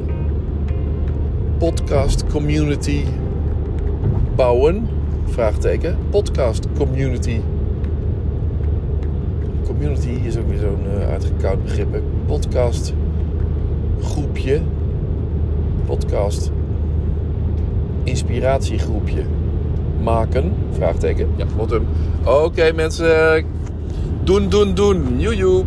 podcast 1.58 2.24
community 2.26 3.04
bouwen? 4.36 4.88
Vraagteken. 5.24 5.98
Podcast 6.10 6.66
community. 6.76 7.40
Community 9.78 10.26
is 10.26 10.36
ook 10.36 10.48
weer 10.48 10.58
zo'n 10.58 10.84
uh, 10.94 11.08
uitgekoud 11.08 11.62
begrip. 11.62 12.02
Podcast 12.26 12.92
groepje. 14.00 14.60
Podcast 15.86 16.50
inspiratiegroepje 18.04 19.22
maken? 20.02 20.52
Vraagteken. 20.70 21.28
Ja, 21.36 21.44
wat. 21.56 21.80
Oké 22.24 22.72
mensen. 22.72 23.44
Doen, 24.24 24.48
doen, 24.48 24.74
doen. 24.74 25.20
Joejoe. 25.20 25.64